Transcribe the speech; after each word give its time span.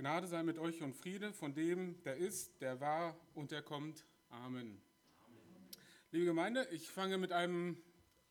Gnade 0.00 0.26
sei 0.26 0.42
mit 0.42 0.58
euch 0.58 0.80
und 0.80 0.94
Friede 0.94 1.34
von 1.34 1.52
dem, 1.52 2.02
der 2.04 2.16
ist, 2.16 2.62
der 2.62 2.80
war 2.80 3.14
und 3.34 3.50
der 3.50 3.60
kommt. 3.60 4.06
Amen. 4.30 4.80
Liebe 6.10 6.24
Gemeinde, 6.24 6.66
ich 6.70 6.88
fange 6.88 7.18
mit 7.18 7.32
einem 7.32 7.76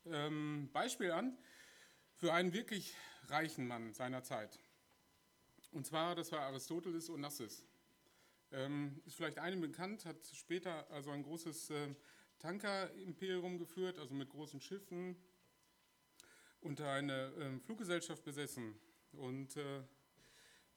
ähm, 0.08 0.72
Beispiel 0.74 1.12
an 1.12 1.38
für 2.16 2.34
einen 2.34 2.54
wirklich 2.54 2.96
reichen 3.28 3.68
Mann 3.68 3.94
seiner 3.94 4.24
Zeit. 4.24 4.58
Und 5.72 5.86
zwar, 5.86 6.16
das 6.16 6.32
war 6.32 6.40
Aristoteles 6.42 7.08
Onassis. 7.08 7.64
Ähm, 8.52 9.00
ist 9.06 9.18
vielleicht 9.18 9.38
einem 9.38 9.62
bekannt, 9.62 10.06
hat 10.06 10.26
später 10.26 10.90
also 10.90 11.12
ein 11.12 11.22
großes 11.22 11.70
äh, 11.70 11.94
Tanker-Imperium 12.40 13.60
geführt, 13.60 14.00
also 14.00 14.16
mit 14.16 14.32
großen 14.32 14.60
Schiffen, 14.60 15.16
unter 16.62 16.90
eine 16.90 17.28
äh, 17.36 17.60
Fluggesellschaft 17.60 18.24
besessen. 18.24 18.74
Und 19.12 19.56
äh, 19.56 19.84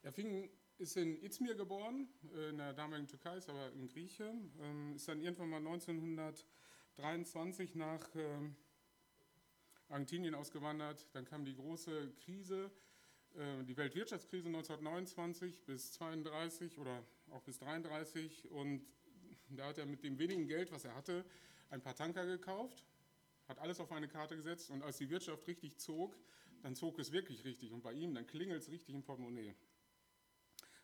er 0.03 0.13
fing, 0.13 0.51
ist 0.83 0.97
in 0.97 1.17
Izmir 1.23 1.55
geboren, 1.55 2.07
äh, 2.35 2.49
in 2.49 2.57
der 2.57 2.73
damaligen 2.73 3.07
Türkei, 3.07 3.37
ist 3.37 3.49
aber 3.49 3.71
in 3.71 3.87
Grieche, 3.87 4.33
ähm, 4.59 4.95
ist 4.95 5.07
dann 5.07 5.21
irgendwann 5.21 5.49
mal 5.49 5.65
1923 5.65 7.75
nach 7.75 8.09
ähm, 8.15 8.57
Argentinien 9.87 10.35
ausgewandert. 10.35 11.07
Dann 11.13 11.23
kam 11.23 11.45
die 11.45 11.55
große 11.55 12.11
Krise, 12.25 12.69
äh, 13.35 13.63
die 13.63 13.77
Weltwirtschaftskrise 13.77 14.49
1929 14.49 15.63
bis 15.63 15.93
32 15.93 16.77
oder 16.77 17.01
auch 17.31 17.43
bis 17.43 17.59
33 17.59 18.51
und 18.51 18.85
da 19.51 19.67
hat 19.67 19.77
er 19.77 19.85
mit 19.85 20.03
dem 20.03 20.19
wenigen 20.19 20.47
Geld, 20.47 20.73
was 20.73 20.83
er 20.83 20.95
hatte, 20.95 21.23
ein 21.69 21.81
paar 21.81 21.95
Tanker 21.95 22.25
gekauft, 22.25 22.83
hat 23.47 23.57
alles 23.59 23.79
auf 23.79 23.93
eine 23.93 24.09
Karte 24.09 24.35
gesetzt 24.35 24.69
und 24.69 24.83
als 24.83 24.97
die 24.97 25.09
Wirtschaft 25.09 25.47
richtig 25.47 25.79
zog, 25.79 26.17
dann 26.61 26.75
zog 26.75 26.99
es 26.99 27.13
wirklich 27.13 27.45
richtig 27.45 27.71
und 27.71 27.83
bei 27.83 27.93
ihm, 27.93 28.13
dann 28.13 28.27
klingelt 28.27 28.63
es 28.63 28.69
richtig 28.69 28.93
im 28.93 29.03
Portemonnaie. 29.03 29.55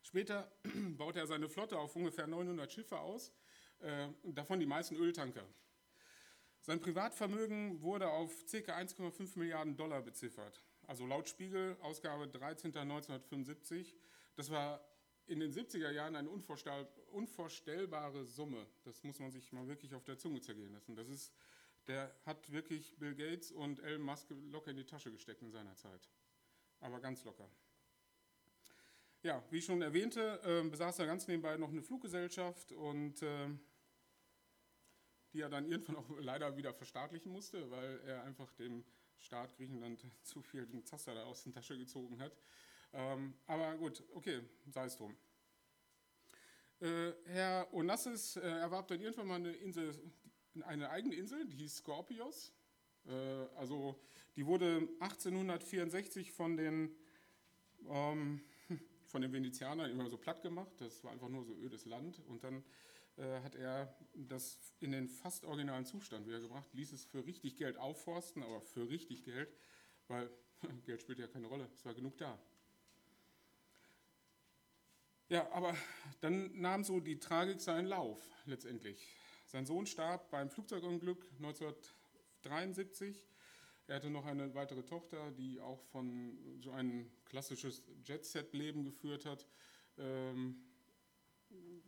Später 0.09 0.51
baute 0.97 1.19
er 1.19 1.27
seine 1.27 1.47
Flotte 1.47 1.77
auf 1.77 1.95
ungefähr 1.95 2.25
900 2.25 2.73
Schiffe 2.73 2.97
aus, 2.97 3.31
äh, 3.77 4.07
davon 4.23 4.59
die 4.59 4.65
meisten 4.65 4.95
Öltanker. 4.95 5.45
Sein 6.61 6.79
Privatvermögen 6.79 7.83
wurde 7.83 8.09
auf 8.09 8.31
ca. 8.49 8.75
1,5 8.75 9.37
Milliarden 9.37 9.77
Dollar 9.77 10.01
beziffert. 10.01 10.65
Also 10.87 11.05
laut 11.05 11.29
Spiegel, 11.29 11.77
Ausgabe 11.81 12.25
13.1975. 12.25 13.93
Das 14.35 14.49
war 14.49 14.83
in 15.27 15.41
den 15.41 15.53
70er 15.53 15.91
Jahren 15.91 16.15
eine 16.15 16.29
unvorstellbare 17.11 18.25
Summe. 18.25 18.65
Das 18.85 19.03
muss 19.03 19.19
man 19.19 19.29
sich 19.29 19.51
mal 19.51 19.67
wirklich 19.67 19.93
auf 19.93 20.05
der 20.05 20.17
Zunge 20.17 20.41
zergehen 20.41 20.73
lassen. 20.73 20.95
Das 20.95 21.07
ist, 21.07 21.31
der 21.85 22.11
hat 22.25 22.51
wirklich 22.51 22.97
Bill 22.97 23.13
Gates 23.13 23.51
und 23.51 23.79
Elon 23.81 24.01
Musk 24.01 24.25
locker 24.49 24.71
in 24.71 24.77
die 24.77 24.85
Tasche 24.85 25.11
gesteckt 25.11 25.43
in 25.43 25.51
seiner 25.51 25.75
Zeit. 25.75 26.09
Aber 26.79 26.99
ganz 26.99 27.23
locker. 27.25 27.47
Ja, 29.21 29.43
wie 29.49 29.57
ich 29.57 29.65
schon 29.65 29.81
erwähnte, 29.81 30.39
äh, 30.45 30.69
besaß 30.69 30.99
er 30.99 31.05
ganz 31.05 31.27
nebenbei 31.27 31.57
noch 31.57 31.69
eine 31.69 31.81
Fluggesellschaft 31.81 32.71
und 32.71 33.21
äh, 33.21 33.49
die 35.33 35.41
er 35.41 35.49
dann 35.49 35.65
irgendwann 35.65 35.97
auch 35.97 36.09
leider 36.19 36.55
wieder 36.55 36.73
verstaatlichen 36.73 37.29
musste, 37.29 37.69
weil 37.69 37.99
er 38.05 38.23
einfach 38.23 38.49
dem 38.53 38.85
Staat 39.17 39.57
Griechenland 39.57 40.05
zu 40.23 40.41
viel 40.41 40.65
den 40.65 40.85
Zaster 40.85 41.15
da 41.15 41.23
aus 41.25 41.43
der 41.43 41.51
Tasche 41.51 41.77
gezogen 41.77 42.21
hat. 42.21 42.31
Ähm, 42.93 43.33
aber 43.45 43.75
gut, 43.75 44.01
okay, 44.13 44.41
sei 44.69 44.85
es 44.85 44.95
drum. 44.95 45.17
Äh, 46.79 47.11
Herr 47.25 47.73
Onassis 47.73 48.37
äh, 48.37 48.39
erwarb 48.39 48.87
dann 48.87 49.01
irgendwann 49.01 49.27
mal 49.27 49.35
eine 49.35 49.51
Insel, 49.51 49.93
eine 50.61 50.89
eigene 50.89 51.15
Insel, 51.15 51.45
die 51.45 51.57
hieß 51.57 51.79
Skorpios. 51.79 52.53
Äh, 53.05 53.11
also 53.57 53.99
die 54.37 54.45
wurde 54.45 54.87
1864 55.01 56.31
von 56.31 56.55
den, 56.55 56.95
ähm, 57.85 58.45
von 59.09 59.21
den 59.21 59.33
Venezianern 59.33 59.89
immer 59.91 60.09
so 60.09 60.17
platt 60.17 60.41
gemacht. 60.41 60.71
Das 60.77 61.03
war 61.03 61.11
einfach 61.11 61.29
nur 61.29 61.43
so 61.43 61.55
ödes 61.55 61.85
Land. 61.85 62.19
Und 62.27 62.43
dann 62.43 62.63
äh, 63.17 63.41
hat 63.41 63.55
er 63.55 63.93
das 64.15 64.57
in 64.79 64.91
den 64.91 65.09
fast 65.09 65.43
originalen 65.43 65.85
Zustand 65.85 66.25
wiedergebracht, 66.25 66.73
ließ 66.73 66.93
es 66.93 67.05
für 67.05 67.25
richtig 67.25 67.57
Geld 67.57 67.77
aufforsten, 67.77 68.43
aber 68.43 68.61
für 68.61 68.89
richtig 68.89 69.23
Geld, 69.23 69.49
weil 70.07 70.29
Geld 70.85 71.01
spielt 71.01 71.19
ja 71.19 71.27
keine 71.27 71.47
Rolle, 71.47 71.69
es 71.73 71.83
war 71.83 71.93
genug 71.93 72.17
da. 72.17 72.39
Ja, 75.27 75.51
aber 75.51 75.75
dann 76.21 76.59
nahm 76.59 76.83
so 76.83 76.99
die 76.99 77.19
Tragik 77.19 77.61
seinen 77.61 77.87
Lauf 77.87 78.19
letztendlich. 78.45 79.05
Sein 79.45 79.65
Sohn 79.65 79.85
starb 79.85 80.31
beim 80.31 80.49
Flugzeugunglück 80.49 81.23
1973. 81.37 83.27
Er 83.89 83.95
hatte 83.95 84.11
noch 84.11 84.27
eine 84.27 84.53
weitere 84.53 84.83
Tochter, 84.83 85.31
die 85.31 85.59
auch 85.59 85.81
von 85.85 86.37
so 86.61 86.69
ein 86.69 87.09
klassisches 87.25 87.81
Jet-Set-Leben 88.05 88.83
geführt 88.83 89.25
hat. 89.25 89.47
Ähm, 89.97 90.61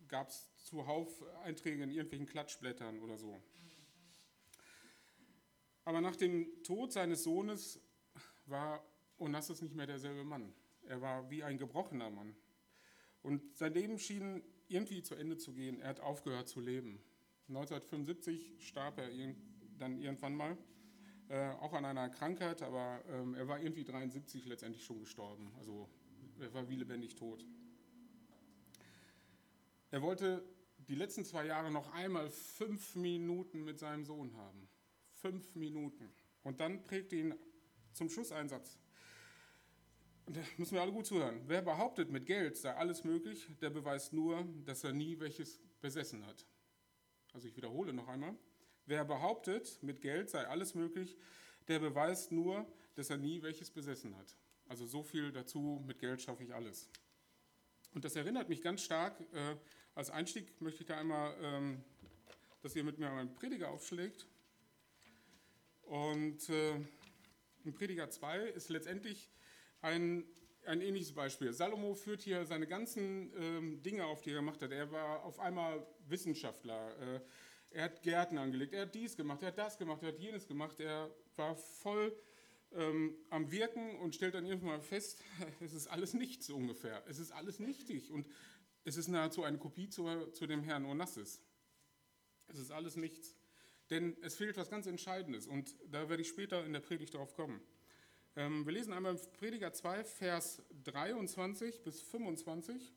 gab 0.08 0.30
es 0.30 0.50
zuhauf 0.64 1.24
Einträge 1.44 1.84
in 1.84 1.92
irgendwelchen 1.92 2.26
Klatschblättern 2.26 3.02
oder 3.02 3.20
so. 3.20 3.40
Aber 5.86 6.02
nach 6.02 6.16
dem 6.16 6.64
Tod 6.64 6.92
seines 6.92 7.22
Sohnes 7.22 7.80
war 8.48 8.84
Onassis 9.20 9.62
nicht 9.62 9.76
mehr 9.76 9.86
derselbe 9.86 10.24
Mann. 10.24 10.56
Er 10.82 11.02
war 11.02 11.30
wie 11.30 11.44
ein 11.44 11.60
gebrochener 11.60 12.10
Mann. 12.10 12.36
Und 13.22 13.56
sein 13.56 13.76
Leben 13.76 14.00
schien 14.00 14.42
irgendwie 14.70 15.04
zu 15.04 15.14
Ende 15.14 15.38
zu 15.38 15.54
gehen. 15.54 15.80
Er 15.80 15.90
hat 15.90 16.00
aufgehört 16.00 16.50
zu 16.50 16.62
leben. 16.62 17.00
1975 17.50 18.56
starb 18.58 18.98
er 18.98 19.08
dann 19.78 20.00
irgendwann 20.00 20.34
mal, 20.34 20.58
äh, 21.32 21.52
auch 21.62 21.72
an 21.72 21.86
einer 21.86 22.10
Krankheit, 22.10 22.62
aber 22.62 23.02
ähm, 23.10 23.36
er 23.36 23.48
war 23.48 23.58
irgendwie 23.62 23.86
73 23.86 24.46
letztendlich 24.46 24.84
schon 24.84 25.00
gestorben. 25.00 25.50
Also 25.58 25.90
er 26.42 26.54
war 26.54 26.68
wie 26.68 26.76
lebendig 26.76 27.16
tot. 27.16 27.46
Er 29.92 30.02
wollte 30.02 30.44
die 30.90 30.96
letzten 30.96 31.24
zwei 31.24 31.46
Jahre 31.46 31.72
noch 31.72 31.94
einmal 31.94 32.30
fünf 32.30 32.96
Minuten 32.96 33.64
mit 33.64 33.80
seinem 33.80 34.04
Sohn 34.04 34.36
haben. 34.36 34.68
Fünf 35.14 35.56
Minuten. 35.56 36.12
Und 36.44 36.60
dann 36.60 36.84
prägte 36.84 37.16
ihn 37.16 37.34
zum 37.94 38.10
Schlusseinsatz. 38.10 38.78
Und 40.26 40.36
da 40.36 40.42
müssen 40.58 40.74
wir 40.74 40.82
alle 40.82 40.92
gut 40.92 41.06
zuhören. 41.06 41.42
Wer 41.48 41.62
behauptet, 41.62 42.12
mit 42.12 42.26
Geld 42.26 42.58
sei 42.58 42.74
alles 42.74 43.06
möglich, 43.06 43.48
der 43.62 43.70
beweist 43.70 44.12
nur, 44.12 44.46
dass 44.66 44.84
er 44.84 44.92
nie 44.92 45.18
welches 45.20 45.62
besessen 45.80 46.26
hat. 46.26 46.46
Also 47.32 47.48
ich 47.48 47.56
wiederhole 47.56 47.94
noch 47.94 48.10
einmal. 48.10 48.36
Wer 48.86 49.06
behauptet, 49.06 49.82
mit 49.82 50.02
Geld 50.02 50.30
sei 50.30 50.48
alles 50.48 50.76
möglich, 50.76 51.18
der 51.68 51.80
beweist 51.80 52.32
nur, 52.32 52.66
dass 52.96 53.10
er 53.10 53.18
nie 53.18 53.42
welches 53.42 53.70
besessen 53.70 54.18
hat. 54.18 54.36
Also 54.68 54.86
so 54.86 55.04
viel 55.04 55.32
dazu, 55.32 55.84
mit 55.86 56.00
Geld 56.00 56.22
schaffe 56.22 56.44
ich 56.44 56.54
alles. 56.54 56.90
Und 57.94 58.06
das 58.06 58.16
erinnert 58.16 58.50
mich 58.50 58.62
ganz 58.62 58.84
stark, 58.84 59.20
äh, 59.34 59.56
als 59.96 60.10
Einstieg 60.10 60.60
möchte 60.62 60.82
ich 60.82 60.88
da 60.88 60.98
einmal, 60.98 61.36
ähm, 61.42 61.84
dass 62.62 62.76
ihr 62.76 62.84
mit 62.84 62.98
mir 62.98 63.10
einen 63.12 63.34
Prediger 63.34 63.70
aufschlägt. 63.70 64.26
Und 65.82 66.50
äh, 66.50 66.76
in 67.66 67.74
Prediger 67.74 68.10
2 68.10 68.40
ist 68.40 68.70
letztendlich 68.70 69.30
ein, 69.82 70.24
ein 70.66 70.80
ähnliches 70.82 71.14
Beispiel. 71.14 71.52
Salomo 71.52 71.94
führt 71.94 72.22
hier 72.22 72.46
seine 72.46 72.68
ganzen 72.68 73.34
ähm, 73.36 73.84
Dinge 73.84 74.06
auf, 74.06 74.22
die 74.22 74.30
er 74.30 74.38
gemacht 74.38 74.62
hat. 74.62 74.72
Er 74.72 74.92
war 74.92 75.24
auf 75.24 75.40
einmal 75.40 75.86
Wissenschaftler. 76.08 76.98
Äh, 77.00 77.20
er 77.72 77.86
hat 77.86 78.02
Gärten 78.04 78.38
angelegt, 78.38 78.74
er 78.74 78.84
hat 78.84 78.96
dies 78.96 79.16
gemacht, 79.16 79.42
er 79.42 79.50
hat 79.50 79.58
das 79.58 79.78
gemacht, 79.78 80.04
er 80.04 80.10
hat 80.10 80.20
jenes 80.20 80.48
gemacht. 80.48 80.80
Er 80.80 81.10
war 81.36 81.56
voll 81.56 82.16
ähm, 82.74 83.16
am 83.30 83.52
Wirken 83.52 83.98
und 83.98 84.16
stellt 84.16 84.36
dann 84.36 84.46
irgendwann 84.46 84.78
mal 84.78 84.82
fest, 84.82 85.24
es 85.62 85.74
ist 85.74 85.88
alles 85.88 86.14
nichts 86.14 86.50
ungefähr. 86.50 87.04
Es 87.08 87.20
ist 87.20 87.32
alles 87.32 87.60
nichtig 87.60 88.12
und 88.12 88.28
es 88.84 88.98
ist 88.98 89.08
nahezu 89.08 89.44
eine 89.44 89.58
Kopie 89.58 89.90
zu, 89.90 90.28
zu 90.32 90.48
dem 90.48 90.64
Herrn 90.64 90.86
Onassis. 90.86 91.42
Es 92.48 92.60
ist 92.60 92.72
alles 92.72 92.96
nichts. 92.96 93.36
Denn 93.90 94.16
es 94.22 94.36
fehlt 94.36 94.58
was 94.58 94.70
ganz 94.70 94.88
Entscheidendes 94.88 95.48
und 95.48 95.76
da 95.88 96.10
werde 96.10 96.22
ich 96.22 96.30
später 96.30 96.66
in 96.66 96.74
der 96.74 96.80
Predigt 96.80 97.14
darauf 97.14 97.34
kommen. 97.34 97.62
Ähm, 98.36 98.66
wir 98.66 98.72
lesen 98.72 98.94
einmal 98.94 99.16
Prediger 99.16 99.74
2, 99.74 100.06
Vers 100.06 100.62
23 100.84 101.84
bis 101.84 102.02
25. 102.02 102.94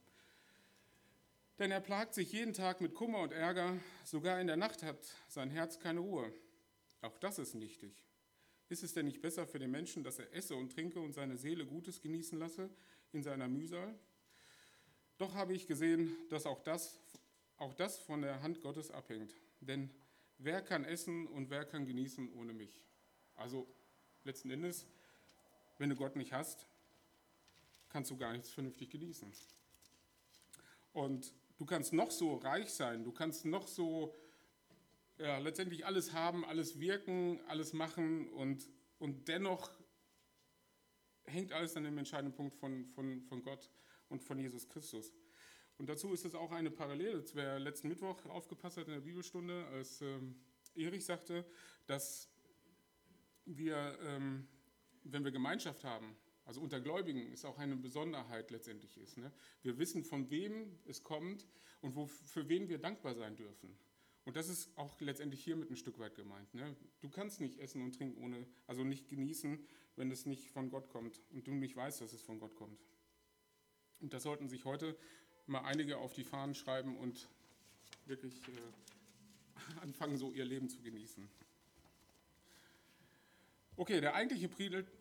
Denn 1.59 1.71
er 1.71 1.81
plagt 1.81 2.15
sich 2.15 2.33
jeden 2.33 2.53
Tag 2.53 2.81
mit 2.81 2.95
Kummer 2.95 3.21
und 3.21 3.33
Ärger, 3.33 3.79
sogar 4.05 4.41
in 4.41 4.49
der 4.49 4.57
Nacht 4.57 4.83
hat 4.83 4.99
sein 5.29 5.51
Herz 5.51 5.79
keine 5.79 6.01
Ruhe. 6.01 6.33
Auch 7.01 7.17
das 7.19 7.39
ist 7.39 7.55
nichtig. 7.55 7.93
Ist 8.69 8.83
es 8.83 8.93
denn 8.93 9.07
nicht 9.07 9.21
besser 9.21 9.47
für 9.47 9.61
den 9.61 9.71
Menschen, 9.71 10.03
dass 10.03 10.19
er 10.19 10.33
esse 10.35 10.57
und 10.57 10.73
trinke 10.73 10.99
und 10.99 11.13
seine 11.13 11.37
Seele 11.37 11.65
Gutes 11.65 12.01
genießen 12.01 12.39
lasse 12.39 12.71
in 13.13 13.23
seiner 13.23 13.47
Mühsal? 13.47 13.95
Doch 15.17 15.35
habe 15.35 15.55
ich 15.55 15.69
gesehen, 15.69 16.17
dass 16.29 16.45
auch 16.45 16.61
das, 16.61 16.99
auch 17.57 17.75
das 17.75 17.99
von 17.99 18.23
der 18.23 18.43
Hand 18.43 18.61
Gottes 18.61 18.91
abhängt. 18.91 19.33
Denn 19.61 19.91
wer 20.39 20.61
kann 20.61 20.85
essen 20.85 21.29
und 21.29 21.51
wer 21.51 21.65
kann 21.65 21.87
genießen 21.87 22.33
ohne 22.33 22.53
mich? 22.53 22.83
Also 23.37 23.69
letzten 24.25 24.51
Endes, 24.51 24.87
wenn 25.79 25.91
du 25.91 25.95
Gott 25.95 26.17
nicht 26.17 26.33
hast, 26.33 26.67
kannst 27.91 28.11
du 28.11 28.17
gar 28.17 28.33
nichts 28.33 28.51
vernünftig 28.51 28.91
genießen. 28.91 29.33
Und 30.93 31.33
du 31.57 31.65
kannst 31.65 31.93
noch 31.93 32.11
so 32.11 32.37
reich 32.37 32.71
sein, 32.71 33.05
du 33.05 33.13
kannst 33.13 33.45
noch 33.45 33.67
so 33.67 34.15
ja, 35.19 35.39
letztendlich 35.39 35.87
alles 35.87 36.13
haben, 36.13 36.45
alles 36.45 36.81
wirken, 36.81 37.41
alles 37.47 37.73
machen 37.73 38.29
und, 38.31 38.69
und 38.99 39.29
dennoch 39.29 39.71
hängt 41.25 41.53
alles 41.53 41.77
an 41.77 41.85
dem 41.85 41.97
entscheidenden 41.99 42.35
Punkt 42.35 42.55
von, 42.55 42.87
von, 42.87 43.23
von 43.23 43.43
Gott 43.43 43.71
und 44.09 44.23
von 44.23 44.39
Jesus 44.39 44.69
Christus. 44.69 45.13
Und 45.79 45.89
dazu 45.89 46.13
ist 46.13 46.25
es 46.25 46.35
auch 46.35 46.53
eine 46.53 46.71
Parallele. 46.71 47.25
Wer 47.35 47.59
letzten 47.59 47.89
Mittwoch 47.89 48.25
aufgepasst 48.27 48.77
hat 48.77 48.87
in 48.87 48.95
der 48.95 49.01
Bibelstunde, 49.01 49.67
als 49.67 50.01
ähm, 50.03 50.37
Erich 50.75 51.05
sagte, 51.05 51.45
dass 51.87 52.29
wir, 53.45 53.99
ähm, 54.03 54.47
wenn 55.03 55.25
wir 55.25 55.33
Gemeinschaft 55.33 55.85
haben, 55.85 56.17
also 56.45 56.61
unter 56.61 56.81
Gläubigen 56.81 57.33
ist 57.33 57.45
auch 57.45 57.59
eine 57.59 57.77
Besonderheit 57.77 58.51
letztendlich 58.51 58.97
ist. 58.99 59.17
Ne? 59.17 59.33
Wir 59.63 59.79
wissen, 59.79 60.05
von 60.05 60.31
wem 60.31 60.79
es 60.87 61.03
kommt 61.03 61.47
und 61.81 61.95
wo, 61.95 62.07
für 62.07 62.49
wen 62.49 62.69
wir 62.69 62.79
dankbar 62.79 63.15
sein 63.15 63.37
dürfen. 63.37 63.77
Und 64.25 64.37
das 64.37 64.49
ist 64.49 64.77
auch 64.77 65.01
letztendlich 65.01 65.45
hiermit 65.45 65.71
ein 65.71 65.77
Stück 65.77 65.99
weit 65.99 66.15
gemeint. 66.15 66.53
Ne? 66.55 66.77
Du 67.01 67.11
kannst 67.11 67.41
nicht 67.41 67.59
essen 67.59 67.83
und 67.83 67.95
trinken 67.95 68.23
ohne, 68.23 68.47
also 68.67 68.85
nicht 68.85 69.09
genießen, 69.09 69.67
wenn 69.97 70.11
es 70.11 70.27
nicht 70.27 70.51
von 70.51 70.71
Gott 70.71 70.89
kommt 70.89 71.21
und 71.31 71.47
du 71.47 71.53
nicht 71.53 71.77
weißt, 71.77 72.01
dass 72.01 72.13
es 72.13 72.23
von 72.23 72.39
Gott 72.39 72.57
kommt. 72.57 72.81
Und 74.01 74.13
das 74.13 74.23
sollten 74.23 74.49
sich 74.49 74.65
heute 74.65 74.97
mal 75.47 75.61
einige 75.61 75.99
auf 75.99 76.15
die 76.15 76.25
Fahnen 76.25 76.55
schreiben 76.55 76.97
und 76.97 77.29
wirklich 78.07 78.43
äh, 78.49 79.81
anfangen, 79.81 80.17
so 80.17 80.33
ihr 80.33 80.45
Leben 80.45 80.69
zu 80.69 80.81
genießen. 80.83 81.29
Okay, 83.77 84.01
der 84.01 84.15
eigentliche 84.15 84.47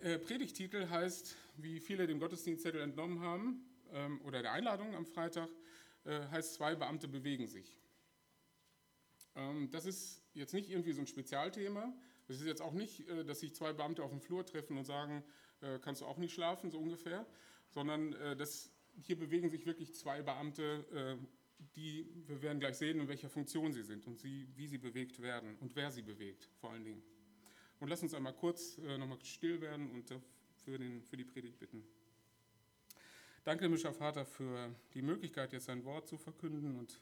äh, 0.01 0.17
Predigtitel 0.17 0.89
heißt, 0.89 1.35
wie 1.57 1.79
viele 1.79 2.07
dem 2.07 2.19
Gottesdienstzettel 2.19 2.81
entnommen 2.81 3.19
haben, 3.19 3.63
ähm, 3.93 4.19
oder 4.23 4.41
der 4.41 4.51
Einladung 4.51 4.95
am 4.95 5.05
Freitag, 5.05 5.47
äh, 6.05 6.21
heißt 6.31 6.55
Zwei 6.55 6.73
Beamte 6.73 7.07
bewegen 7.07 7.45
sich. 7.45 7.77
Ähm, 9.35 9.69
das 9.69 9.85
ist 9.85 10.23
jetzt 10.33 10.55
nicht 10.55 10.71
irgendwie 10.71 10.91
so 10.91 11.01
ein 11.01 11.07
Spezialthema. 11.07 11.93
Das 12.27 12.37
ist 12.37 12.47
jetzt 12.47 12.63
auch 12.63 12.73
nicht, 12.73 13.07
äh, 13.07 13.23
dass 13.23 13.41
sich 13.41 13.53
zwei 13.53 13.73
Beamte 13.73 14.01
auf 14.01 14.09
dem 14.09 14.21
Flur 14.21 14.43
treffen 14.43 14.77
und 14.77 14.85
sagen, 14.85 15.23
kannst 15.81 16.01
du 16.01 16.05
auch 16.05 16.17
nicht 16.17 16.33
schlafen, 16.33 16.71
so 16.71 16.77
ungefähr, 16.77 17.25
sondern 17.69 18.11
das, 18.37 18.69
hier 18.99 19.17
bewegen 19.17 19.49
sich 19.49 19.65
wirklich 19.65 19.95
zwei 19.95 20.21
Beamte, 20.21 21.17
die, 21.57 22.05
wir 22.27 22.41
werden 22.41 22.59
gleich 22.59 22.75
sehen, 22.75 22.99
in 22.99 23.07
welcher 23.07 23.29
Funktion 23.29 23.71
sie 23.71 23.83
sind 23.83 24.05
und 24.05 24.19
sie, 24.19 24.45
wie 24.57 24.67
sie 24.67 24.77
bewegt 24.77 25.21
werden 25.21 25.55
und 25.61 25.73
wer 25.77 25.89
sie 25.89 26.01
bewegt, 26.01 26.49
vor 26.59 26.71
allen 26.71 26.83
Dingen. 26.83 27.01
Und 27.79 27.89
lass 27.89 28.01
uns 28.01 28.13
einmal 28.13 28.33
kurz 28.33 28.77
äh, 28.77 28.97
nochmal 28.97 29.19
still 29.23 29.61
werden 29.61 29.91
und 29.91 30.13
für, 30.63 30.77
den, 30.77 31.03
für 31.03 31.17
die 31.17 31.25
Predigt 31.25 31.59
bitten. 31.59 31.83
Danke, 33.43 33.65
himmlischer 33.65 33.93
Vater, 33.93 34.25
für 34.25 34.73
die 34.93 35.01
Möglichkeit, 35.01 35.51
jetzt 35.51 35.69
ein 35.69 35.83
Wort 35.83 36.07
zu 36.07 36.17
verkünden. 36.17 36.77
Und 36.77 36.99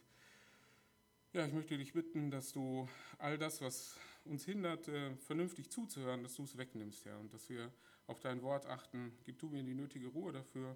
ja, 1.33 1.45
ich 1.45 1.53
möchte 1.53 1.77
dich 1.77 1.93
bitten, 1.93 2.31
dass 2.31 2.51
du 2.51 2.89
all 3.19 3.37
das, 3.37 3.61
was 3.61 3.99
uns 4.25 4.45
hindert, 4.45 4.87
äh, 4.87 5.15
vernünftig 5.17 5.69
zuzuhören, 5.69 6.23
dass 6.23 6.35
du 6.35 6.43
es 6.43 6.57
wegnimmst, 6.57 7.05
Herr, 7.05 7.19
und 7.19 7.33
dass 7.33 7.49
wir 7.49 7.71
auf 8.07 8.19
dein 8.19 8.41
Wort 8.41 8.65
achten. 8.65 9.13
Gib 9.23 9.39
du 9.39 9.49
mir 9.49 9.63
die 9.63 9.75
nötige 9.75 10.07
Ruhe 10.07 10.31
dafür 10.31 10.75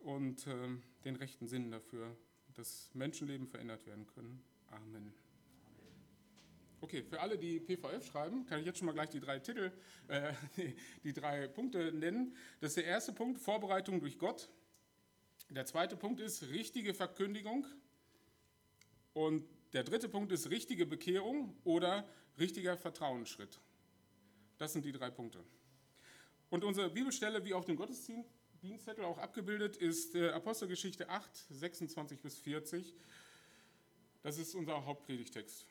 und 0.00 0.46
äh, 0.46 0.68
den 1.04 1.16
rechten 1.16 1.46
Sinn 1.46 1.70
dafür, 1.70 2.16
dass 2.54 2.90
Menschenleben 2.94 3.46
verändert 3.46 3.86
werden 3.86 4.06
können. 4.06 4.42
Amen. 4.70 5.25
Okay, 6.86 7.02
für 7.02 7.20
alle, 7.20 7.36
die 7.36 7.58
PVF 7.58 8.06
schreiben, 8.06 8.46
kann 8.46 8.60
ich 8.60 8.66
jetzt 8.66 8.78
schon 8.78 8.86
mal 8.86 8.92
gleich 8.92 9.10
die 9.10 9.18
drei 9.18 9.40
Titel, 9.40 9.72
äh, 10.06 10.32
die 11.02 11.12
drei 11.12 11.48
Punkte 11.48 11.90
nennen. 11.90 12.36
Das 12.60 12.70
ist 12.70 12.76
der 12.76 12.84
erste 12.84 13.12
Punkt, 13.12 13.40
Vorbereitung 13.40 13.98
durch 13.98 14.20
Gott. 14.20 14.48
Der 15.50 15.66
zweite 15.66 15.96
Punkt 15.96 16.20
ist 16.20 16.44
richtige 16.44 16.94
Verkündigung. 16.94 17.66
Und 19.14 19.44
der 19.72 19.82
dritte 19.82 20.08
Punkt 20.08 20.30
ist 20.30 20.48
richtige 20.48 20.86
Bekehrung 20.86 21.56
oder 21.64 22.08
richtiger 22.38 22.76
Vertrauensschritt. 22.76 23.58
Das 24.56 24.72
sind 24.72 24.84
die 24.84 24.92
drei 24.92 25.10
Punkte. 25.10 25.42
Und 26.50 26.62
unsere 26.62 26.88
Bibelstelle, 26.88 27.44
wie 27.44 27.54
auf 27.54 27.64
dem 27.64 27.74
Gottesdienstzettel 27.74 29.04
auch 29.04 29.18
abgebildet, 29.18 29.76
ist 29.76 30.14
äh, 30.14 30.28
Apostelgeschichte 30.28 31.08
8, 31.08 31.46
26 31.50 32.20
bis 32.20 32.38
40. 32.38 32.94
Das 34.22 34.38
ist 34.38 34.54
unser 34.54 34.86
Hauptpredigtext. 34.86 35.66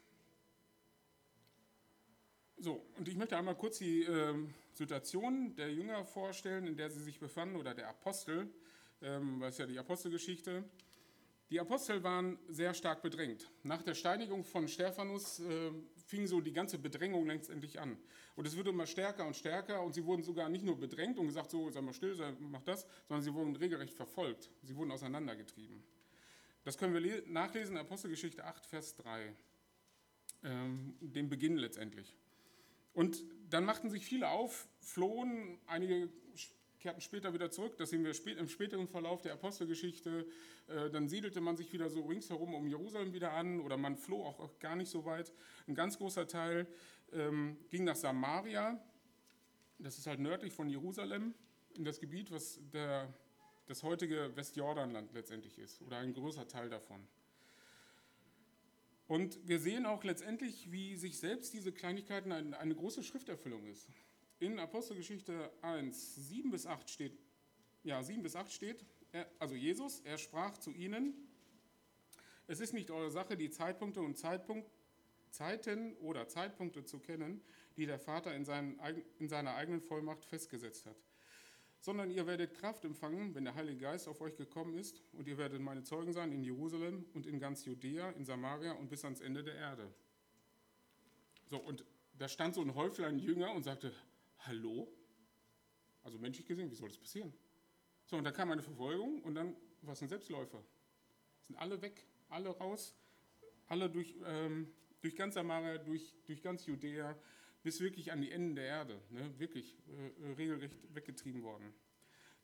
So, 2.58 2.86
und 2.98 3.08
ich 3.08 3.16
möchte 3.18 3.38
einmal 3.38 3.56
kurz 3.56 3.80
die 3.80 4.04
äh, 4.04 4.34
Situation 4.74 5.56
der 5.56 5.74
Jünger 5.74 6.06
vorstellen, 6.06 6.68
in 6.68 6.78
der 6.78 6.90
sie 6.90 7.04
sich 7.04 7.20
befanden, 7.20 7.58
oder 7.58 7.74
der 7.74 7.90
Apostel, 7.90 8.50
ähm, 9.02 9.42
weil 9.42 9.50
es 9.50 9.58
ja 9.58 9.66
die 9.66 9.78
Apostelgeschichte. 9.78 10.64
Die 11.52 11.60
Apostel 11.60 12.02
waren 12.02 12.40
sehr 12.48 12.74
stark 12.74 13.02
bedrängt. 13.02 13.52
Nach 13.64 13.84
der 13.84 13.94
Steinigung 13.94 14.44
von 14.44 14.68
Stephanus 14.68 15.42
äh, 15.42 15.72
fing 16.08 16.28
so 16.28 16.42
die 16.42 16.54
ganze 16.54 16.80
Bedrängung 16.80 17.28
letztendlich 17.28 17.80
an. 17.80 17.98
Und 18.36 18.48
es 18.48 18.58
wurde 18.58 18.72
immer 18.72 18.88
stärker 18.88 19.28
und 19.28 19.36
stärker 19.36 19.82
und 19.82 19.94
sie 19.94 20.06
wurden 20.06 20.24
sogar 20.24 20.50
nicht 20.50 20.66
nur 20.66 20.80
bedrängt 20.80 21.20
und 21.20 21.28
gesagt, 21.28 21.52
so, 21.52 21.70
sei 21.70 21.82
mal 21.82 21.94
still, 21.94 22.16
sei, 22.16 22.34
mach 22.40 22.64
das, 22.64 22.88
sondern 23.08 23.22
sie 23.22 23.34
wurden 23.34 23.56
regelrecht 23.56 23.94
verfolgt. 23.94 24.50
Sie 24.64 24.76
wurden 24.76 24.92
auseinandergetrieben. 24.92 25.84
Das 26.64 26.78
können 26.78 26.94
wir 26.94 27.24
nachlesen 27.28 27.76
in 27.76 27.82
Apostelgeschichte 27.82 28.44
8, 28.44 28.66
Vers 28.66 28.96
3, 28.96 29.36
ähm, 30.44 30.96
dem 31.00 31.30
Beginn 31.30 31.58
letztendlich. 31.58 32.16
Und 32.96 33.24
dann 33.50 33.66
machten 33.66 33.92
sich 33.92 34.06
viele 34.06 34.30
auf, 34.30 34.68
flohen, 34.80 35.60
einige 35.68 36.10
kehrten 36.80 37.02
später 37.02 37.34
wieder 37.34 37.50
zurück. 37.50 37.78
Das 37.78 37.90
sehen 37.90 38.04
wir 38.04 38.38
im 38.38 38.48
späteren 38.48 38.88
Verlauf 38.88 39.22
der 39.22 39.34
Apostelgeschichte. 39.34 40.28
Äh, 40.68 40.92
dann 40.92 41.08
siedelte 41.08 41.42
man 41.42 41.58
sich 41.58 41.74
wieder 41.74 41.90
so 41.90 42.06
ringsherum 42.06 42.54
um 42.54 42.68
Jerusalem 42.68 43.12
wieder 43.12 43.34
an 43.34 43.60
oder 43.60 43.76
man 43.76 43.96
floh 43.96 44.24
auch 44.24 44.60
gar 44.60 44.76
nicht 44.76 44.90
so 44.90 45.04
weit. 45.04 45.34
Ein 45.68 45.74
ganz 45.74 45.98
großer 45.98 46.28
Teil 46.28 46.68
ähm, 47.12 47.58
ging 47.72 47.86
nach 47.86 47.96
Samaria, 47.96 48.80
das 49.80 49.98
ist 49.98 50.06
halt 50.06 50.20
nördlich 50.20 50.54
von 50.54 50.70
Jerusalem, 50.70 51.34
in 51.74 51.84
das 51.84 52.00
Gebiet, 52.00 52.32
was 52.32 52.60
der, 52.72 53.12
das 53.66 53.82
heutige 53.82 54.36
Westjordanland 54.36 55.12
letztendlich 55.14 55.58
ist 55.58 55.82
oder 55.82 55.98
ein 55.98 56.14
größer 56.14 56.48
Teil 56.48 56.70
davon. 56.70 57.06
Und 59.08 59.48
wir 59.48 59.60
sehen 59.60 59.86
auch 59.86 60.04
letztendlich, 60.04 60.72
wie 60.72 60.96
sich 60.96 61.20
selbst 61.20 61.54
diese 61.54 61.72
Kleinigkeiten 61.72 62.32
eine, 62.32 62.58
eine 62.58 62.76
große 62.76 63.04
Schrifterfüllung 63.04 63.66
ist. 63.68 63.88
In 64.40 64.60
Apostelgeschichte 64.60 65.52
1, 65.62 66.16
7 66.30 66.52
bis 66.52 66.66
8 66.66 66.90
steht, 66.90 67.18
ja, 67.84 68.02
7 68.02 68.24
bis 68.24 68.36
8 68.36 68.52
steht, 68.52 68.84
er, 69.12 69.30
also 69.40 69.56
Jesus, 69.56 70.02
er 70.02 70.18
sprach 70.18 70.58
zu 70.58 70.72
ihnen, 70.72 71.14
es 72.48 72.60
ist 72.60 72.74
nicht 72.74 72.92
eure 72.92 73.12
Sache, 73.12 73.38
die 73.38 73.50
Zeitpunkte 73.50 74.02
und 74.02 74.18
Zeitpunkt, 74.18 74.70
Zeiten 75.30 75.96
oder 75.98 76.28
Zeitpunkte 76.28 76.86
zu 76.86 77.00
kennen, 77.00 77.42
die 77.78 77.86
der 77.86 78.00
Vater 78.00 78.36
in, 78.36 78.46
seinen, 78.46 78.80
in 79.20 79.28
seiner 79.28 79.56
eigenen 79.56 79.82
Vollmacht 79.82 80.26
festgesetzt 80.26 80.86
hat 80.86 80.98
sondern 81.86 82.10
ihr 82.10 82.26
werdet 82.26 82.56
Kraft 82.56 82.84
empfangen, 82.84 83.36
wenn 83.36 83.44
der 83.46 83.54
Heilige 83.54 83.82
Geist 83.82 84.08
auf 84.08 84.20
euch 84.20 84.36
gekommen 84.36 84.76
ist, 84.76 85.04
und 85.14 85.28
ihr 85.28 85.38
werdet 85.38 85.62
meine 85.62 85.84
Zeugen 85.84 86.14
sein 86.14 86.32
in 86.32 86.44
Jerusalem 86.44 87.06
und 87.14 87.28
in 87.28 87.40
ganz 87.40 87.64
Judäa, 87.64 88.10
in 88.10 88.26
Samaria 88.26 88.72
und 88.72 88.90
bis 88.90 89.06
ans 89.06 89.22
Ende 89.22 89.44
der 89.44 89.54
Erde. 89.54 89.94
So, 91.46 91.58
und 91.58 91.86
da 92.18 92.28
stand 92.28 92.56
so 92.56 92.62
ein 92.62 92.74
Häuflein 92.74 93.20
Jünger 93.20 93.52
und 93.52 93.62
sagte, 93.62 93.94
hallo? 94.40 94.92
Also 96.02 96.18
menschlich 96.18 96.48
gesehen, 96.48 96.72
wie 96.72 96.76
soll 96.76 96.90
das 96.90 96.98
passieren? 96.98 97.32
So, 98.08 98.18
und 98.18 98.24
dann 98.24 98.34
kam 98.34 98.50
eine 98.50 98.64
Verfolgung 98.64 99.22
und 99.22 99.36
dann 99.36 99.56
war 99.84 99.94
es 99.94 100.02
ein 100.02 100.10
Selbstläufer. 100.10 100.64
Sind 101.42 101.56
alle 101.58 101.80
weg, 101.84 102.04
alle 102.30 102.50
raus, 102.50 102.96
alle 103.68 103.92
durch, 103.92 104.16
ähm, 104.26 104.74
durch 105.02 105.16
ganz 105.16 105.36
Samaria, 105.36 105.78
durch, 105.78 106.16
durch 106.26 106.42
ganz 106.42 106.66
Judäa, 106.66 107.16
bis 107.66 107.80
wirklich 107.80 108.12
an 108.12 108.22
die 108.22 108.30
Enden 108.30 108.54
der 108.54 108.66
Erde, 108.66 109.02
ne, 109.10 109.40
wirklich 109.40 109.76
äh, 109.88 110.34
regelrecht 110.34 110.78
weggetrieben 110.94 111.42
worden. 111.42 111.74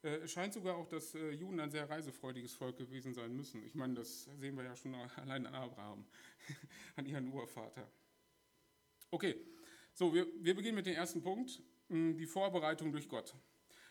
Äh, 0.02 0.16
es 0.24 0.32
scheint 0.32 0.52
sogar 0.52 0.76
auch, 0.76 0.88
dass 0.88 1.14
äh, 1.14 1.30
Juden 1.30 1.60
ein 1.60 1.70
sehr 1.70 1.88
reisefreudiges 1.88 2.56
Volk 2.56 2.76
gewesen 2.78 3.14
sein 3.14 3.36
müssen. 3.36 3.64
Ich 3.64 3.76
meine, 3.76 3.94
das 3.94 4.24
sehen 4.40 4.58
wir 4.58 4.64
ja 4.64 4.76
schon 4.76 4.96
allein 4.96 5.46
an 5.46 5.54
Abraham, 5.54 6.08
an 6.96 7.06
ihren 7.06 7.32
Urvater. 7.32 7.88
Okay, 9.12 9.36
so, 9.94 10.12
wir, 10.12 10.26
wir 10.40 10.56
beginnen 10.56 10.76
mit 10.76 10.88
dem 10.88 10.96
ersten 10.96 11.22
Punkt, 11.22 11.62
hm, 11.90 12.18
die 12.18 12.26
Vorbereitung 12.26 12.92
durch 12.92 13.08
Gott. 13.08 13.36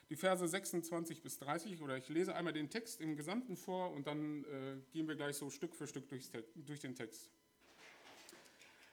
Die 0.09 0.17
Verse 0.17 0.49
26 0.49 1.23
bis 1.23 1.39
30, 1.39 1.81
oder 1.81 1.97
ich 1.97 2.09
lese 2.09 2.35
einmal 2.35 2.55
den 2.55 2.71
Text 2.71 3.01
im 3.01 3.15
Gesamten 3.15 3.57
vor 3.57 3.93
und 3.93 4.09
dann 4.09 4.43
äh, 4.47 4.79
gehen 4.91 5.07
wir 5.07 5.15
gleich 5.15 5.37
so 5.37 5.49
Stück 5.49 5.77
für 5.77 5.87
Stück 5.87 6.09
durch 6.57 6.81
den 6.81 6.97
Text. 6.97 7.31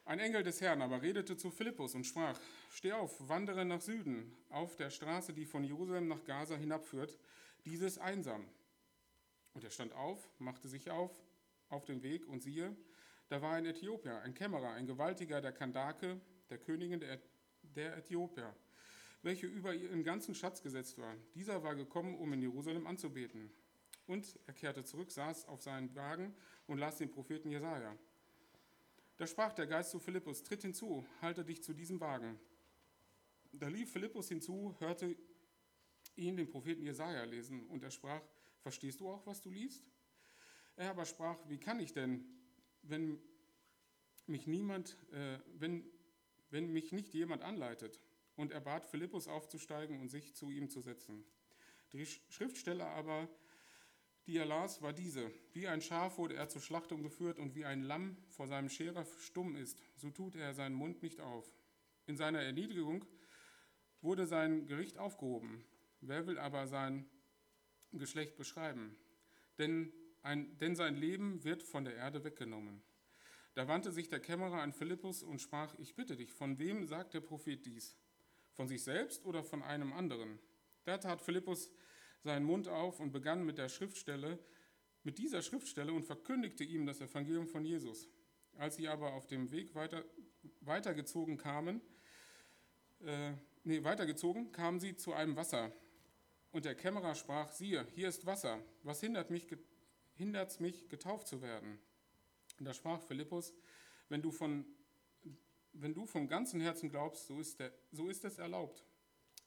Ein 0.08 0.20
Engel 0.20 0.42
des 0.42 0.62
Herrn 0.62 0.82
aber 0.82 1.02
redete 1.02 1.36
zu 1.36 1.52
Philippus 1.52 1.94
und 1.94 2.06
sprach, 2.06 2.40
Steh 2.72 2.94
auf, 2.94 3.28
wandere 3.28 3.66
nach 3.66 3.82
Süden, 3.82 4.32
auf 4.50 4.78
der 4.78 4.90
Straße, 4.90 5.34
die 5.34 5.46
von 5.46 5.66
Jerusalem 5.66 6.08
nach 6.08 6.24
Gaza 6.24 6.56
hinabführt, 6.56 7.20
dieses 7.66 7.98
einsam. 7.98 8.48
Und 9.54 9.66
er 9.66 9.70
stand 9.70 9.92
auf, 9.92 10.30
machte 10.40 10.70
sich 10.70 10.90
auf, 10.92 11.12
auf 11.68 11.84
den 11.84 12.04
Weg, 12.04 12.26
und 12.26 12.42
siehe, 12.42 12.74
da 13.28 13.42
war 13.42 13.56
ein 13.56 13.66
Äthiopier, 13.66 14.22
ein 14.22 14.34
Kämmerer, 14.34 14.72
ein 14.72 14.88
Gewaltiger 14.88 15.42
der 15.42 15.52
Kandake, 15.52 16.22
der 16.50 16.58
Königin 16.58 17.02
der, 17.02 17.20
der 17.64 17.98
Äthiopier, 17.98 18.56
welche 19.24 19.48
über 19.48 19.74
ihren 19.74 20.06
ganzen 20.06 20.34
Schatz 20.34 20.62
gesetzt 20.62 20.98
war. 21.00 21.16
Dieser 21.36 21.64
war 21.64 21.76
gekommen, 21.76 22.16
um 22.16 22.32
in 22.32 22.42
Jerusalem 22.42 22.88
anzubeten. 22.88 23.52
Und 24.06 24.40
er 24.48 24.54
kehrte 24.54 24.86
zurück, 24.86 25.12
saß 25.12 25.50
auf 25.50 25.62
seinen 25.62 25.94
Wagen 25.96 26.34
und 26.66 26.78
las 26.78 26.96
den 26.96 27.12
Propheten 27.12 27.50
Jesaja. 27.50 27.98
Da 29.18 29.26
sprach 29.26 29.54
der 29.54 29.68
Geist 29.68 29.92
zu 29.92 30.00
Philippus: 30.00 30.44
Tritt 30.44 30.62
hinzu, 30.62 31.06
halte 31.22 31.44
dich 31.44 31.64
zu 31.64 31.74
diesem 31.74 32.00
Wagen. 32.00 32.40
Da 33.52 33.68
lief 33.68 33.92
Philippus 33.92 34.30
hinzu, 34.30 34.76
hörte 34.80 35.16
ihn, 36.16 36.38
den 36.38 36.48
Propheten 36.48 36.84
Jesaja, 36.84 37.24
lesen, 37.24 37.66
und 37.68 37.84
er 37.84 37.92
sprach: 37.92 38.22
Verstehst 38.62 39.00
du 39.00 39.10
auch, 39.10 39.26
was 39.26 39.42
du 39.42 39.50
liest? 39.50 39.84
Er 40.76 40.92
aber 40.92 41.06
sprach, 41.06 41.38
wie 41.48 41.58
kann 41.58 41.80
ich 41.80 41.94
denn, 41.94 42.24
wenn 42.84 43.20
mich 44.28 44.46
niemand, 44.46 44.96
äh, 45.12 45.40
wenn, 45.56 45.90
wenn 46.52 46.72
mich 46.72 46.92
nicht 46.92 47.14
jemand 47.14 47.42
anleitet? 47.42 48.00
Und 48.36 48.52
er 48.52 48.62
bat 48.62 48.86
Philippus 48.86 49.28
aufzusteigen 49.28 50.00
und 50.00 50.10
sich 50.10 50.36
zu 50.36 50.52
ihm 50.52 50.70
zu 50.70 50.82
setzen. 50.82 51.26
Die 51.94 52.06
Schriftstelle 52.06 52.86
aber, 52.86 53.28
die 54.28 54.38
er 54.38 54.46
las, 54.46 54.82
war 54.82 54.94
diese. 54.94 55.32
Wie 55.54 55.68
ein 55.68 55.82
Schaf 55.82 56.18
wurde 56.18 56.36
er 56.36 56.50
zur 56.50 56.62
Schlachtung 56.62 57.02
geführt 57.02 57.40
und 57.40 57.56
wie 57.56 57.66
ein 57.66 57.82
Lamm 57.82 58.18
vor 58.30 58.48
seinem 58.48 58.70
Scherer 58.70 59.06
stumm 59.22 59.56
ist, 59.56 59.82
so 59.96 60.12
tut 60.12 60.36
er 60.36 60.54
seinen 60.54 60.76
Mund 60.76 61.02
nicht 61.02 61.22
auf. 61.22 61.50
In 62.06 62.18
seiner 62.18 62.42
Erniedrigung 62.42 63.06
wurde 64.02 64.28
sein 64.28 64.68
Gericht 64.68 64.98
aufgehoben. 64.98 65.64
Wer 66.02 66.28
will 66.28 66.38
aber 66.38 66.68
sein 66.68 67.10
Geschlecht 67.94 68.36
beschreiben? 68.36 68.98
Denn, 69.58 69.94
ein, 70.24 70.58
denn 70.60 70.76
sein 70.76 70.96
Leben 70.96 71.44
wird 71.44 71.64
von 71.64 71.86
der 71.86 71.96
Erde 71.96 72.24
weggenommen. 72.24 72.84
Da 73.56 73.68
wandte 73.68 73.92
sich 73.92 74.10
der 74.10 74.20
Kämmerer 74.20 74.62
an 74.62 74.74
Philippus 74.74 75.24
und 75.24 75.42
sprach, 75.42 75.74
ich 75.80 75.96
bitte 75.96 76.16
dich, 76.16 76.32
von 76.32 76.60
wem 76.60 76.86
sagt 76.86 77.14
der 77.14 77.22
Prophet 77.22 77.66
dies? 77.66 77.98
Von 78.52 78.68
sich 78.68 78.84
selbst 78.84 79.26
oder 79.26 79.44
von 79.44 79.64
einem 79.64 79.94
anderen? 79.94 80.38
Da 80.84 80.98
tat 80.98 81.22
Philippus 81.22 81.72
seinen 82.28 82.46
Mund 82.46 82.68
auf 82.68 83.00
und 83.00 83.12
begann 83.12 83.46
mit 83.46 83.58
der 83.58 83.70
Schriftstelle, 83.70 84.38
mit 85.04 85.18
dieser 85.18 85.42
Schriftstelle 85.42 85.94
und 85.94 86.04
verkündigte 86.04 86.64
ihm 86.64 86.86
das 86.86 87.02
Evangelium 87.02 87.48
von 87.48 87.66
Jesus. 87.66 88.10
Als 88.58 88.76
sie 88.76 88.88
aber 88.88 89.14
auf 89.14 89.28
dem 89.28 89.50
Weg 89.52 89.74
weiter, 89.76 90.04
weitergezogen 90.60 91.38
kamen, 91.38 91.82
äh, 93.00 93.32
nee, 93.64 93.84
weitergezogen, 93.84 94.52
kamen 94.52 94.82
sie 94.82 94.98
zu 94.98 95.14
einem 95.14 95.38
Wasser. 95.38 95.72
Und 96.52 96.66
der 96.66 96.76
Kämmerer 96.76 97.16
sprach, 97.16 97.52
siehe, 97.54 97.88
hier 97.96 98.10
ist 98.10 98.26
Wasser. 98.26 98.62
Was 98.84 99.00
hindert 99.00 99.30
mich, 99.30 99.48
hindert 100.16 100.60
mich 100.60 100.90
getauft 100.90 101.28
zu 101.28 101.42
werden? 101.42 101.80
Und 102.60 102.66
da 102.66 102.74
sprach 102.74 103.02
Philippus, 103.02 103.54
wenn 104.10 104.22
du 104.22 104.32
von 104.32 104.66
wenn 105.82 105.94
du 105.94 106.06
vom 106.06 106.28
ganzen 106.28 106.60
Herzen 106.60 106.90
glaubst, 106.90 107.28
so 107.28 107.40
ist, 107.40 107.60
der, 107.60 107.72
so 107.92 108.10
ist 108.10 108.26
es 108.26 108.38
erlaubt. 108.38 108.84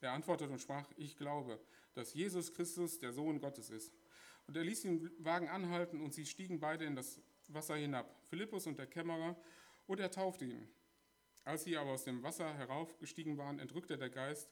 Er 0.01 0.13
antwortete 0.13 0.53
und 0.53 0.61
sprach, 0.61 0.89
ich 0.97 1.17
glaube, 1.17 1.61
dass 1.95 2.15
Jesus 2.15 2.53
Christus 2.53 2.99
der 2.99 3.13
Sohn 3.13 3.41
Gottes 3.41 3.71
ist. 3.71 3.93
Und 4.47 4.57
er 4.57 4.65
ließ 4.65 4.83
den 4.83 5.11
Wagen 5.25 5.49
anhalten 5.49 6.01
und 6.01 6.15
sie 6.15 6.27
stiegen 6.27 6.61
beide 6.61 6.85
in 6.85 6.97
das 6.97 7.21
Wasser 7.49 7.77
hinab, 7.77 8.15
Philippus 8.29 8.67
und 8.67 8.79
der 8.79 8.87
Kämmerer, 8.87 9.37
und 9.87 10.01
er 10.01 10.11
taufte 10.11 10.45
ihn. 10.45 10.69
Als 11.45 11.65
sie 11.65 11.77
aber 11.77 11.91
aus 11.91 12.05
dem 12.05 12.23
Wasser 12.23 12.53
heraufgestiegen 12.55 13.39
waren, 13.39 13.59
entrückte 13.59 13.99
der 13.99 14.11
Geist 14.11 14.49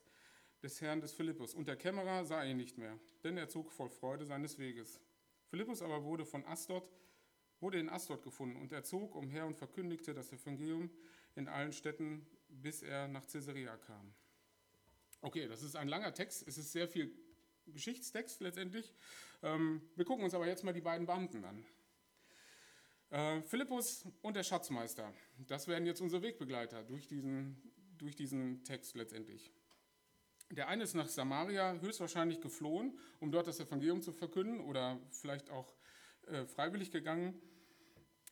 des 0.62 0.80
Herrn 0.80 1.00
des 1.00 1.12
Philippus, 1.12 1.54
und 1.54 1.68
der 1.68 1.76
Kämmerer 1.76 2.24
sah 2.24 2.44
ihn 2.44 2.56
nicht 2.56 2.78
mehr, 2.78 2.98
denn 3.22 3.36
er 3.36 3.48
zog 3.48 3.70
voll 3.70 3.90
Freude 3.90 4.24
seines 4.24 4.58
Weges. 4.58 5.00
Philippus 5.46 5.82
aber 5.82 6.02
wurde 6.04 6.24
von 6.24 6.44
Astot, 6.44 6.90
wurde 7.60 7.78
in 7.78 7.88
Astot 7.88 8.22
gefunden, 8.22 8.56
und 8.56 8.72
er 8.72 8.82
zog 8.82 9.14
umher 9.14 9.46
und 9.46 9.56
verkündigte 9.56 10.14
das 10.14 10.32
Evangelium 10.32 10.90
in 11.36 11.46
allen 11.48 11.72
Städten, 11.72 12.26
bis 12.48 12.82
er 12.82 13.06
nach 13.06 13.26
Caesarea 13.26 13.76
kam. 13.76 14.12
Okay, 15.20 15.48
das 15.48 15.62
ist 15.62 15.76
ein 15.76 15.88
langer 15.88 16.14
Text, 16.14 16.46
es 16.46 16.58
ist 16.58 16.72
sehr 16.72 16.88
viel 16.88 17.12
Geschichtstext 17.72 18.40
letztendlich. 18.40 18.92
Ähm, 19.42 19.82
wir 19.96 20.04
gucken 20.04 20.24
uns 20.24 20.34
aber 20.34 20.46
jetzt 20.46 20.64
mal 20.64 20.72
die 20.72 20.80
beiden 20.80 21.06
Beamten 21.06 21.44
an. 21.44 21.64
Äh, 23.10 23.42
Philippus 23.42 24.06
und 24.22 24.36
der 24.36 24.42
Schatzmeister, 24.42 25.12
das 25.46 25.66
werden 25.66 25.86
jetzt 25.86 26.00
unsere 26.00 26.22
Wegbegleiter 26.22 26.82
durch 26.82 27.06
diesen, 27.06 27.56
durch 27.96 28.16
diesen 28.16 28.64
Text 28.64 28.96
letztendlich. 28.96 29.50
Der 30.50 30.68
eine 30.68 30.82
ist 30.82 30.94
nach 30.94 31.08
Samaria 31.08 31.74
höchstwahrscheinlich 31.80 32.40
geflohen, 32.40 32.98
um 33.20 33.30
dort 33.30 33.46
das 33.46 33.60
Evangelium 33.60 34.02
zu 34.02 34.12
verkünden 34.12 34.60
oder 34.60 34.98
vielleicht 35.10 35.50
auch 35.50 35.74
äh, 36.26 36.46
freiwillig 36.46 36.90
gegangen. 36.90 37.40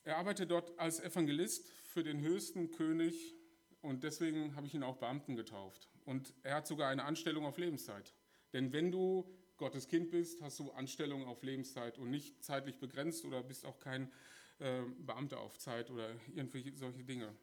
Er 0.04 0.18
arbeitet 0.18 0.50
dort 0.50 0.78
als 0.78 1.00
Evangelist 1.00 1.68
für 1.84 2.02
den 2.02 2.20
höchsten 2.20 2.70
König 2.70 3.34
und 3.82 4.02
deswegen 4.02 4.56
habe 4.56 4.66
ich 4.66 4.74
ihn 4.74 4.82
auch 4.82 4.96
Beamten 4.96 5.36
getauft. 5.36 5.88
Und 6.04 6.32
er 6.42 6.56
hat 6.56 6.66
sogar 6.66 6.90
eine 6.90 7.04
Anstellung 7.04 7.44
auf 7.44 7.58
Lebenszeit. 7.58 8.14
Denn 8.56 8.72
wenn 8.72 8.90
du 8.90 9.30
Gottes 9.58 9.86
Kind 9.86 10.10
bist, 10.10 10.40
hast 10.40 10.58
du 10.60 10.70
Anstellung 10.70 11.26
auf 11.26 11.42
Lebenszeit 11.42 11.98
und 11.98 12.08
nicht 12.08 12.42
zeitlich 12.42 12.78
begrenzt 12.78 13.26
oder 13.26 13.42
bist 13.42 13.66
auch 13.66 13.78
kein 13.78 14.10
äh, 14.60 14.80
Beamter 15.00 15.40
auf 15.40 15.58
Zeit 15.58 15.90
oder 15.90 16.08
irgendwelche 16.34 16.74
solche 16.74 17.04
Dinge. 17.04 17.34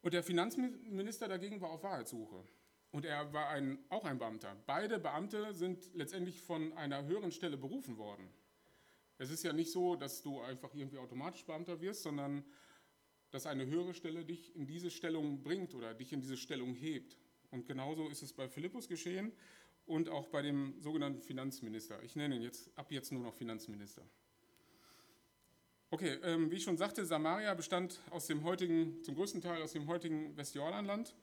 Und 0.00 0.14
der 0.14 0.22
Finanzminister 0.22 1.26
dagegen 1.26 1.60
war 1.60 1.70
auf 1.70 1.82
Wahrheitssuche. 1.82 2.44
Und 2.92 3.04
er 3.04 3.32
war 3.32 3.48
ein, 3.48 3.80
auch 3.88 4.04
ein 4.04 4.18
Beamter. 4.18 4.56
Beide 4.64 5.00
Beamte 5.00 5.52
sind 5.52 5.92
letztendlich 5.92 6.40
von 6.40 6.72
einer 6.74 7.04
höheren 7.06 7.32
Stelle 7.32 7.56
berufen 7.56 7.98
worden. 7.98 8.30
Es 9.18 9.28
ist 9.28 9.42
ja 9.42 9.52
nicht 9.52 9.72
so, 9.72 9.96
dass 9.96 10.22
du 10.22 10.40
einfach 10.40 10.72
irgendwie 10.72 10.98
automatisch 10.98 11.44
Beamter 11.44 11.80
wirst, 11.80 12.04
sondern 12.04 12.44
dass 13.32 13.44
eine 13.46 13.66
höhere 13.66 13.92
Stelle 13.92 14.24
dich 14.24 14.54
in 14.54 14.68
diese 14.68 14.92
Stellung 14.92 15.42
bringt 15.42 15.74
oder 15.74 15.94
dich 15.94 16.12
in 16.12 16.20
diese 16.20 16.36
Stellung 16.36 16.76
hebt. 16.76 17.18
Und 17.50 17.66
genauso 17.66 18.08
ist 18.08 18.22
es 18.22 18.32
bei 18.32 18.48
Philippus 18.48 18.88
geschehen 18.88 19.32
und 19.86 20.08
auch 20.08 20.28
bei 20.28 20.42
dem 20.42 20.74
sogenannten 20.80 21.22
Finanzminister. 21.22 22.02
Ich 22.02 22.14
nenne 22.14 22.36
ihn 22.36 22.42
jetzt 22.42 22.70
ab 22.76 22.92
jetzt 22.92 23.10
nur 23.10 23.22
noch 23.22 23.34
Finanzminister. 23.34 24.02
Okay, 25.90 26.18
ähm, 26.22 26.50
wie 26.50 26.56
ich 26.56 26.64
schon 26.64 26.76
sagte, 26.76 27.06
Samaria 27.06 27.54
bestand 27.54 28.00
aus 28.10 28.26
dem 28.26 28.44
heutigen, 28.44 29.02
zum 29.02 29.14
größten 29.14 29.40
Teil 29.40 29.62
aus 29.62 29.72
dem 29.72 29.86
heutigen 29.86 30.36
Westjordanland. 30.36 31.14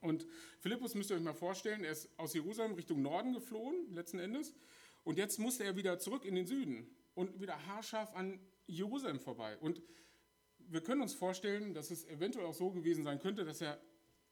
Und 0.00 0.26
Philippus 0.60 0.94
müsst 0.94 1.10
ihr 1.10 1.16
euch 1.16 1.22
mal 1.22 1.34
vorstellen, 1.34 1.82
er 1.82 1.90
ist 1.90 2.08
aus 2.16 2.32
Jerusalem 2.32 2.74
Richtung 2.74 3.02
Norden 3.02 3.32
geflohen, 3.32 3.92
letzten 3.92 4.20
Endes. 4.20 4.54
Und 5.02 5.18
jetzt 5.18 5.40
musste 5.40 5.64
er 5.64 5.74
wieder 5.74 5.98
zurück 5.98 6.24
in 6.24 6.36
den 6.36 6.46
Süden 6.46 6.86
und 7.14 7.40
wieder 7.40 7.66
haarscharf 7.66 8.14
an 8.14 8.38
Jerusalem 8.66 9.18
vorbei. 9.18 9.56
Und 9.58 9.82
wir 10.58 10.80
können 10.80 11.02
uns 11.02 11.14
vorstellen, 11.14 11.74
dass 11.74 11.90
es 11.90 12.04
eventuell 12.06 12.46
auch 12.46 12.54
so 12.54 12.70
gewesen 12.70 13.02
sein 13.02 13.18
könnte, 13.18 13.44
dass 13.44 13.60
er 13.60 13.80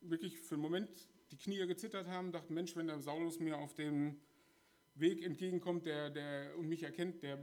wirklich 0.00 0.38
für 0.40 0.54
einen 0.54 0.62
Moment 0.62 0.90
die 1.30 1.37
Knie 1.37 1.66
gezittert 1.66 2.09
haben, 2.09 2.33
dachte, 2.33 2.52
Mensch, 2.52 2.75
wenn 2.76 2.87
der 2.87 3.00
Saulus 3.00 3.38
mir 3.38 3.59
auf 3.59 3.75
dem 3.75 4.21
Weg 4.95 5.23
entgegenkommt 5.23 5.87
der, 5.87 6.11
der, 6.11 6.57
und 6.57 6.69
mich 6.69 6.83
erkennt, 6.83 7.23
der, 7.23 7.38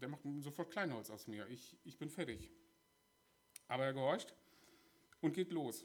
der 0.00 0.08
macht 0.08 0.22
sofort 0.40 0.70
Kleinholz 0.70 1.10
aus 1.10 1.26
mir. 1.26 1.46
Ich, 1.48 1.76
ich 1.84 1.98
bin 1.98 2.08
fertig. 2.08 2.50
Aber 3.68 3.84
er 3.84 3.92
gehorcht 3.92 4.34
und 5.20 5.34
geht 5.34 5.52
los. 5.52 5.84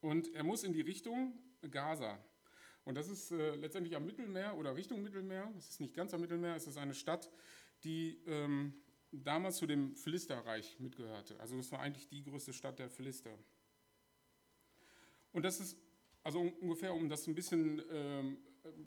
Und 0.00 0.32
er 0.34 0.44
muss 0.44 0.64
in 0.64 0.72
die 0.72 0.80
Richtung 0.80 1.38
Gaza. 1.70 2.18
Und 2.84 2.96
das 2.96 3.08
ist 3.08 3.30
äh, 3.30 3.54
letztendlich 3.56 3.96
am 3.96 4.04
Mittelmeer 4.04 4.56
oder 4.56 4.76
Richtung 4.76 5.02
Mittelmeer. 5.02 5.52
Es 5.56 5.70
ist 5.70 5.80
nicht 5.80 5.94
ganz 5.94 6.12
am 6.12 6.20
Mittelmeer, 6.20 6.54
es 6.54 6.66
ist 6.66 6.76
eine 6.76 6.94
Stadt, 6.94 7.30
die 7.82 8.20
ähm, 8.26 8.74
damals 9.10 9.56
zu 9.56 9.66
dem 9.66 9.96
Philisterreich 9.96 10.78
mitgehörte. 10.78 11.38
Also 11.40 11.56
das 11.56 11.72
war 11.72 11.80
eigentlich 11.80 12.08
die 12.08 12.22
größte 12.22 12.52
Stadt 12.52 12.78
der 12.78 12.90
Philister. 12.90 13.30
Und 15.34 15.44
das 15.44 15.60
ist, 15.60 15.76
also 16.22 16.40
ungefähr, 16.60 16.94
um 16.94 17.08
das 17.08 17.26
ein 17.26 17.34
bisschen 17.34 17.82
ähm, 17.90 18.38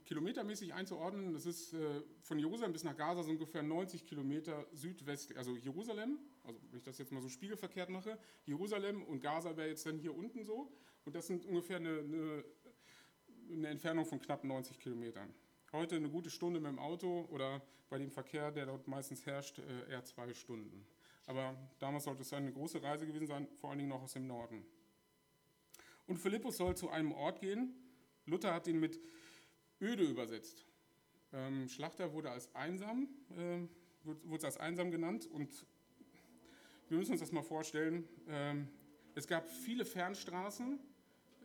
kilometermäßig 0.06 0.74
einzuordnen, 0.74 1.32
das 1.34 1.46
ist 1.46 1.74
äh, 1.74 2.02
von 2.22 2.38
Jerusalem 2.38 2.72
bis 2.72 2.84
nach 2.84 2.96
Gaza 2.96 3.22
so 3.22 3.30
ungefähr 3.30 3.62
90 3.62 4.06
Kilometer 4.06 4.66
südwestlich. 4.72 5.38
Also 5.38 5.54
Jerusalem, 5.56 6.18
also 6.42 6.58
wenn 6.70 6.78
ich 6.78 6.84
das 6.84 6.98
jetzt 6.98 7.12
mal 7.12 7.20
so 7.20 7.28
spiegelverkehrt 7.28 7.90
mache, 7.90 8.18
Jerusalem 8.46 9.04
und 9.04 9.20
Gaza 9.20 9.56
wäre 9.56 9.68
jetzt 9.68 9.86
dann 9.86 9.98
hier 9.98 10.16
unten 10.16 10.42
so. 10.42 10.72
Und 11.04 11.14
das 11.14 11.26
sind 11.26 11.44
ungefähr 11.44 11.76
eine, 11.76 11.98
eine, 11.98 12.44
eine 13.52 13.68
Entfernung 13.68 14.06
von 14.06 14.20
knapp 14.20 14.42
90 14.42 14.80
Kilometern. 14.80 15.32
Heute 15.72 15.96
eine 15.96 16.08
gute 16.08 16.30
Stunde 16.30 16.60
mit 16.60 16.70
dem 16.70 16.78
Auto 16.78 17.28
oder 17.30 17.62
bei 17.90 17.98
dem 17.98 18.10
Verkehr, 18.10 18.50
der 18.50 18.66
dort 18.66 18.88
meistens 18.88 19.26
herrscht, 19.26 19.58
äh, 19.58 19.92
eher 19.92 20.02
zwei 20.02 20.32
Stunden. 20.32 20.86
Aber 21.26 21.54
damals 21.78 22.04
sollte 22.04 22.22
es 22.22 22.32
eine 22.32 22.50
große 22.50 22.82
Reise 22.82 23.06
gewesen 23.06 23.26
sein, 23.26 23.48
vor 23.60 23.68
allen 23.68 23.80
Dingen 23.80 23.90
noch 23.90 24.02
aus 24.02 24.14
dem 24.14 24.26
Norden. 24.26 24.64
Und 26.08 26.18
Philippus 26.18 26.56
soll 26.56 26.76
zu 26.76 26.90
einem 26.90 27.12
Ort 27.12 27.40
gehen. 27.40 27.74
Luther 28.26 28.52
hat 28.52 28.66
ihn 28.66 28.80
mit 28.80 28.98
öde 29.80 30.02
übersetzt. 30.02 30.66
Ähm, 31.32 31.68
Schlachter 31.68 32.12
wurde 32.12 32.30
als 32.30 32.52
einsam, 32.54 33.08
äh, 33.36 33.60
wurde 34.24 34.46
als 34.46 34.56
einsam 34.56 34.90
genannt 34.90 35.26
und 35.26 35.66
wir 36.88 36.96
müssen 36.96 37.12
uns 37.12 37.20
das 37.20 37.30
mal 37.30 37.42
vorstellen. 37.42 38.08
Ähm, 38.26 38.68
es 39.14 39.26
gab 39.26 39.50
viele 39.50 39.84
Fernstraßen, 39.84 40.80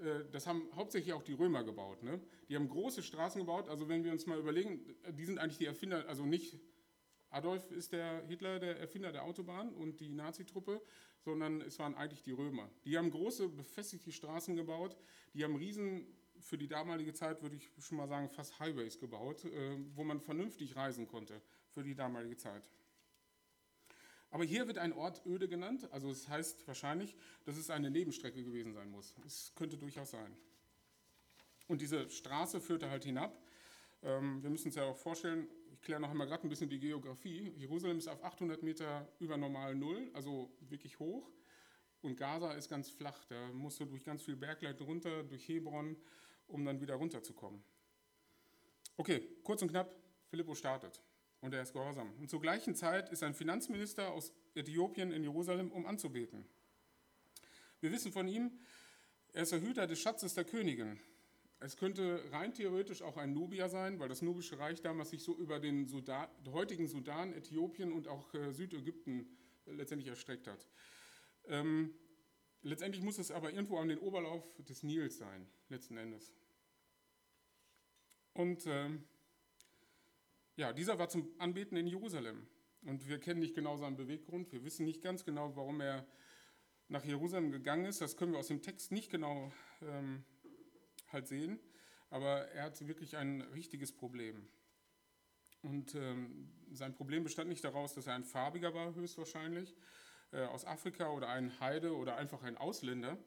äh, 0.01 0.23
das 0.31 0.47
haben 0.47 0.63
hauptsächlich 0.75 1.13
auch 1.13 1.23
die 1.23 1.33
Römer 1.33 1.65
gebaut. 1.65 2.01
Ne? 2.01 2.21
Die 2.47 2.55
haben 2.55 2.69
große 2.69 3.03
Straßen 3.03 3.41
gebaut. 3.41 3.67
Also 3.67 3.89
wenn 3.89 4.05
wir 4.05 4.13
uns 4.13 4.25
mal 4.25 4.39
überlegen, 4.39 4.79
die 5.11 5.25
sind 5.25 5.39
eigentlich 5.39 5.57
die 5.57 5.65
Erfinder, 5.65 6.07
also 6.07 6.25
nicht 6.25 6.57
Adolf 7.33 7.71
ist 7.71 7.91
der 7.91 8.23
Hitler, 8.27 8.59
der 8.59 8.79
Erfinder 8.79 9.11
der 9.11 9.23
Autobahn 9.23 9.73
und 9.73 9.99
die 9.99 10.09
Nazitruppe, 10.09 10.81
sondern 11.19 11.61
es 11.61 11.79
waren 11.79 11.95
eigentlich 11.95 12.21
die 12.21 12.31
Römer. 12.31 12.69
Die 12.85 12.97
haben 12.97 13.09
große 13.09 13.49
befestigte 13.49 14.11
Straßen 14.11 14.55
gebaut. 14.55 14.95
Die 15.33 15.43
haben 15.43 15.55
riesen, 15.55 16.05
für 16.39 16.57
die 16.57 16.67
damalige 16.67 17.13
Zeit 17.13 17.41
würde 17.41 17.55
ich 17.55 17.71
schon 17.79 17.97
mal 17.97 18.07
sagen, 18.07 18.29
fast 18.29 18.59
Highways 18.59 18.99
gebaut, 18.99 19.45
äh, 19.45 19.77
wo 19.95 20.03
man 20.03 20.19
vernünftig 20.19 20.75
reisen 20.75 21.07
konnte 21.07 21.41
für 21.69 21.83
die 21.83 21.95
damalige 21.95 22.37
Zeit. 22.37 22.69
Aber 24.29 24.43
hier 24.43 24.67
wird 24.67 24.77
ein 24.77 24.93
Ort 24.93 25.25
öde 25.25 25.47
genannt, 25.47 25.87
also 25.91 26.09
es 26.09 26.23
das 26.23 26.29
heißt 26.29 26.67
wahrscheinlich, 26.67 27.15
dass 27.45 27.57
es 27.57 27.69
eine 27.69 27.89
Nebenstrecke 27.89 28.43
gewesen 28.43 28.73
sein 28.73 28.89
muss. 28.89 29.13
Es 29.25 29.53
könnte 29.55 29.77
durchaus 29.77 30.11
sein. 30.11 30.35
Und 31.67 31.81
diese 31.81 32.09
Straße 32.09 32.59
führte 32.61 32.89
halt 32.89 33.05
hinab 33.05 33.39
wir 34.03 34.49
müssen 34.49 34.67
uns 34.67 34.75
ja 34.75 34.83
auch 34.83 34.97
vorstellen, 34.97 35.47
ich 35.71 35.81
kläre 35.81 36.01
noch 36.01 36.09
einmal 36.09 36.27
gerade 36.27 36.45
ein 36.45 36.49
bisschen 36.49 36.69
die 36.69 36.79
Geografie. 36.79 37.53
Jerusalem 37.55 37.97
ist 37.97 38.07
auf 38.07 38.23
800 38.23 38.61
Meter 38.61 39.07
über 39.19 39.37
normal 39.37 39.75
Null, 39.75 40.11
also 40.13 40.51
wirklich 40.61 40.99
hoch. 40.99 41.29
Und 42.01 42.17
Gaza 42.17 42.51
ist 42.53 42.69
ganz 42.69 42.89
flach. 42.89 43.23
Da 43.29 43.47
musst 43.53 43.79
du 43.79 43.85
durch 43.85 44.03
ganz 44.03 44.23
viel 44.23 44.35
Bergleid 44.35 44.81
runter, 44.81 45.23
durch 45.23 45.47
Hebron, 45.47 45.95
um 46.47 46.65
dann 46.65 46.81
wieder 46.81 46.95
runterzukommen. 46.95 47.63
Okay, 48.97 49.25
kurz 49.43 49.61
und 49.61 49.69
knapp, 49.69 49.95
Philippo 50.29 50.53
startet 50.53 51.01
und 51.41 51.53
er 51.53 51.61
ist 51.61 51.73
gehorsam. 51.73 52.13
Und 52.19 52.29
zur 52.29 52.41
gleichen 52.41 52.75
Zeit 52.75 53.09
ist 53.09 53.23
ein 53.23 53.33
Finanzminister 53.33 54.11
aus 54.11 54.33
Äthiopien 54.55 55.11
in 55.11 55.23
Jerusalem, 55.23 55.71
um 55.71 55.85
anzubeten. 55.85 56.45
Wir 57.81 57.91
wissen 57.91 58.11
von 58.11 58.27
ihm, 58.27 58.51
er 59.33 59.43
ist 59.43 59.51
der 59.51 59.61
Hüter 59.61 59.87
des 59.87 59.99
Schatzes 59.99 60.35
der 60.35 60.45
Königin. 60.45 60.99
Es 61.63 61.77
könnte 61.77 62.21
rein 62.33 62.53
theoretisch 62.53 63.01
auch 63.01 63.15
ein 63.15 63.31
Nubier 63.31 63.69
sein, 63.69 63.97
weil 63.97 64.09
das 64.09 64.21
nubische 64.21 64.59
Reich 64.59 64.81
damals 64.81 65.11
sich 65.11 65.23
so 65.23 65.33
über 65.37 65.61
den 65.61 65.87
Sudan, 65.87 66.27
heutigen 66.51 66.89
Sudan, 66.89 67.31
Äthiopien 67.31 67.93
und 67.93 68.09
auch 68.09 68.33
äh, 68.33 68.51
Südägypten 68.51 69.29
äh, 69.65 69.71
letztendlich 69.71 70.09
erstreckt 70.09 70.47
hat. 70.47 70.67
Ähm, 71.45 71.93
letztendlich 72.63 73.01
muss 73.01 73.17
es 73.17 73.31
aber 73.31 73.53
irgendwo 73.53 73.77
an 73.77 73.87
den 73.87 73.99
Oberlauf 73.99 74.43
des 74.57 74.83
Nils 74.83 75.17
sein, 75.17 75.47
letzten 75.69 75.95
Endes. 75.95 76.33
Und 78.33 78.67
ähm, 78.67 79.05
ja, 80.57 80.73
dieser 80.73 80.99
war 80.99 81.07
zum 81.07 81.33
Anbeten 81.37 81.77
in 81.77 81.87
Jerusalem. 81.87 82.45
Und 82.81 83.07
wir 83.07 83.21
kennen 83.21 83.39
nicht 83.39 83.55
genau 83.55 83.77
seinen 83.77 83.95
Beweggrund. 83.95 84.51
Wir 84.51 84.65
wissen 84.65 84.83
nicht 84.83 85.01
ganz 85.01 85.23
genau, 85.23 85.55
warum 85.55 85.79
er 85.79 86.05
nach 86.89 87.05
Jerusalem 87.05 87.51
gegangen 87.51 87.85
ist. 87.85 88.01
Das 88.01 88.17
können 88.17 88.33
wir 88.33 88.39
aus 88.39 88.47
dem 88.47 88.61
Text 88.61 88.91
nicht 88.91 89.09
genau 89.09 89.53
ähm, 89.81 90.25
halt 91.13 91.27
sehen. 91.27 91.59
Aber 92.09 92.47
er 92.49 92.63
hat 92.63 92.87
wirklich 92.87 93.17
ein 93.17 93.41
richtiges 93.41 93.91
Problem. 93.91 94.47
Und 95.61 95.95
ähm, 95.95 96.51
sein 96.71 96.93
Problem 96.93 97.23
bestand 97.23 97.49
nicht 97.49 97.63
daraus, 97.63 97.93
dass 97.93 98.07
er 98.07 98.15
ein 98.15 98.25
Farbiger 98.25 98.73
war, 98.73 98.93
höchstwahrscheinlich, 98.93 99.75
äh, 100.31 100.43
aus 100.43 100.65
Afrika 100.65 101.09
oder 101.09 101.29
ein 101.29 101.59
Heide 101.59 101.95
oder 101.95 102.17
einfach 102.17 102.43
ein 102.43 102.57
Ausländer, 102.57 103.17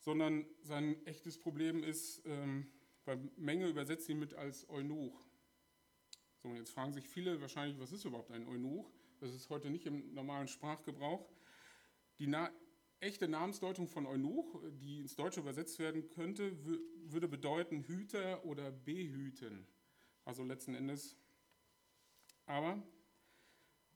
sondern 0.00 0.46
sein 0.62 1.04
echtes 1.06 1.38
Problem 1.38 1.82
ist, 1.82 2.24
ähm, 2.24 2.70
weil 3.04 3.18
Menge 3.36 3.66
übersetzt 3.68 4.08
ihn 4.08 4.18
mit 4.18 4.34
als 4.34 4.68
Eunuch. 4.68 5.26
So, 6.42 6.48
und 6.48 6.56
jetzt 6.56 6.70
fragen 6.70 6.92
sich 6.92 7.08
viele 7.08 7.40
wahrscheinlich, 7.40 7.80
was 7.80 7.92
ist 7.92 8.04
überhaupt 8.04 8.30
ein 8.30 8.46
Eunuch? 8.46 8.88
Das 9.20 9.34
ist 9.34 9.50
heute 9.50 9.70
nicht 9.70 9.86
im 9.86 10.14
normalen 10.14 10.46
Sprachgebrauch. 10.46 11.28
Die 12.18 12.26
na 12.26 12.50
echte 13.00 13.28
Namensdeutung 13.28 13.88
von 13.88 14.06
Eunuch, 14.06 14.62
die 14.80 15.00
ins 15.00 15.16
Deutsche 15.16 15.40
übersetzt 15.40 15.78
werden 15.78 16.08
könnte, 16.08 16.56
würde 17.10 17.28
bedeuten 17.28 17.82
Hüter 17.82 18.44
oder 18.44 18.70
Behüten. 18.70 19.66
Also 20.24 20.44
letzten 20.44 20.74
Endes. 20.74 21.16
Aber 22.46 22.82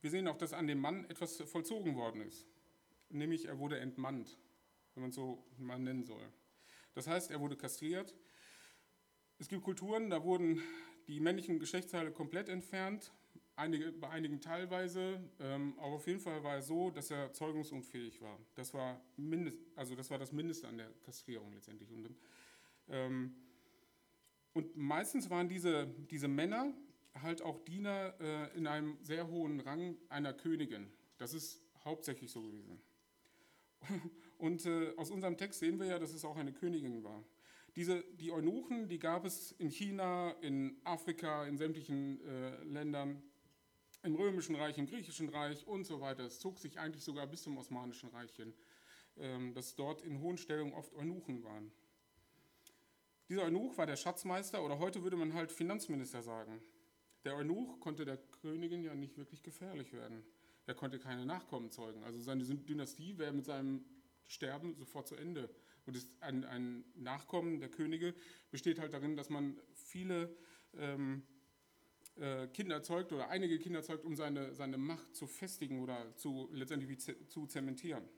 wir 0.00 0.10
sehen 0.10 0.28
auch, 0.28 0.36
dass 0.36 0.52
an 0.52 0.66
dem 0.66 0.80
Mann 0.80 1.04
etwas 1.06 1.36
vollzogen 1.42 1.96
worden 1.96 2.22
ist. 2.22 2.46
Nämlich 3.08 3.46
er 3.46 3.58
wurde 3.58 3.78
entmannt, 3.78 4.38
wenn 4.94 5.02
man 5.02 5.12
so 5.12 5.44
mal 5.58 5.78
nennen 5.78 6.04
soll. 6.04 6.32
Das 6.94 7.06
heißt, 7.06 7.30
er 7.30 7.40
wurde 7.40 7.56
kastriert. 7.56 8.14
Es 9.38 9.48
gibt 9.48 9.62
Kulturen, 9.62 10.10
da 10.10 10.22
wurden 10.22 10.62
die 11.08 11.20
männlichen 11.20 11.58
Geschlechtsteile 11.58 12.12
komplett 12.12 12.48
entfernt, 12.48 13.12
einige, 13.60 13.92
bei 13.92 14.08
einigen 14.08 14.40
teilweise, 14.40 15.20
ähm, 15.38 15.74
aber 15.78 15.94
auf 15.94 16.06
jeden 16.06 16.20
Fall 16.20 16.42
war 16.42 16.56
es 16.56 16.66
so, 16.66 16.90
dass 16.90 17.10
er 17.10 17.32
zeugungsunfähig 17.32 18.20
war. 18.20 18.38
Das 18.54 18.74
war, 18.74 19.00
mindest, 19.16 19.58
also 19.76 19.94
das, 19.94 20.10
war 20.10 20.18
das 20.18 20.32
Mindeste 20.32 20.66
an 20.66 20.78
der 20.78 20.90
Kastrierung 21.04 21.52
letztendlich. 21.52 21.92
Und, 21.92 22.16
ähm, 22.88 23.36
und 24.54 24.76
meistens 24.76 25.30
waren 25.30 25.48
diese, 25.48 25.86
diese 26.10 26.26
Männer 26.26 26.72
halt 27.22 27.42
auch 27.42 27.58
Diener 27.64 28.14
äh, 28.20 28.56
in 28.56 28.66
einem 28.66 28.98
sehr 29.02 29.28
hohen 29.28 29.60
Rang 29.60 29.96
einer 30.08 30.32
Königin. 30.32 30.90
Das 31.18 31.34
ist 31.34 31.60
hauptsächlich 31.84 32.30
so 32.30 32.42
gewesen. 32.42 32.80
Und 34.38 34.64
äh, 34.64 34.94
aus 34.96 35.10
unserem 35.10 35.36
Text 35.36 35.60
sehen 35.60 35.78
wir 35.78 35.86
ja, 35.86 35.98
dass 35.98 36.14
es 36.14 36.24
auch 36.24 36.36
eine 36.36 36.52
Königin 36.52 37.04
war. 37.04 37.24
Diese, 37.76 38.02
die 38.14 38.32
Eunuchen, 38.32 38.88
die 38.88 38.98
gab 38.98 39.24
es 39.24 39.52
in 39.52 39.70
China, 39.70 40.30
in 40.40 40.80
Afrika, 40.84 41.46
in 41.46 41.56
sämtlichen 41.56 42.20
äh, 42.26 42.62
Ländern, 42.64 43.22
im 44.02 44.14
Römischen 44.14 44.54
Reich, 44.54 44.78
im 44.78 44.86
Griechischen 44.86 45.28
Reich 45.28 45.66
und 45.66 45.84
so 45.84 46.00
weiter. 46.00 46.24
Es 46.24 46.40
zog 46.40 46.58
sich 46.58 46.78
eigentlich 46.78 47.04
sogar 47.04 47.26
bis 47.26 47.42
zum 47.42 47.58
Osmanischen 47.58 48.08
Reich 48.10 48.34
hin, 48.34 48.54
ähm, 49.18 49.54
dass 49.54 49.74
dort 49.74 50.02
in 50.02 50.20
hohen 50.20 50.36
Stellungen 50.36 50.74
oft 50.74 50.94
Eunuchen 50.94 51.42
waren. 51.44 51.70
Dieser 53.28 53.44
Eunuch 53.44 53.76
war 53.78 53.86
der 53.86 53.96
Schatzmeister 53.96 54.64
oder 54.64 54.78
heute 54.78 55.02
würde 55.02 55.16
man 55.16 55.34
halt 55.34 55.52
Finanzminister 55.52 56.22
sagen. 56.22 56.60
Der 57.24 57.36
Eunuch 57.36 57.78
konnte 57.80 58.04
der 58.04 58.16
Königin 58.16 58.82
ja 58.82 58.94
nicht 58.94 59.16
wirklich 59.16 59.42
gefährlich 59.42 59.92
werden. 59.92 60.24
Er 60.66 60.74
konnte 60.74 60.98
keine 60.98 61.26
Nachkommen 61.26 61.70
zeugen. 61.70 62.02
Also 62.04 62.20
seine 62.20 62.44
Dynastie 62.44 63.18
wäre 63.18 63.32
mit 63.32 63.44
seinem 63.44 63.84
Sterben 64.26 64.74
sofort 64.76 65.06
zu 65.08 65.16
Ende. 65.16 65.50
Und 65.86 65.98
ein, 66.20 66.44
ein, 66.44 66.84
Nachkommen 66.94 67.60
der 67.60 67.68
Könige 67.68 68.14
besteht 68.50 68.78
halt 68.78 68.92
darin, 68.92 69.16
dass 69.16 69.28
man 69.30 69.60
viele 69.74 70.34
ähm, 70.74 71.22
äh, 72.16 72.48
Kinder 72.48 72.82
zeugt 72.82 73.12
oder 73.12 73.28
einige 73.28 73.58
Kinder 73.58 73.82
zeugt, 73.82 74.04
um 74.04 74.16
seine, 74.16 74.54
seine 74.54 74.78
Macht 74.78 75.14
zu 75.14 75.26
festigen 75.26 75.80
oder 75.82 76.14
zu, 76.16 76.48
letztendlich 76.52 76.98
zu 77.28 77.46
zementieren. 77.46 78.08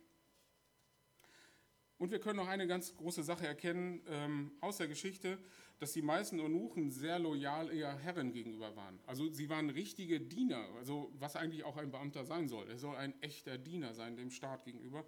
Und 2.02 2.10
wir 2.10 2.18
können 2.18 2.38
noch 2.38 2.48
eine 2.48 2.66
ganz 2.66 2.96
große 2.96 3.22
Sache 3.22 3.46
erkennen 3.46 4.02
ähm, 4.08 4.50
aus 4.60 4.78
der 4.78 4.88
Geschichte, 4.88 5.38
dass 5.78 5.92
die 5.92 6.02
meisten 6.02 6.40
Eunuchen 6.40 6.90
sehr 6.90 7.20
loyal 7.20 7.72
ihrer 7.72 7.96
Herren 7.96 8.32
gegenüber 8.32 8.74
waren. 8.74 8.98
Also 9.06 9.30
sie 9.32 9.48
waren 9.48 9.70
richtige 9.70 10.20
Diener, 10.20 10.68
also 10.78 11.12
was 11.14 11.36
eigentlich 11.36 11.62
auch 11.62 11.76
ein 11.76 11.92
Beamter 11.92 12.24
sein 12.24 12.48
soll. 12.48 12.68
Er 12.68 12.78
soll 12.78 12.96
ein 12.96 13.14
echter 13.22 13.56
Diener 13.56 13.94
sein 13.94 14.16
dem 14.16 14.32
Staat 14.32 14.64
gegenüber 14.64 15.06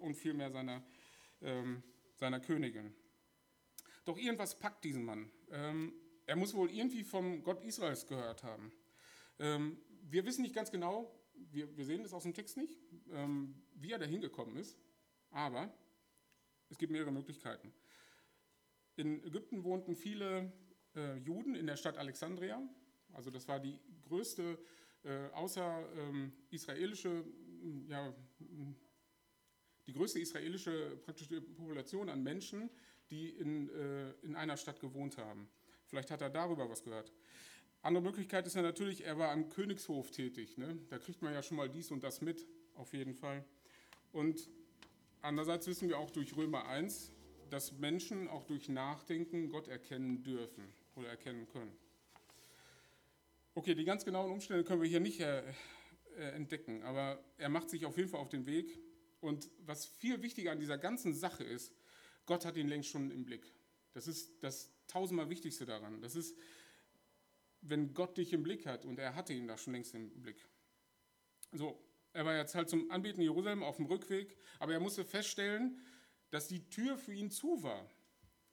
und 0.00 0.14
vielmehr 0.14 0.50
seiner, 0.50 0.84
ähm, 1.42 1.84
seiner 2.16 2.40
Königin. 2.40 2.92
Doch 4.04 4.18
irgendwas 4.18 4.58
packt 4.58 4.84
diesen 4.84 5.04
Mann. 5.04 5.30
Ähm, 5.52 5.92
er 6.26 6.36
muss 6.36 6.54
wohl 6.54 6.70
irgendwie 6.70 7.04
vom 7.04 7.42
Gott 7.42 7.62
Israels 7.64 8.06
gehört 8.06 8.42
haben. 8.42 8.72
Ähm, 9.38 9.78
wir 10.02 10.24
wissen 10.24 10.42
nicht 10.42 10.54
ganz 10.54 10.70
genau, 10.70 11.12
wir, 11.50 11.76
wir 11.76 11.84
sehen 11.84 12.02
das 12.02 12.12
aus 12.12 12.22
dem 12.22 12.34
Text 12.34 12.56
nicht, 12.56 12.78
ähm, 13.10 13.54
wie 13.74 13.92
er 13.92 13.98
da 13.98 14.06
hingekommen 14.06 14.56
ist, 14.56 14.78
aber 15.30 15.72
es 16.68 16.78
gibt 16.78 16.92
mehrere 16.92 17.12
Möglichkeiten. 17.12 17.72
In 18.96 19.24
Ägypten 19.24 19.64
wohnten 19.64 19.96
viele 19.96 20.52
äh, 20.94 21.16
Juden 21.18 21.54
in 21.54 21.66
der 21.66 21.76
Stadt 21.76 21.96
Alexandria. 21.96 22.62
Also 23.12 23.30
das 23.30 23.48
war 23.48 23.58
die 23.60 23.78
größte 24.02 24.58
äh, 25.04 25.28
außer 25.32 25.88
ähm, 25.96 26.32
israelische, 26.50 27.24
ja, 27.88 28.14
die 29.86 29.92
größte 29.92 30.20
israelische 30.20 30.96
praktische 31.04 31.40
Population 31.40 32.08
an 32.08 32.22
Menschen, 32.22 32.70
die 33.10 33.30
in, 33.30 33.68
äh, 33.70 34.12
in 34.22 34.36
einer 34.36 34.56
Stadt 34.56 34.80
gewohnt 34.80 35.18
haben. 35.18 35.48
Vielleicht 35.92 36.10
hat 36.10 36.22
er 36.22 36.30
darüber 36.30 36.68
was 36.68 36.82
gehört. 36.82 37.12
Andere 37.82 38.02
Möglichkeit 38.02 38.46
ist 38.46 38.56
ja 38.56 38.62
natürlich, 38.62 39.04
er 39.04 39.18
war 39.18 39.30
am 39.30 39.48
Königshof 39.48 40.10
tätig. 40.10 40.56
Ne? 40.56 40.78
Da 40.88 40.98
kriegt 40.98 41.22
man 41.22 41.32
ja 41.32 41.42
schon 41.42 41.56
mal 41.56 41.68
dies 41.68 41.90
und 41.90 42.02
das 42.02 42.20
mit, 42.20 42.46
auf 42.74 42.92
jeden 42.94 43.14
Fall. 43.14 43.44
Und 44.10 44.48
Andererseits 45.22 45.68
wissen 45.68 45.88
wir 45.88 45.98
auch 45.98 46.10
durch 46.10 46.36
Römer 46.36 46.66
1, 46.66 47.12
dass 47.48 47.70
Menschen 47.78 48.26
auch 48.26 48.42
durch 48.42 48.68
Nachdenken 48.68 49.50
Gott 49.50 49.68
erkennen 49.68 50.24
dürfen 50.24 50.64
oder 50.96 51.08
erkennen 51.08 51.46
können. 51.46 51.72
Okay, 53.54 53.76
die 53.76 53.84
ganz 53.84 54.04
genauen 54.04 54.32
Umstände 54.32 54.64
können 54.64 54.82
wir 54.82 54.88
hier 54.88 54.98
nicht 54.98 55.20
äh, 55.20 55.44
äh, 56.18 56.30
entdecken, 56.34 56.82
aber 56.82 57.22
er 57.38 57.50
macht 57.50 57.70
sich 57.70 57.86
auf 57.86 57.96
jeden 57.96 58.08
Fall 58.08 58.18
auf 58.18 58.30
den 58.30 58.46
Weg. 58.46 58.80
Und 59.20 59.48
was 59.64 59.86
viel 59.86 60.22
wichtiger 60.22 60.50
an 60.50 60.58
dieser 60.58 60.76
ganzen 60.76 61.14
Sache 61.14 61.44
ist, 61.44 61.72
Gott 62.26 62.44
hat 62.44 62.56
ihn 62.56 62.66
längst 62.66 62.88
schon 62.88 63.12
im 63.12 63.24
Blick. 63.24 63.54
Das 63.92 64.08
ist 64.08 64.42
das 64.42 64.72
tausendmal 64.92 65.30
Wichtigste 65.30 65.64
daran. 65.64 66.00
Das 66.00 66.14
ist, 66.14 66.36
wenn 67.60 67.94
Gott 67.94 68.16
dich 68.16 68.32
im 68.32 68.42
Blick 68.42 68.66
hat 68.66 68.84
und 68.84 68.98
er 68.98 69.14
hatte 69.14 69.32
ihn 69.32 69.46
da 69.46 69.56
schon 69.56 69.72
längst 69.72 69.94
im 69.94 70.10
Blick. 70.22 70.46
So, 71.52 71.78
er 72.12 72.24
war 72.24 72.36
jetzt 72.36 72.54
halt 72.54 72.68
zum 72.68 72.90
Anbeten 72.90 73.22
Jerusalem 73.22 73.62
auf 73.62 73.76
dem 73.76 73.86
Rückweg, 73.86 74.36
aber 74.58 74.72
er 74.72 74.80
musste 74.80 75.04
feststellen, 75.04 75.80
dass 76.30 76.48
die 76.48 76.68
Tür 76.68 76.96
für 76.98 77.12
ihn 77.12 77.30
zu 77.30 77.62
war. 77.62 77.88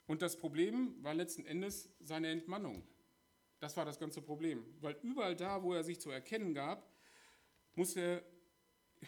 Und 0.08 0.22
das 0.22 0.38
Problem 0.38 1.02
war 1.04 1.14
letzten 1.14 1.46
Endes 1.46 1.90
seine 2.00 2.30
Entmannung. 2.30 2.84
Das 3.60 3.78
war 3.78 3.86
das 3.86 4.00
ganze 4.00 4.22
Problem. 4.22 4.66
Weil 4.82 4.98
überall 5.04 5.36
da, 5.36 5.62
wo 5.64 5.74
er 5.74 5.84
sich 5.84 6.00
zu 6.00 6.10
erkennen 6.10 6.54
gab, 6.54 6.90
musste 7.76 8.24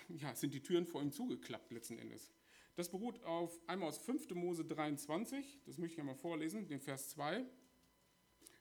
ja, 0.10 0.36
sind 0.36 0.54
die 0.54 0.62
Türen 0.62 0.86
vor 0.86 1.02
ihm 1.02 1.12
zugeklappt 1.12 1.72
letzten 1.72 1.98
Endes. 1.98 2.32
Das 2.76 2.90
beruht 2.90 3.22
auf 3.24 3.60
einmal 3.68 3.90
aus 3.90 3.98
5. 3.98 4.30
Mose 4.32 4.64
23, 4.64 5.62
das 5.66 5.78
möchte 5.78 5.96
ich 5.96 6.00
einmal 6.00 6.16
vorlesen, 6.16 6.68
den 6.68 6.80
Vers 6.80 7.10
2. 7.10 7.46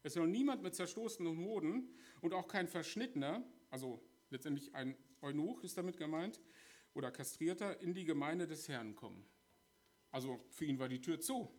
Es 0.03 0.15
soll 0.15 0.29
niemand 0.29 0.63
mit 0.63 0.75
zerstoßenen 0.75 1.39
Hoden 1.39 1.95
und 2.21 2.35
auch 2.35 2.49
kein 2.49 2.67
Verschnittener, 2.67 3.45
also 3.71 4.03
letztendlich 4.31 4.75
ein 4.75 4.97
Eunuch 5.23 5.63
ist 5.63 5.77
damit 5.77 5.97
gemeint, 5.97 6.41
oder 6.95 7.11
Kastrierter, 7.11 7.81
in 7.81 7.95
die 7.95 8.05
Gemeinde 8.05 8.47
des 8.47 8.69
Herrn 8.69 8.97
kommen. 8.97 9.25
Also 10.11 10.45
für 10.51 10.65
ihn 10.65 10.79
war 10.79 10.89
die 10.89 11.01
Tür 11.01 11.21
zu, 11.21 11.55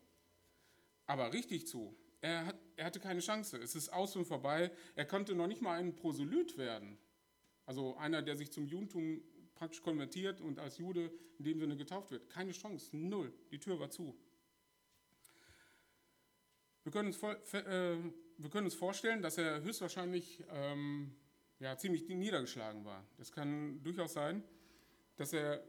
aber 1.06 1.32
richtig 1.32 1.68
zu. 1.68 1.96
Er, 2.20 2.46
hat, 2.46 2.60
er 2.76 2.86
hatte 2.86 3.00
keine 3.00 3.22
Chance. 3.22 3.58
Es 3.58 3.76
ist 3.76 3.90
aus 3.90 4.16
und 4.16 4.26
vorbei. 4.26 4.72
Er 4.96 5.06
konnte 5.06 5.34
noch 5.34 5.48
nicht 5.48 5.62
mal 5.62 5.80
ein 5.80 5.96
Proselyt 5.96 6.58
werden. 6.58 6.98
Also 7.66 7.96
einer, 7.96 8.22
der 8.22 8.36
sich 8.36 8.52
zum 8.52 8.68
Judentum 8.68 9.24
praktisch 9.62 9.84
konvertiert 9.84 10.42
und 10.42 10.58
als 10.58 10.80
Jude 10.80 11.12
in 11.38 11.44
dem 11.44 11.60
Sinne 11.60 11.78
getauft 11.78 12.10
wird. 12.10 12.28
Keine 12.32 12.52
Chance, 12.52 12.98
null. 12.98 13.32
Die 13.52 13.60
Tür 13.60 13.80
war 13.80 13.92
zu. 13.92 14.18
Wir 16.82 16.92
können 16.92 17.10
uns, 17.10 17.22
äh, 17.54 17.96
wir 18.40 18.50
können 18.50 18.66
uns 18.66 18.74
vorstellen, 18.74 19.22
dass 19.22 19.38
er 19.38 19.62
höchstwahrscheinlich 19.62 20.44
ähm, 20.50 21.14
ja, 21.60 21.78
ziemlich 21.78 22.10
niedergeschlagen 22.10 22.86
war. 22.86 23.06
Das 23.18 23.32
kann 23.32 23.84
durchaus 23.84 24.14
sein, 24.14 24.44
dass, 25.16 25.32
er, 25.32 25.64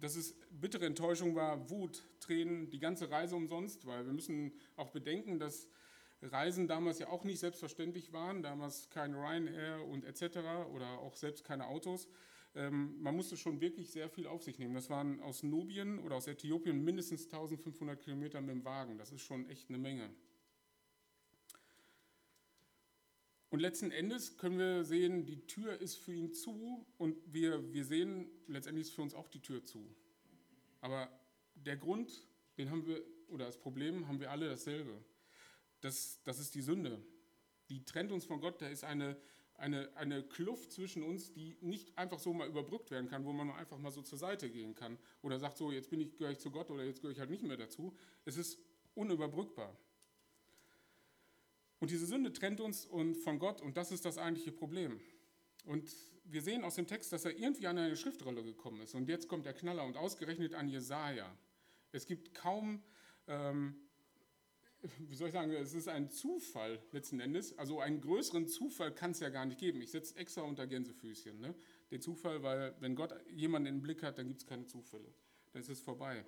dass 0.00 0.14
es 0.14 0.36
bittere 0.52 0.86
Enttäuschung 0.86 1.34
war, 1.34 1.68
Wut, 1.68 2.04
Tränen, 2.20 2.70
die 2.70 2.78
ganze 2.78 3.10
Reise 3.10 3.34
umsonst, 3.34 3.84
weil 3.84 4.06
wir 4.06 4.12
müssen 4.12 4.52
auch 4.76 4.90
bedenken, 4.90 5.40
dass 5.40 5.68
Reisen 6.22 6.68
damals 6.68 7.00
ja 7.00 7.08
auch 7.08 7.24
nicht 7.24 7.40
selbstverständlich 7.40 8.12
waren, 8.12 8.44
damals 8.44 8.90
kein 8.90 9.12
Ryanair 9.12 9.84
und 9.88 10.04
etc. 10.04 10.38
oder 10.72 11.00
auch 11.00 11.16
selbst 11.16 11.42
keine 11.42 11.66
Autos. 11.66 12.06
Ähm, 12.56 13.00
man 13.02 13.14
musste 13.14 13.36
schon 13.36 13.60
wirklich 13.60 13.90
sehr 13.90 14.08
viel 14.08 14.26
auf 14.26 14.42
sich 14.42 14.58
nehmen. 14.58 14.74
Das 14.74 14.88
waren 14.88 15.20
aus 15.20 15.42
Nubien 15.42 15.98
oder 15.98 16.16
aus 16.16 16.26
Äthiopien 16.26 16.82
mindestens 16.82 17.26
1500 17.26 18.00
Kilometer 18.00 18.40
mit 18.40 18.50
dem 18.50 18.64
Wagen. 18.64 18.96
Das 18.96 19.12
ist 19.12 19.20
schon 19.20 19.48
echt 19.50 19.68
eine 19.68 19.76
Menge. 19.76 20.10
Und 23.50 23.60
letzten 23.60 23.90
Endes 23.90 24.38
können 24.38 24.58
wir 24.58 24.84
sehen, 24.84 25.26
die 25.26 25.46
Tür 25.46 25.80
ist 25.80 25.96
für 25.96 26.14
ihn 26.14 26.32
zu 26.32 26.86
und 26.96 27.16
wir, 27.26 27.72
wir 27.72 27.84
sehen, 27.84 28.30
letztendlich 28.48 28.88
ist 28.88 28.94
für 28.94 29.02
uns 29.02 29.14
auch 29.14 29.28
die 29.28 29.40
Tür 29.40 29.62
zu. 29.64 29.94
Aber 30.80 31.10
der 31.54 31.76
Grund, 31.76 32.26
den 32.56 32.70
haben 32.70 32.86
wir, 32.86 33.02
oder 33.28 33.46
das 33.46 33.58
Problem 33.58 34.08
haben 34.08 34.18
wir 34.18 34.30
alle 34.30 34.48
dasselbe. 34.48 35.04
Das, 35.82 36.22
das 36.24 36.38
ist 36.38 36.54
die 36.54 36.62
Sünde. 36.62 37.04
Die 37.68 37.84
trennt 37.84 38.12
uns 38.12 38.24
von 38.24 38.40
Gott. 38.40 38.62
Da 38.62 38.68
ist 38.68 38.82
eine, 38.82 39.16
eine, 39.58 39.94
eine 39.96 40.22
Kluft 40.22 40.72
zwischen 40.72 41.02
uns, 41.02 41.32
die 41.32 41.56
nicht 41.60 41.96
einfach 41.96 42.18
so 42.18 42.32
mal 42.32 42.48
überbrückt 42.48 42.90
werden 42.90 43.08
kann, 43.08 43.24
wo 43.24 43.32
man 43.32 43.50
einfach 43.50 43.78
mal 43.78 43.90
so 43.90 44.02
zur 44.02 44.18
Seite 44.18 44.50
gehen 44.50 44.74
kann 44.74 44.98
oder 45.22 45.38
sagt 45.38 45.56
so, 45.56 45.72
jetzt 45.72 45.90
bin 45.90 46.00
ich, 46.00 46.16
gehöre 46.16 46.32
ich 46.32 46.38
zu 46.38 46.50
Gott 46.50 46.70
oder 46.70 46.84
jetzt 46.84 47.00
gehöre 47.00 47.12
ich 47.12 47.20
halt 47.20 47.30
nicht 47.30 47.44
mehr 47.44 47.56
dazu. 47.56 47.96
Es 48.24 48.36
ist 48.36 48.58
unüberbrückbar. 48.94 49.76
Und 51.78 51.90
diese 51.90 52.06
Sünde 52.06 52.32
trennt 52.32 52.60
uns 52.60 52.88
von 53.22 53.38
Gott 53.38 53.60
und 53.60 53.76
das 53.76 53.92
ist 53.92 54.04
das 54.04 54.18
eigentliche 54.18 54.52
Problem. 54.52 55.00
Und 55.64 55.90
wir 56.24 56.42
sehen 56.42 56.64
aus 56.64 56.76
dem 56.76 56.86
Text, 56.86 57.12
dass 57.12 57.24
er 57.24 57.36
irgendwie 57.36 57.66
an 57.66 57.78
eine 57.78 57.96
Schriftrolle 57.96 58.42
gekommen 58.42 58.80
ist. 58.80 58.94
Und 58.94 59.08
jetzt 59.08 59.28
kommt 59.28 59.46
der 59.46 59.52
Knaller 59.52 59.84
und 59.84 59.96
ausgerechnet 59.96 60.54
an 60.54 60.68
Jesaja. 60.68 61.36
Es 61.92 62.06
gibt 62.06 62.34
kaum 62.34 62.82
ähm, 63.26 63.74
wie 64.98 65.14
soll 65.14 65.28
ich 65.28 65.34
sagen, 65.34 65.50
es 65.52 65.74
ist 65.74 65.88
ein 65.88 66.10
Zufall 66.10 66.82
letzten 66.92 67.20
Endes. 67.20 67.56
Also 67.58 67.80
einen 67.80 68.00
größeren 68.00 68.46
Zufall 68.48 68.94
kann 68.94 69.12
es 69.12 69.20
ja 69.20 69.28
gar 69.28 69.44
nicht 69.46 69.58
geben. 69.58 69.80
Ich 69.80 69.90
setze 69.90 70.16
extra 70.16 70.42
unter 70.42 70.66
Gänsefüßchen. 70.66 71.40
Ne? 71.40 71.54
Den 71.90 72.00
Zufall, 72.00 72.42
weil 72.42 72.74
wenn 72.80 72.94
Gott 72.94 73.14
jemanden 73.30 73.68
im 73.68 73.82
Blick 73.82 74.02
hat, 74.02 74.18
dann 74.18 74.28
gibt 74.28 74.40
es 74.40 74.46
keine 74.46 74.66
Zufälle. 74.66 75.12
Dann 75.52 75.62
ist 75.62 75.68
es 75.68 75.80
vorbei. 75.80 76.24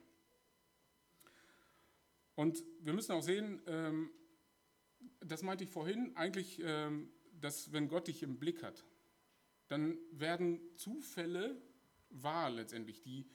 Und 2.35 2.65
wir 2.81 2.93
müssen 2.93 3.13
auch 3.13 3.23
sehen, 3.23 3.61
ähm, 3.67 4.11
das 5.21 5.43
meinte 5.43 5.65
ich 5.65 5.71
vorhin, 5.71 6.17
eigentlich, 6.17 6.61
ähm, 6.63 7.11
dass 7.33 7.73
wenn 7.73 7.89
Gott 7.89 8.09
dich 8.09 8.23
im 8.23 8.39
Blick 8.39 8.63
hat, 8.63 8.85
dann 9.69 9.99
werden 10.13 10.61
Zufälle 10.77 11.61
wahr 12.11 12.51
letztendlich. 12.51 13.03
Die, 13.03 13.27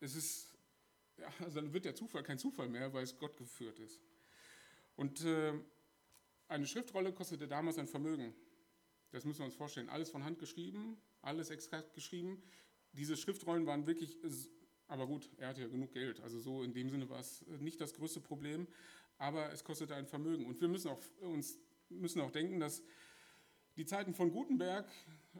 es 0.00 0.14
ist, 0.14 0.58
ja, 1.18 1.32
also 1.40 1.60
dann 1.60 1.72
wird 1.72 1.84
der 1.84 1.94
Zufall 1.94 2.22
kein 2.22 2.38
Zufall 2.38 2.68
mehr, 2.68 2.92
weil 2.92 3.04
es 3.04 3.18
Gott 3.18 3.36
geführt 3.36 3.78
ist. 3.78 4.00
Und 4.98 5.24
äh, 5.24 5.52
eine 6.48 6.66
Schriftrolle 6.66 7.12
kostete 7.12 7.46
damals 7.46 7.78
ein 7.78 7.86
Vermögen. 7.86 8.34
Das 9.12 9.24
müssen 9.24 9.38
wir 9.38 9.46
uns 9.46 9.54
vorstellen. 9.54 9.88
Alles 9.88 10.10
von 10.10 10.24
Hand 10.24 10.40
geschrieben, 10.40 11.00
alles 11.22 11.50
exakt 11.50 11.94
geschrieben. 11.94 12.42
Diese 12.94 13.16
Schriftrollen 13.16 13.64
waren 13.64 13.86
wirklich, 13.86 14.18
aber 14.88 15.06
gut, 15.06 15.30
er 15.36 15.48
hatte 15.48 15.60
ja 15.60 15.68
genug 15.68 15.92
Geld. 15.92 16.20
Also 16.20 16.40
so 16.40 16.64
in 16.64 16.74
dem 16.74 16.90
Sinne 16.90 17.08
war 17.08 17.20
es 17.20 17.46
nicht 17.60 17.80
das 17.80 17.94
größte 17.94 18.20
Problem, 18.20 18.66
aber 19.18 19.52
es 19.52 19.62
kostete 19.62 19.94
ein 19.94 20.08
Vermögen. 20.08 20.46
Und 20.46 20.60
wir 20.60 20.66
müssen 20.66 20.88
auch, 20.88 21.00
uns 21.20 21.60
müssen 21.90 22.20
auch 22.20 22.32
denken, 22.32 22.58
dass 22.58 22.82
die 23.76 23.86
Zeiten 23.86 24.14
von 24.14 24.32
Gutenberg 24.32 24.90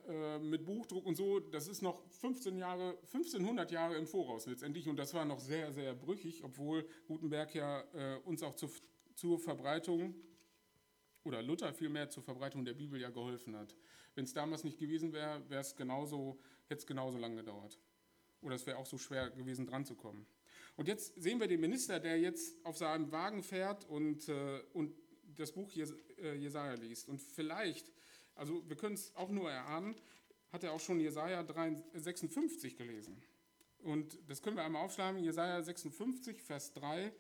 äh, 0.07 0.38
mit 0.38 0.64
Buchdruck 0.64 1.05
und 1.05 1.16
so, 1.16 1.40
das 1.40 1.66
ist 1.66 1.83
noch 1.83 2.09
15 2.11 2.57
Jahre, 2.57 2.97
1500 3.12 3.73
Jahre 3.73 3.97
im 3.97 4.07
Voraus 4.07 4.47
letztendlich 4.47 4.88
und 4.88 4.97
das 4.97 5.14
war 5.14 5.25
noch 5.25 5.40
sehr, 5.40 5.73
sehr 5.73 5.94
brüchig, 5.94 6.44
obwohl 6.44 6.88
Gutenberg 7.09 7.53
ja 7.57 7.81
äh, 7.92 8.18
uns 8.21 8.44
auch 8.44 8.55
zu, 8.55 8.71
zur 9.19 9.41
Verbreitung 9.41 10.15
oder 11.25 11.43
Luther 11.43 11.75
vielmehr 11.75 12.09
zur 12.09 12.23
Verbreitung 12.23 12.65
der 12.65 12.75
Bibel 12.75 13.01
ja 13.01 13.11
geholfen 13.11 13.57
hat. 13.57 13.75
Wenn 14.15 14.25
es 14.25 14.33
damals 14.33 14.63
nicht 14.63 14.79
gewesen 14.79 15.13
wäre, 15.13 15.43
wäre 15.51 15.61
es 15.61 15.75
genauso, 15.75 16.39
hätte 16.69 16.79
es 16.81 16.87
genauso 16.87 17.19
lange 17.19 17.35
gedauert. 17.37 17.79
Oder 18.43 18.55
es 18.55 18.65
wäre 18.65 18.79
auch 18.79 18.87
so 18.87 18.97
schwer 18.97 19.31
gewesen, 19.31 19.67
dran 19.67 19.85
zu 19.85 19.97
kommen. 19.97 20.25
Und 20.77 20.87
jetzt 20.87 21.21
sehen 21.21 21.41
wir 21.41 21.49
den 21.49 21.61
Minister, 21.61 21.99
der 21.99 22.21
jetzt 22.21 22.65
auf 22.65 22.77
seinem 22.77 23.11
Wagen 23.11 23.43
fährt 23.43 23.85
und, 23.87 24.29
äh, 24.29 24.63
und 24.73 24.95
das 25.35 25.51
Buch 25.51 25.73
Jes 25.73 25.93
äh, 26.19 26.35
Jesaja 26.37 26.75
liest. 26.75 27.09
Und 27.09 27.21
vielleicht, 27.21 27.91
also 28.37 28.63
wir 28.69 28.77
können 28.77 28.95
es 28.95 29.13
auch 29.17 29.31
nur 29.31 29.51
erahnen, 29.51 29.97
hat 30.53 30.63
er 30.63 30.73
auch 30.73 30.81
schon 30.81 31.01
Jesaja 31.01 31.45
56 31.93 32.77
gelesen. 32.77 33.21
Und 33.81 34.17
das 34.29 34.43
können 34.43 34.57
wir 34.57 34.65
einmal 34.65 34.85
aufschlagen, 34.85 35.25
Jesaja 35.25 35.61
56, 35.61 36.41
Vers 36.41 36.73
3. 36.75 37.13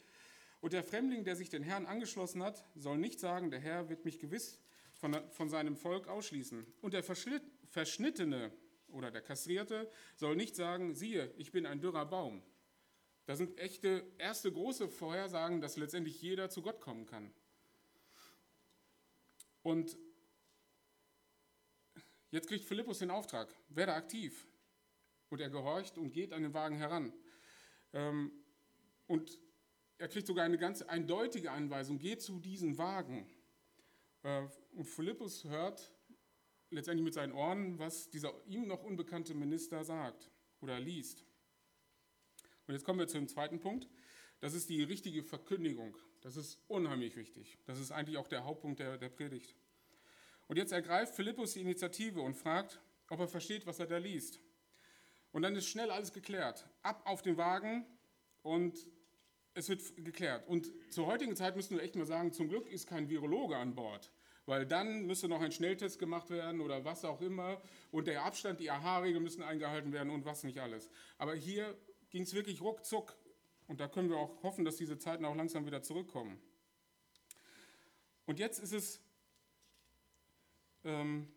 Und 0.60 0.72
der 0.72 0.82
Fremdling, 0.82 1.24
der 1.24 1.36
sich 1.36 1.50
den 1.50 1.62
Herrn 1.62 1.86
angeschlossen 1.86 2.42
hat, 2.42 2.64
soll 2.74 2.98
nicht 2.98 3.20
sagen, 3.20 3.50
der 3.50 3.60
Herr 3.60 3.88
wird 3.88 4.04
mich 4.04 4.18
gewiss 4.18 4.58
von, 4.94 5.16
von 5.30 5.48
seinem 5.48 5.76
Volk 5.76 6.08
ausschließen. 6.08 6.66
Und 6.80 6.94
der 6.94 7.04
Verschnittene 7.04 8.52
oder 8.88 9.10
der 9.10 9.22
Kastrierte 9.22 9.90
soll 10.16 10.34
nicht 10.36 10.56
sagen, 10.56 10.94
siehe, 10.94 11.32
ich 11.36 11.52
bin 11.52 11.66
ein 11.66 11.80
dürrer 11.80 12.06
Baum. 12.06 12.42
Das 13.26 13.38
sind 13.38 13.58
echte 13.58 14.10
erste 14.16 14.50
große 14.50 14.88
Vorhersagen, 14.88 15.60
dass 15.60 15.76
letztendlich 15.76 16.20
jeder 16.22 16.48
zu 16.48 16.62
Gott 16.62 16.80
kommen 16.80 17.06
kann. 17.06 17.30
Und 19.62 19.96
jetzt 22.30 22.48
kriegt 22.48 22.64
Philippus 22.64 22.98
den 22.98 23.10
Auftrag, 23.10 23.54
werde 23.68 23.92
aktiv. 23.92 24.46
Und 25.28 25.42
er 25.42 25.50
gehorcht 25.50 25.98
und 25.98 26.10
geht 26.10 26.32
an 26.32 26.42
den 26.42 26.54
Wagen 26.54 26.76
heran. 26.78 27.12
Ähm, 27.92 28.32
und 29.06 29.38
er 29.98 30.08
kriegt 30.08 30.26
sogar 30.26 30.44
eine 30.44 30.58
ganz 30.58 30.82
eindeutige 30.82 31.50
Anweisung, 31.50 31.98
geh 31.98 32.16
zu 32.16 32.38
diesem 32.38 32.78
Wagen. 32.78 33.28
Äh, 34.22 34.46
und 34.72 34.84
Philippus 34.84 35.44
hört 35.44 35.92
letztendlich 36.70 37.04
mit 37.04 37.14
seinen 37.14 37.32
Ohren, 37.32 37.78
was 37.78 38.08
dieser 38.10 38.32
ihm 38.46 38.66
noch 38.66 38.84
unbekannte 38.84 39.34
Minister 39.34 39.84
sagt 39.84 40.30
oder 40.60 40.78
liest. 40.78 41.24
Und 42.66 42.74
jetzt 42.74 42.84
kommen 42.84 42.98
wir 42.98 43.08
zu 43.08 43.18
dem 43.18 43.28
zweiten 43.28 43.58
Punkt. 43.58 43.88
Das 44.40 44.54
ist 44.54 44.68
die 44.68 44.82
richtige 44.82 45.22
Verkündigung. 45.22 45.96
Das 46.20 46.36
ist 46.36 46.58
unheimlich 46.68 47.16
wichtig. 47.16 47.58
Das 47.64 47.80
ist 47.80 47.90
eigentlich 47.90 48.18
auch 48.18 48.28
der 48.28 48.44
Hauptpunkt 48.44 48.78
der, 48.80 48.98
der 48.98 49.08
Predigt. 49.08 49.56
Und 50.46 50.56
jetzt 50.56 50.72
ergreift 50.72 51.14
Philippus 51.14 51.54
die 51.54 51.60
Initiative 51.60 52.20
und 52.20 52.34
fragt, 52.34 52.80
ob 53.08 53.20
er 53.20 53.28
versteht, 53.28 53.66
was 53.66 53.78
er 53.78 53.86
da 53.86 53.98
liest. 53.98 54.40
Und 55.32 55.42
dann 55.42 55.56
ist 55.56 55.66
schnell 55.66 55.90
alles 55.90 56.12
geklärt. 56.12 56.68
Ab 56.82 57.02
auf 57.04 57.22
den 57.22 57.36
Wagen 57.36 57.86
und 58.42 58.86
es 59.58 59.68
wird 59.68 59.82
geklärt. 60.04 60.46
Und 60.46 60.70
zur 60.90 61.06
heutigen 61.06 61.34
Zeit 61.34 61.56
müssen 61.56 61.76
wir 61.76 61.82
echt 61.82 61.96
mal 61.96 62.06
sagen, 62.06 62.32
zum 62.32 62.48
Glück 62.48 62.70
ist 62.70 62.86
kein 62.86 63.08
Virologe 63.08 63.56
an 63.56 63.74
Bord. 63.74 64.12
Weil 64.46 64.64
dann 64.64 65.04
müsste 65.06 65.28
noch 65.28 65.42
ein 65.42 65.52
Schnelltest 65.52 65.98
gemacht 65.98 66.30
werden 66.30 66.60
oder 66.60 66.84
was 66.84 67.04
auch 67.04 67.20
immer. 67.20 67.60
Und 67.90 68.06
der 68.06 68.24
Abstand, 68.24 68.60
die 68.60 68.70
AHA-Regeln 68.70 69.22
müssen 69.22 69.42
eingehalten 69.42 69.92
werden 69.92 70.10
und 70.10 70.24
was 70.24 70.44
nicht 70.44 70.58
alles. 70.60 70.88
Aber 71.18 71.34
hier 71.34 71.76
ging 72.10 72.22
es 72.22 72.32
wirklich 72.34 72.60
ruckzuck. 72.60 73.14
Und 73.66 73.80
da 73.80 73.88
können 73.88 74.08
wir 74.08 74.16
auch 74.16 74.42
hoffen, 74.42 74.64
dass 74.64 74.76
diese 74.76 74.98
Zeiten 74.98 75.24
auch 75.24 75.34
langsam 75.34 75.66
wieder 75.66 75.82
zurückkommen. 75.82 76.40
Und 78.24 78.38
jetzt 78.38 78.60
ist 78.60 78.72
es, 78.72 79.00
ähm, 80.84 81.28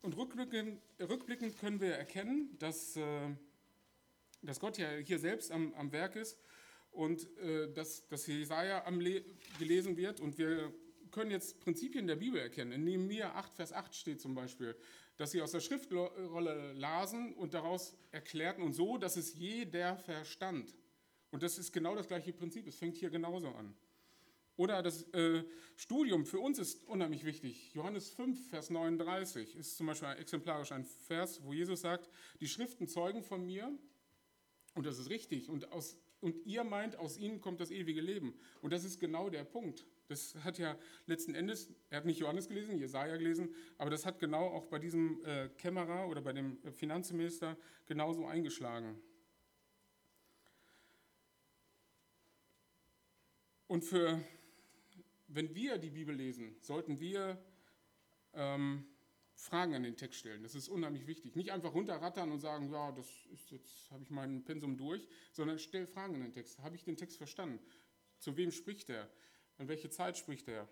und 0.00 0.16
rückblickend, 0.16 0.80
rückblickend, 1.00 1.58
können 1.58 1.80
wir 1.80 1.94
erkennen, 1.94 2.56
dass, 2.60 2.96
äh, 2.96 3.28
dass 4.42 4.60
Gott 4.60 4.78
ja 4.78 4.88
hier 4.92 5.18
selbst 5.18 5.50
am, 5.50 5.74
am 5.74 5.90
Werk 5.92 6.14
ist 6.16 6.38
und 6.96 7.28
äh, 7.38 7.70
dass, 7.72 8.08
dass 8.08 8.26
Jesaja 8.26 8.82
gelesen 9.58 9.96
wird. 9.96 10.20
Und 10.20 10.38
wir 10.38 10.72
können 11.10 11.30
jetzt 11.30 11.60
Prinzipien 11.60 12.06
der 12.06 12.16
Bibel 12.16 12.40
erkennen. 12.40 12.72
In 12.72 12.84
Nehemiah 12.84 13.34
8, 13.34 13.54
Vers 13.54 13.72
8 13.72 13.94
steht 13.94 14.20
zum 14.20 14.34
Beispiel, 14.34 14.74
dass 15.16 15.30
sie 15.30 15.42
aus 15.42 15.52
der 15.52 15.60
Schriftrolle 15.60 16.72
lasen 16.72 17.34
und 17.34 17.54
daraus 17.54 17.96
erklärten 18.12 18.62
und 18.62 18.72
so, 18.72 18.98
dass 18.98 19.16
es 19.16 19.34
jeder 19.34 19.96
verstand. 19.96 20.74
Und 21.30 21.42
das 21.42 21.58
ist 21.58 21.72
genau 21.72 21.94
das 21.94 22.08
gleiche 22.08 22.32
Prinzip. 22.32 22.66
Es 22.66 22.76
fängt 22.76 22.96
hier 22.96 23.10
genauso 23.10 23.48
an. 23.48 23.74
Oder 24.56 24.82
das 24.82 25.02
äh, 25.12 25.44
Studium 25.76 26.24
für 26.24 26.40
uns 26.40 26.58
ist 26.58 26.86
unheimlich 26.88 27.24
wichtig. 27.24 27.74
Johannes 27.74 28.08
5, 28.10 28.48
Vers 28.48 28.70
39 28.70 29.54
ist 29.54 29.76
zum 29.76 29.86
Beispiel 29.86 30.08
exemplarisch 30.18 30.72
ein 30.72 30.84
Vers, 30.84 31.42
wo 31.44 31.52
Jesus 31.52 31.82
sagt, 31.82 32.08
die 32.40 32.48
Schriften 32.48 32.88
zeugen 32.88 33.22
von 33.22 33.44
mir. 33.44 33.70
Und 34.74 34.86
das 34.86 34.98
ist 34.98 35.10
richtig. 35.10 35.50
Und 35.50 35.72
aus 35.72 35.98
und 36.26 36.44
ihr 36.44 36.64
meint, 36.64 36.96
aus 36.96 37.18
ihnen 37.18 37.40
kommt 37.40 37.60
das 37.60 37.70
ewige 37.70 38.00
Leben. 38.00 38.34
Und 38.60 38.72
das 38.72 38.82
ist 38.82 38.98
genau 38.98 39.30
der 39.30 39.44
Punkt. 39.44 39.86
Das 40.08 40.34
hat 40.42 40.58
ja 40.58 40.76
letzten 41.06 41.36
Endes, 41.36 41.72
er 41.88 41.98
hat 41.98 42.04
nicht 42.04 42.18
Johannes 42.18 42.48
gelesen, 42.48 42.76
Jesaja 42.78 43.16
gelesen, 43.16 43.54
aber 43.78 43.90
das 43.90 44.04
hat 44.04 44.18
genau 44.18 44.48
auch 44.48 44.66
bei 44.66 44.80
diesem 44.80 45.24
äh, 45.24 45.48
Kämmerer 45.50 46.08
oder 46.08 46.20
bei 46.20 46.32
dem 46.32 46.58
Finanzminister 46.72 47.56
genauso 47.86 48.26
eingeschlagen. 48.26 49.00
Und 53.68 53.84
für, 53.84 54.20
wenn 55.28 55.54
wir 55.54 55.78
die 55.78 55.90
Bibel 55.90 56.12
lesen, 56.12 56.56
sollten 56.60 56.98
wir 56.98 57.40
ähm, 58.34 58.84
Fragen 59.36 59.74
an 59.74 59.82
den 59.82 59.96
Text 59.96 60.20
stellen. 60.20 60.42
Das 60.42 60.54
ist 60.54 60.68
unheimlich 60.68 61.06
wichtig. 61.06 61.36
Nicht 61.36 61.52
einfach 61.52 61.74
runterrattern 61.74 62.32
und 62.32 62.40
sagen, 62.40 62.72
ja, 62.72 62.90
das 62.92 63.06
ist 63.32 63.50
jetzt 63.50 63.90
habe 63.90 64.02
ich 64.02 64.10
mein 64.10 64.42
Pensum 64.44 64.76
durch, 64.76 65.06
sondern 65.30 65.58
stell 65.58 65.86
Fragen 65.86 66.14
an 66.14 66.22
den 66.22 66.32
Text. 66.32 66.58
Habe 66.60 66.74
ich 66.74 66.84
den 66.84 66.96
Text 66.96 67.18
verstanden? 67.18 67.60
Zu 68.18 68.36
wem 68.36 68.50
spricht 68.50 68.88
er? 68.88 69.08
An 69.58 69.68
welche 69.68 69.90
Zeit 69.90 70.16
spricht 70.16 70.48
er? 70.48 70.68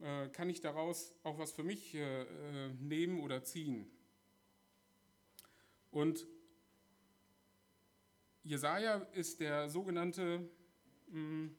Äh, 0.00 0.28
kann 0.30 0.50
ich 0.50 0.60
daraus 0.60 1.14
auch 1.22 1.38
was 1.38 1.52
für 1.52 1.62
mich 1.62 1.94
äh, 1.94 2.22
äh 2.22 2.74
nehmen 2.80 3.20
oder 3.20 3.44
ziehen? 3.44 3.88
Und 5.92 6.26
Jesaja 8.42 8.96
ist 9.12 9.38
der 9.38 9.70
sogenannte 9.70 10.50
mh, 11.06 11.12
hm, 11.12 11.56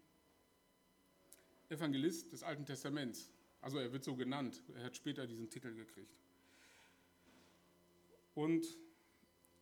Evangelist 1.69 2.33
des 2.33 2.43
Alten 2.43 2.65
Testaments. 2.65 3.31
Also 3.61 3.79
er 3.79 3.91
wird 3.91 4.03
so 4.03 4.15
genannt. 4.15 4.61
Er 4.75 4.83
hat 4.83 4.95
später 4.95 5.25
diesen 5.25 5.49
Titel 5.49 5.73
gekriegt. 5.73 6.24
Und 8.35 8.67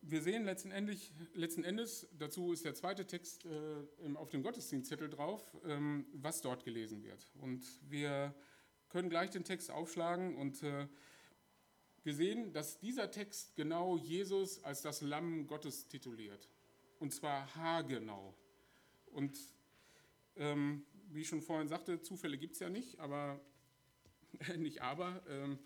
wir 0.02 0.20
sehen 0.20 0.44
letztendlich, 0.44 1.12
letzten 1.32 1.64
Endes, 1.64 2.06
dazu 2.18 2.52
ist 2.52 2.64
der 2.64 2.74
zweite 2.74 3.06
Text 3.06 3.46
äh, 3.46 4.16
auf 4.16 4.28
dem 4.28 4.42
Gottesdienstzettel 4.42 5.08
drauf, 5.08 5.56
ähm, 5.64 6.06
was 6.12 6.42
dort 6.42 6.64
gelesen 6.64 7.02
wird. 7.02 7.26
Und 7.40 7.64
wir 7.88 8.34
können 8.90 9.08
gleich 9.08 9.30
den 9.30 9.44
Text 9.44 9.70
aufschlagen 9.70 10.36
und 10.36 10.62
äh, 10.62 10.86
wir 12.02 12.14
sehen, 12.14 12.52
dass 12.52 12.78
dieser 12.78 13.10
Text 13.10 13.56
genau 13.56 13.96
Jesus 13.96 14.62
als 14.62 14.82
das 14.82 15.00
Lamm 15.00 15.46
Gottes 15.46 15.88
tituliert. 15.88 16.50
Und 16.98 17.14
zwar 17.14 17.54
haargenau. 17.54 18.34
Und 19.06 19.38
ähm, 20.36 20.84
wie 21.10 21.22
ich 21.22 21.28
schon 21.28 21.40
vorhin 21.40 21.68
sagte, 21.68 22.02
Zufälle 22.02 22.36
gibt 22.36 22.54
es 22.54 22.60
ja 22.60 22.68
nicht, 22.68 22.98
aber 22.98 23.40
nicht 24.58 24.82
aber. 24.82 25.22
Ähm, 25.28 25.58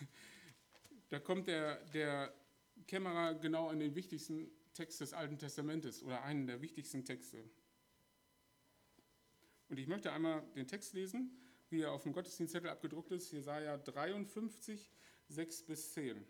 da 1.10 1.18
kommt 1.18 1.46
der, 1.46 1.84
der 1.90 2.32
Kämmerer 2.86 3.34
genau 3.34 3.68
an 3.68 3.78
den 3.78 3.94
wichtigsten 3.94 4.50
Text 4.74 5.00
des 5.00 5.12
Alten 5.12 5.38
Testamentes 5.38 6.02
oder 6.02 6.22
einen 6.22 6.46
der 6.46 6.62
wichtigsten 6.62 7.04
Texte. 7.04 7.44
Und 9.68 9.78
ich 9.78 9.86
möchte 9.86 10.12
einmal 10.12 10.42
den 10.54 10.66
Text 10.66 10.94
lesen, 10.94 11.30
wie 11.70 11.80
er 11.80 11.92
auf 11.92 12.02
dem 12.02 12.12
Gottesdienstzettel 12.12 12.70
abgedruckt 12.70 13.10
ist, 13.12 13.32
Jesaja 13.32 13.78
53, 13.78 14.90
6 15.28 15.62
bis 15.62 15.92
10. 15.94 16.24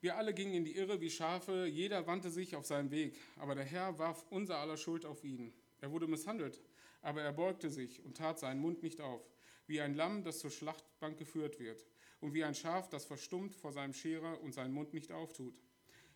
Wir 0.00 0.16
alle 0.16 0.34
gingen 0.34 0.54
in 0.54 0.64
die 0.64 0.76
Irre 0.76 1.00
wie 1.00 1.10
Schafe, 1.10 1.66
jeder 1.66 2.06
wandte 2.06 2.30
sich 2.30 2.56
auf 2.56 2.66
seinen 2.66 2.90
Weg, 2.90 3.16
aber 3.36 3.54
der 3.54 3.64
Herr 3.64 3.98
warf 3.98 4.26
unser 4.30 4.58
aller 4.58 4.76
Schuld 4.76 5.06
auf 5.06 5.22
ihn. 5.24 5.54
Er 5.80 5.92
wurde 5.92 6.08
misshandelt, 6.08 6.60
aber 7.02 7.22
er 7.22 7.32
beugte 7.32 7.70
sich 7.70 8.04
und 8.04 8.16
tat 8.16 8.38
seinen 8.38 8.60
Mund 8.60 8.82
nicht 8.82 9.00
auf, 9.00 9.22
wie 9.66 9.80
ein 9.80 9.94
Lamm, 9.94 10.24
das 10.24 10.40
zur 10.40 10.50
Schlachtbank 10.50 11.18
geführt 11.18 11.60
wird 11.60 11.86
und 12.22 12.34
wie 12.34 12.44
ein 12.44 12.54
Schaf, 12.54 12.88
das 12.88 13.04
verstummt 13.04 13.54
vor 13.54 13.72
seinem 13.72 13.92
Scherer 13.92 14.40
und 14.40 14.54
seinen 14.54 14.72
Mund 14.72 14.94
nicht 14.94 15.10
auftut. 15.12 15.60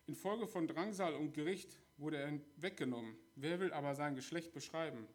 Infolge 0.07 0.47
von 0.47 0.65
Drangsal 0.65 1.13
und 1.13 1.33
Gericht 1.33 1.77
wurde 1.97 2.17
er 2.17 2.39
weggenommen. 2.55 3.17
Wer 3.35 3.59
will 3.59 3.73
aber 3.73 3.93
sein 3.93 4.15
Geschlecht 4.15 4.53
beschreiben? 4.53 5.05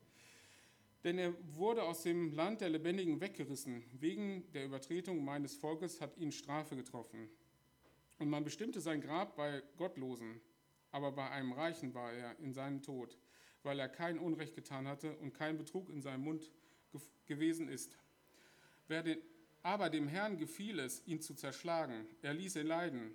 Denn 1.03 1.19
er 1.19 1.35
wurde 1.57 1.83
aus 1.83 2.03
dem 2.03 2.33
Land 2.33 2.61
der 2.61 2.69
Lebendigen 2.69 3.21
weggerissen. 3.21 3.83
Wegen 3.99 4.53
der 4.53 4.67
Übertretung 4.67 5.25
meines 5.25 5.57
Volkes 5.57 6.01
hat 6.01 6.19
ihn 6.19 6.31
Strafe 6.31 6.77
getroffen. 6.77 7.31
Und 8.19 8.29
man 8.29 8.45
bestimmte 8.45 8.83
sein 8.83 9.01
Grab 9.01 9.35
bei 9.35 9.63
Gottlosen, 9.79 10.43
aber 10.91 11.11
bei 11.13 11.29
einem 11.31 11.53
Reichen 11.53 11.95
war 11.95 12.13
er 12.13 12.39
in 12.39 12.53
seinem 12.53 12.83
Tod, 12.83 13.17
weil 13.63 13.81
er 13.81 13.89
kein 13.89 14.19
Unrecht 14.19 14.55
getan 14.55 14.87
hatte 14.87 15.17
und 15.17 15.33
kein 15.33 15.57
Betrug 15.57 15.89
in 15.89 16.03
seinem 16.03 16.25
Mund 16.25 16.53
gewesen 17.27 17.69
ist. 17.69 17.97
Wer 18.89 19.03
den 19.03 19.19
aber 19.63 19.91
dem 19.91 20.09
Herrn 20.09 20.39
gefiel 20.39 20.79
es, 20.79 21.07
ihn 21.07 21.21
zu 21.21 21.35
zerschlagen. 21.35 22.07
Er 22.23 22.35
ließ 22.35 22.57
ihn 22.57 22.67
leiden. 22.67 23.15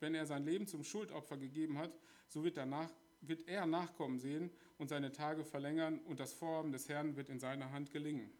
Wenn 0.00 0.14
er 0.14 0.26
sein 0.26 0.44
Leben 0.44 0.66
zum 0.66 0.84
Schuldopfer 0.84 1.36
gegeben 1.36 1.78
hat, 1.78 1.92
so 2.28 2.44
wird, 2.44 2.56
danach, 2.56 2.90
wird 3.20 3.48
er 3.48 3.66
Nachkommen 3.66 4.18
sehen 4.18 4.50
und 4.76 4.88
seine 4.88 5.12
Tage 5.12 5.44
verlängern 5.44 6.00
und 6.00 6.20
das 6.20 6.32
Vorhaben 6.32 6.72
des 6.72 6.88
Herrn 6.88 7.16
wird 7.16 7.28
in 7.28 7.40
seiner 7.40 7.72
Hand 7.72 7.90
gelingen. 7.90 8.30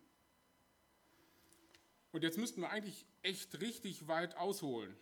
Und 2.12 2.22
jetzt 2.22 2.38
müssten 2.38 2.61
wir 2.61 2.70
eigentlich 2.70 3.05
echt 3.22 3.61
richtig 3.61 4.09
weit 4.09 4.37
ausholen. 4.37 4.94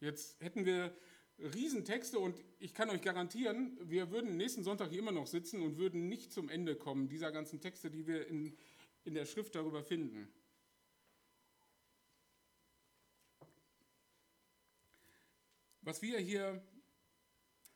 Jetzt 0.00 0.40
hätten 0.40 0.64
wir 0.64 0.96
Riesentexte 1.38 2.18
und 2.18 2.42
ich 2.58 2.72
kann 2.72 2.88
euch 2.88 3.02
garantieren, 3.02 3.78
wir 3.82 4.10
würden 4.10 4.36
nächsten 4.36 4.62
Sonntag 4.62 4.90
hier 4.90 5.00
immer 5.00 5.12
noch 5.12 5.26
sitzen 5.26 5.60
und 5.62 5.76
würden 5.76 6.08
nicht 6.08 6.32
zum 6.32 6.48
Ende 6.48 6.76
kommen 6.76 7.08
dieser 7.08 7.30
ganzen 7.30 7.60
Texte, 7.60 7.90
die 7.90 8.06
wir 8.06 8.26
in, 8.26 8.56
in 9.04 9.14
der 9.14 9.26
Schrift 9.26 9.54
darüber 9.54 9.82
finden. 9.82 10.28
Was 15.86 16.02
wir 16.02 16.18
hier 16.18 16.60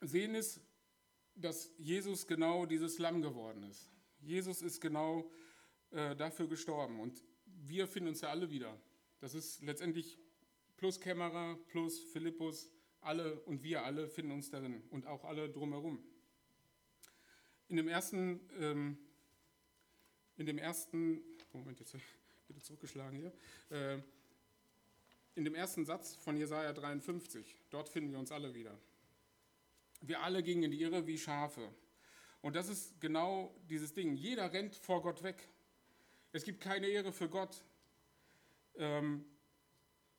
sehen 0.00 0.34
ist, 0.34 0.60
dass 1.36 1.70
Jesus 1.78 2.26
genau 2.26 2.66
dieses 2.66 2.98
Lamm 2.98 3.22
geworden 3.22 3.62
ist. 3.62 3.88
Jesus 4.18 4.62
ist 4.62 4.80
genau 4.80 5.30
äh, 5.92 6.16
dafür 6.16 6.48
gestorben 6.48 6.98
und 6.98 7.22
wir 7.46 7.86
finden 7.86 8.08
uns 8.08 8.20
ja 8.22 8.30
alle 8.30 8.50
wieder. 8.50 8.76
Das 9.20 9.34
ist 9.34 9.62
letztendlich 9.62 10.18
plus 10.76 10.98
Kämmerer, 10.98 11.56
plus 11.68 12.00
Philippus, 12.00 12.72
alle 13.00 13.38
und 13.42 13.62
wir 13.62 13.84
alle 13.84 14.08
finden 14.08 14.32
uns 14.32 14.50
darin 14.50 14.82
und 14.90 15.06
auch 15.06 15.22
alle 15.24 15.48
drumherum. 15.48 16.02
In 17.68 17.76
dem 17.76 17.86
ersten, 17.86 18.40
ähm, 18.58 18.98
in 20.36 20.46
dem 20.46 20.58
ersten, 20.58 21.22
Moment, 21.52 21.78
jetzt 21.78 21.94
wieder 22.48 22.60
zurückgeschlagen 22.60 23.20
hier. 23.20 23.32
Äh, 23.70 24.02
in 25.34 25.44
dem 25.44 25.54
ersten 25.54 25.84
Satz 25.84 26.14
von 26.16 26.36
Jesaja 26.36 26.72
53. 26.72 27.56
Dort 27.70 27.88
finden 27.88 28.12
wir 28.12 28.18
uns 28.18 28.32
alle 28.32 28.54
wieder. 28.54 28.78
Wir 30.00 30.22
alle 30.22 30.42
gingen 30.42 30.64
in 30.64 30.70
die 30.70 30.80
Irre 30.80 31.06
wie 31.06 31.18
Schafe. 31.18 31.72
Und 32.42 32.56
das 32.56 32.68
ist 32.68 33.00
genau 33.00 33.54
dieses 33.68 33.92
Ding. 33.92 34.14
Jeder 34.14 34.52
rennt 34.52 34.74
vor 34.74 35.02
Gott 35.02 35.22
weg. 35.22 35.48
Es 36.32 36.44
gibt 36.44 36.60
keine 36.60 36.86
Ehre 36.86 37.12
für 37.12 37.28
Gott. 37.28 37.64
Ähm, 38.76 39.24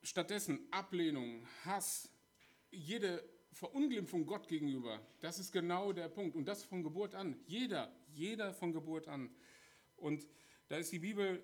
stattdessen 0.04 0.68
Ablehnung, 0.72 1.48
Hass, 1.66 2.10
jede 2.70 3.24
Verunglimpfung 3.54 4.26
Gott 4.26 4.48
gegenüber. 4.48 5.02
Das 5.20 5.40
ist 5.40 5.52
genau 5.52 5.94
der 5.94 6.10
Punkt. 6.10 6.36
Und 6.36 6.46
das 6.46 6.64
von 6.64 6.84
Geburt 6.84 7.16
an. 7.16 7.40
Jeder, 7.48 7.92
jeder 8.14 8.54
von 8.54 8.72
Geburt 8.72 9.08
an. 9.08 9.30
Und 9.98 10.28
da 10.70 10.78
ist 10.78 10.92
die 10.92 11.00
Bibel 11.00 11.44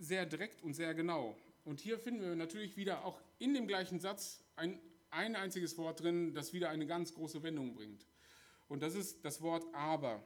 sehr 0.00 0.26
direkt 0.26 0.62
und 0.62 0.74
sehr 0.74 0.94
genau. 0.94 1.36
Und 1.64 1.80
hier 1.80 1.98
finden 1.98 2.22
wir 2.22 2.36
natürlich 2.36 2.76
wieder 2.76 3.04
auch 3.04 3.20
in 3.38 3.54
dem 3.54 3.66
gleichen 3.66 3.98
Satz 3.98 4.44
ein, 4.56 4.78
ein 5.10 5.34
einziges 5.34 5.78
Wort 5.78 6.02
drin, 6.02 6.34
das 6.34 6.52
wieder 6.52 6.68
eine 6.68 6.86
ganz 6.86 7.14
große 7.14 7.42
Wendung 7.42 7.74
bringt. 7.74 8.06
Und 8.68 8.82
das 8.82 8.94
ist 8.94 9.24
das 9.24 9.40
Wort 9.40 9.64
aber. 9.72 10.22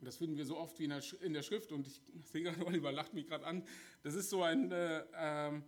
Das 0.00 0.16
finden 0.16 0.36
wir 0.36 0.44
so 0.44 0.56
oft 0.56 0.78
wie 0.78 0.84
in 0.84 0.90
der, 0.90 1.02
in 1.22 1.32
der 1.32 1.42
Schrift 1.42 1.72
und 1.72 1.86
ich 1.86 2.00
sehe 2.24 2.42
gerade, 2.42 2.64
Oliver 2.64 2.92
lacht 2.92 3.14
mich 3.14 3.26
gerade 3.26 3.46
an. 3.46 3.66
Das 4.02 4.14
ist 4.14 4.30
so 4.30 4.42
ein, 4.42 4.70
äh, 4.70 5.00
äh, 5.00 5.60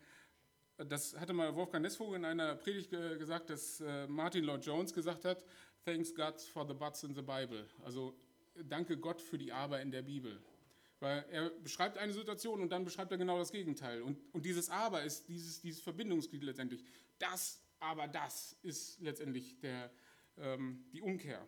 das 0.77 1.19
hatte 1.19 1.33
mal 1.33 1.55
Wolfgang 1.57 1.83
Nessvogel 1.83 2.17
in 2.17 2.25
einer 2.25 2.55
Predigt 2.55 2.91
gesagt, 2.91 3.51
dass 3.51 3.81
äh, 3.81 4.07
Martin 4.07 4.45
Lloyd 4.45 4.65
Jones 4.65 4.93
gesagt 4.93 5.25
hat, 5.25 5.45
thanks 5.85 6.15
God 6.15 6.41
for 6.41 6.67
the 6.67 6.75
buts 6.75 7.03
in 7.03 7.15
the 7.15 7.23
Bible. 7.23 7.67
Also 7.83 8.15
danke 8.55 8.97
Gott 8.97 9.21
für 9.21 9.39
die 9.39 9.53
Aber 9.53 9.81
in 9.81 9.91
der 9.91 10.03
Bibel. 10.03 10.41
Weil 11.01 11.25
er 11.31 11.51
beschreibt 11.51 11.97
eine 11.97 12.13
Situation 12.13 12.61
und 12.61 12.71
dann 12.71 12.85
beschreibt 12.85 13.13
er 13.13 13.19
genau 13.19 13.39
das 13.39 13.53
Gegenteil. 13.53 14.03
Und, 14.03 14.19
und 14.33 14.45
dieses 14.45 14.69
Aber 14.69 15.03
ist 15.05 15.29
dieses, 15.29 15.61
dieses 15.61 15.81
Verbindungsglied 15.81 16.43
letztendlich. 16.43 16.85
Das, 17.19 17.61
aber 17.79 18.09
das 18.09 18.57
ist 18.63 19.01
letztendlich 19.01 19.61
der, 19.61 19.91
ähm, 20.37 20.85
die 20.93 21.01
Umkehr. 21.01 21.47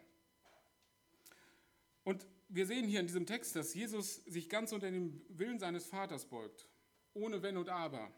Und 2.04 2.26
wir 2.48 2.66
sehen 2.66 2.86
hier 2.86 3.00
in 3.00 3.06
diesem 3.06 3.26
Text, 3.26 3.56
dass 3.56 3.74
Jesus 3.74 4.16
sich 4.24 4.48
ganz 4.48 4.72
unter 4.72 4.90
den 4.90 5.22
Willen 5.28 5.58
seines 5.58 5.86
Vaters 5.86 6.24
beugt, 6.24 6.66
ohne 7.14 7.42
Wenn 7.42 7.56
und 7.56 7.68
Aber. 7.68 8.10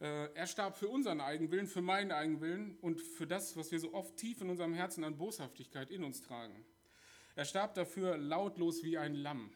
Äh, 0.00 0.32
er 0.34 0.46
starb 0.46 0.76
für 0.76 0.88
unseren 0.88 1.20
Eigenwillen, 1.20 1.66
für 1.66 1.82
meinen 1.82 2.12
Eigenwillen 2.12 2.76
und 2.80 3.00
für 3.00 3.26
das, 3.26 3.56
was 3.56 3.70
wir 3.70 3.78
so 3.78 3.94
oft 3.94 4.16
tief 4.16 4.40
in 4.40 4.50
unserem 4.50 4.74
Herzen 4.74 5.04
an 5.04 5.16
Boshaftigkeit 5.16 5.90
in 5.90 6.04
uns 6.04 6.22
tragen. 6.22 6.64
Er 7.36 7.44
starb 7.44 7.74
dafür 7.74 8.16
lautlos 8.16 8.82
wie 8.82 8.98
ein 8.98 9.14
Lamm. 9.14 9.52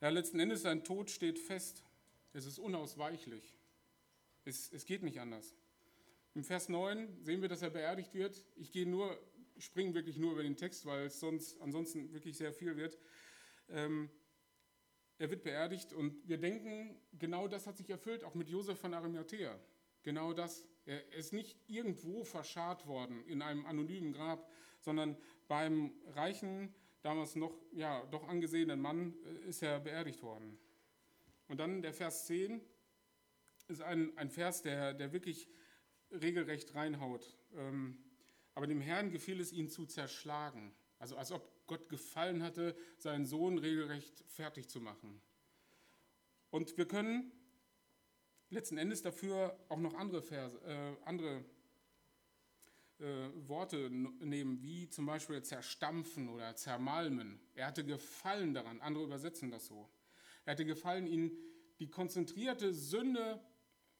Ja, 0.00 0.10
letzten 0.10 0.38
Endes, 0.38 0.62
sein 0.62 0.84
Tod 0.84 1.10
steht 1.10 1.40
fest. 1.40 1.82
Es 2.32 2.46
ist 2.46 2.60
unausweichlich. 2.60 3.52
Es, 4.44 4.72
es 4.72 4.86
geht 4.86 5.02
nicht 5.02 5.18
anders. 5.18 5.56
Im 6.34 6.44
Vers 6.44 6.68
9 6.68 7.24
sehen 7.24 7.42
wir, 7.42 7.48
dass 7.48 7.62
er 7.62 7.70
beerdigt 7.70 8.14
wird. 8.14 8.46
Ich 8.54 8.70
gehe 8.70 8.86
nur, 8.86 9.18
springe 9.58 9.94
wirklich 9.94 10.16
nur 10.16 10.32
über 10.32 10.44
den 10.44 10.56
Text, 10.56 10.86
weil 10.86 11.06
es 11.06 11.18
sonst 11.18 11.60
ansonsten 11.60 12.12
wirklich 12.12 12.36
sehr 12.36 12.52
viel 12.52 12.76
wird. 12.76 12.96
Ähm, 13.70 14.08
er 15.18 15.30
wird 15.30 15.42
beerdigt 15.42 15.92
und 15.92 16.28
wir 16.28 16.38
denken, 16.38 16.96
genau 17.18 17.48
das 17.48 17.66
hat 17.66 17.76
sich 17.76 17.90
erfüllt, 17.90 18.22
auch 18.22 18.36
mit 18.36 18.48
Josef 18.48 18.78
von 18.78 18.94
Arimathea. 18.94 19.58
Genau 20.04 20.32
das. 20.32 20.64
Er 20.86 21.12
ist 21.12 21.32
nicht 21.32 21.58
irgendwo 21.66 22.22
verscharrt 22.22 22.86
worden 22.86 23.24
in 23.26 23.42
einem 23.42 23.66
anonymen 23.66 24.12
Grab, 24.12 24.48
sondern 24.80 25.16
beim 25.48 25.92
reichen, 26.14 26.72
damals 27.02 27.36
noch 27.36 27.54
ja, 27.72 28.04
doch 28.06 28.28
angesehenen 28.28 28.80
Mann 28.80 29.14
äh, 29.24 29.48
ist 29.48 29.62
er 29.62 29.80
beerdigt 29.80 30.22
worden. 30.22 30.58
Und 31.48 31.58
dann 31.60 31.82
der 31.82 31.94
Vers 31.94 32.26
10 32.26 32.60
ist 33.68 33.82
ein, 33.82 34.16
ein 34.16 34.30
Vers, 34.30 34.62
der, 34.62 34.94
der 34.94 35.12
wirklich 35.12 35.48
regelrecht 36.10 36.74
reinhaut. 36.74 37.36
Ähm, 37.54 37.98
aber 38.54 38.66
dem 38.66 38.80
Herrn 38.80 39.10
gefiel 39.10 39.40
es, 39.40 39.52
ihn 39.52 39.68
zu 39.68 39.86
zerschlagen. 39.86 40.74
Also 40.98 41.16
als 41.16 41.32
ob 41.32 41.66
Gott 41.66 41.88
gefallen 41.88 42.42
hatte, 42.42 42.76
seinen 42.98 43.24
Sohn 43.24 43.58
regelrecht 43.58 44.24
fertig 44.26 44.68
zu 44.68 44.80
machen. 44.80 45.20
Und 46.50 46.76
wir 46.76 46.88
können 46.88 47.30
letzten 48.50 48.78
Endes 48.78 49.02
dafür 49.02 49.58
auch 49.68 49.78
noch 49.78 49.94
andere, 49.94 50.22
Verse, 50.22 50.58
äh, 50.64 50.96
andere 51.04 51.44
äh, 53.00 53.48
Worte 53.48 53.90
nehmen, 53.90 54.62
wie 54.62 54.88
zum 54.88 55.06
Beispiel 55.06 55.42
zerstampfen 55.42 56.28
oder 56.28 56.56
zermalmen. 56.56 57.40
Er 57.54 57.66
hatte 57.66 57.84
Gefallen 57.84 58.54
daran, 58.54 58.80
andere 58.80 59.04
übersetzen 59.04 59.50
das 59.50 59.66
so. 59.66 59.88
Er 60.44 60.52
hatte 60.52 60.64
Gefallen, 60.64 61.06
ihn 61.06 61.30
die 61.78 61.90
konzentrierte 61.90 62.74
Sünde 62.74 63.40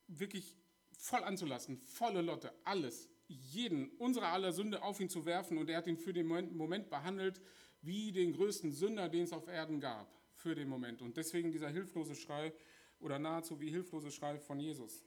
wirklich 0.08 0.56
voll 0.90 1.22
anzulassen, 1.22 1.78
volle 1.78 2.22
Lotte, 2.22 2.52
alles, 2.64 3.08
jeden, 3.28 3.90
unsere 3.98 4.26
aller 4.26 4.52
Sünde 4.52 4.82
auf 4.82 5.00
ihn 5.00 5.08
zu 5.08 5.26
werfen 5.26 5.58
und 5.58 5.68
er 5.70 5.78
hat 5.78 5.86
ihn 5.86 5.98
für 5.98 6.12
den 6.12 6.26
Moment 6.26 6.90
behandelt 6.90 7.40
wie 7.82 8.10
den 8.10 8.32
größten 8.32 8.72
Sünder, 8.72 9.08
den 9.08 9.24
es 9.24 9.32
auf 9.32 9.46
Erden 9.46 9.80
gab, 9.80 10.12
für 10.32 10.54
den 10.54 10.68
Moment. 10.68 11.02
Und 11.02 11.16
deswegen 11.16 11.52
dieser 11.52 11.68
hilflose 11.68 12.14
Schrei 12.14 12.52
oder 12.98 13.18
nahezu 13.18 13.60
wie 13.60 13.70
hilflose 13.70 14.10
Schrei 14.10 14.38
von 14.38 14.58
Jesus. 14.58 15.04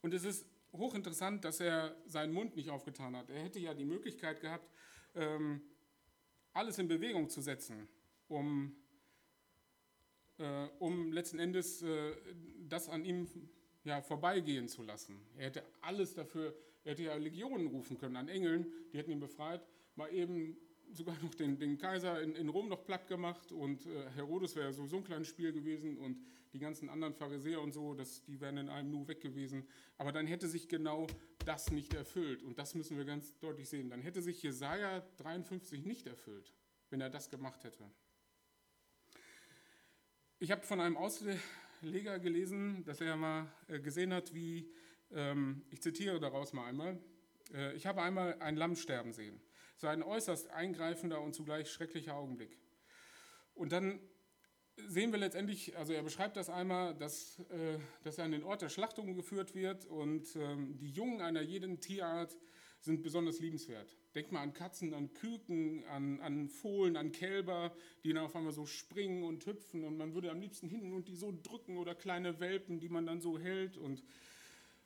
Und 0.00 0.14
es 0.14 0.24
ist 0.24 0.46
hochinteressant, 0.72 1.44
dass 1.44 1.60
er 1.60 1.96
seinen 2.06 2.32
Mund 2.32 2.56
nicht 2.56 2.70
aufgetan 2.70 3.16
hat. 3.16 3.30
Er 3.30 3.42
hätte 3.42 3.58
ja 3.58 3.74
die 3.74 3.84
Möglichkeit 3.84 4.40
gehabt, 4.40 4.68
ähm, 5.14 5.62
alles 6.52 6.78
in 6.78 6.88
Bewegung 6.88 7.28
zu 7.28 7.40
setzen, 7.40 7.88
um, 8.28 8.76
äh, 10.38 10.66
um 10.78 11.12
letzten 11.12 11.38
Endes 11.38 11.82
äh, 11.82 12.14
das 12.68 12.88
an 12.88 13.04
ihm 13.04 13.28
ja, 13.84 14.02
vorbeigehen 14.02 14.68
zu 14.68 14.82
lassen. 14.82 15.20
Er 15.36 15.46
hätte 15.46 15.64
alles 15.80 16.14
dafür, 16.14 16.54
er 16.84 16.92
hätte 16.92 17.04
ja 17.04 17.14
Legionen 17.14 17.66
rufen 17.68 17.98
können 17.98 18.16
an 18.16 18.28
Engeln, 18.28 18.72
die 18.92 18.98
hätten 18.98 19.10
ihn 19.10 19.20
befreit, 19.20 19.66
mal 19.96 20.12
eben 20.12 20.56
sogar 20.92 21.16
noch 21.22 21.34
den, 21.34 21.58
den 21.58 21.78
Kaiser 21.78 22.20
in, 22.22 22.34
in, 22.34 22.48
Rom 22.48 22.68
noch 22.68 22.84
platt 22.84 23.06
gemacht 23.06 23.52
und 23.52 23.86
äh, 23.86 24.10
Herodes 24.10 24.56
wäre 24.56 24.72
sowieso 24.72 24.98
ein 24.98 25.04
kleines 25.04 25.28
Spiel 25.28 25.52
gewesen 25.52 25.96
und 25.96 26.22
die 26.52 26.58
ganzen 26.58 26.88
anderen 26.88 27.14
Pharisäer 27.14 27.60
und 27.60 27.72
so, 27.72 27.94
das, 27.94 28.24
die 28.24 28.40
wären 28.40 28.56
in 28.56 28.68
einem 28.68 28.90
Nu 28.90 29.06
weg 29.06 29.20
gewesen. 29.20 29.66
Aber 29.98 30.12
dann 30.12 30.26
hätte 30.26 30.48
sich 30.48 30.68
genau 30.68 31.06
das 31.44 31.70
nicht 31.70 31.94
erfüllt 31.94 32.42
und 32.42 32.58
das 32.58 32.74
müssen 32.74 32.96
wir 32.96 33.04
ganz 33.04 33.38
deutlich 33.38 33.68
sehen. 33.68 33.90
Dann 33.90 34.02
hätte 34.02 34.22
sich 34.22 34.42
Jesaja 34.42 35.00
53 35.18 35.84
nicht 35.84 36.06
erfüllt, 36.06 36.52
wenn 36.90 37.00
er 37.00 37.10
das 37.10 37.30
gemacht 37.30 37.64
hätte. 37.64 37.84
Ich 40.38 40.50
habe 40.50 40.62
von 40.62 40.80
einem 40.80 40.96
Ausleger 40.96 42.18
gelesen, 42.18 42.84
dass 42.84 43.00
er 43.00 43.16
mal 43.16 43.46
äh, 43.68 43.78
gesehen 43.78 44.12
hat, 44.12 44.34
wie, 44.34 44.72
ähm, 45.12 45.62
ich 45.70 45.82
zitiere 45.82 46.18
daraus 46.18 46.52
mal 46.52 46.66
einmal, 46.66 46.98
äh, 47.52 47.74
ich 47.74 47.86
habe 47.86 48.02
einmal 48.02 48.40
ein 48.40 48.56
Lamm 48.56 48.74
sterben 48.74 49.12
sehen. 49.12 49.40
So 49.80 49.86
ein 49.86 50.02
äußerst 50.02 50.50
eingreifender 50.50 51.22
und 51.22 51.34
zugleich 51.34 51.70
schrecklicher 51.70 52.14
Augenblick. 52.14 52.58
Und 53.54 53.72
dann 53.72 53.98
sehen 54.76 55.10
wir 55.10 55.18
letztendlich, 55.18 55.74
also 55.78 55.94
er 55.94 56.02
beschreibt 56.02 56.36
das 56.36 56.50
einmal, 56.50 56.94
dass, 56.94 57.38
äh, 57.48 57.78
dass 58.04 58.18
er 58.18 58.26
an 58.26 58.32
den 58.32 58.42
Ort 58.42 58.60
der 58.60 58.68
Schlachtung 58.68 59.14
geführt 59.14 59.54
wird 59.54 59.86
und 59.86 60.36
ähm, 60.36 60.76
die 60.76 60.90
Jungen 60.90 61.22
einer 61.22 61.40
jeden 61.40 61.80
Tierart 61.80 62.36
sind 62.80 63.02
besonders 63.02 63.40
liebenswert. 63.40 63.96
Denkt 64.14 64.32
mal 64.32 64.42
an 64.42 64.52
Katzen, 64.52 64.92
an 64.92 65.14
Küken, 65.14 65.82
an, 65.86 66.20
an 66.20 66.50
Fohlen, 66.50 66.98
an 66.98 67.10
Kälber, 67.10 67.74
die 68.04 68.12
dann 68.12 68.24
auf 68.24 68.36
einmal 68.36 68.52
so 68.52 68.66
springen 68.66 69.22
und 69.22 69.46
hüpfen 69.46 69.84
und 69.84 69.96
man 69.96 70.12
würde 70.12 70.30
am 70.30 70.42
liebsten 70.42 70.68
hin 70.68 70.92
und 70.92 71.08
die 71.08 71.16
so 71.16 71.32
drücken 71.42 71.78
oder 71.78 71.94
kleine 71.94 72.38
Welpen, 72.38 72.80
die 72.80 72.90
man 72.90 73.06
dann 73.06 73.22
so 73.22 73.38
hält 73.38 73.78
und 73.78 74.04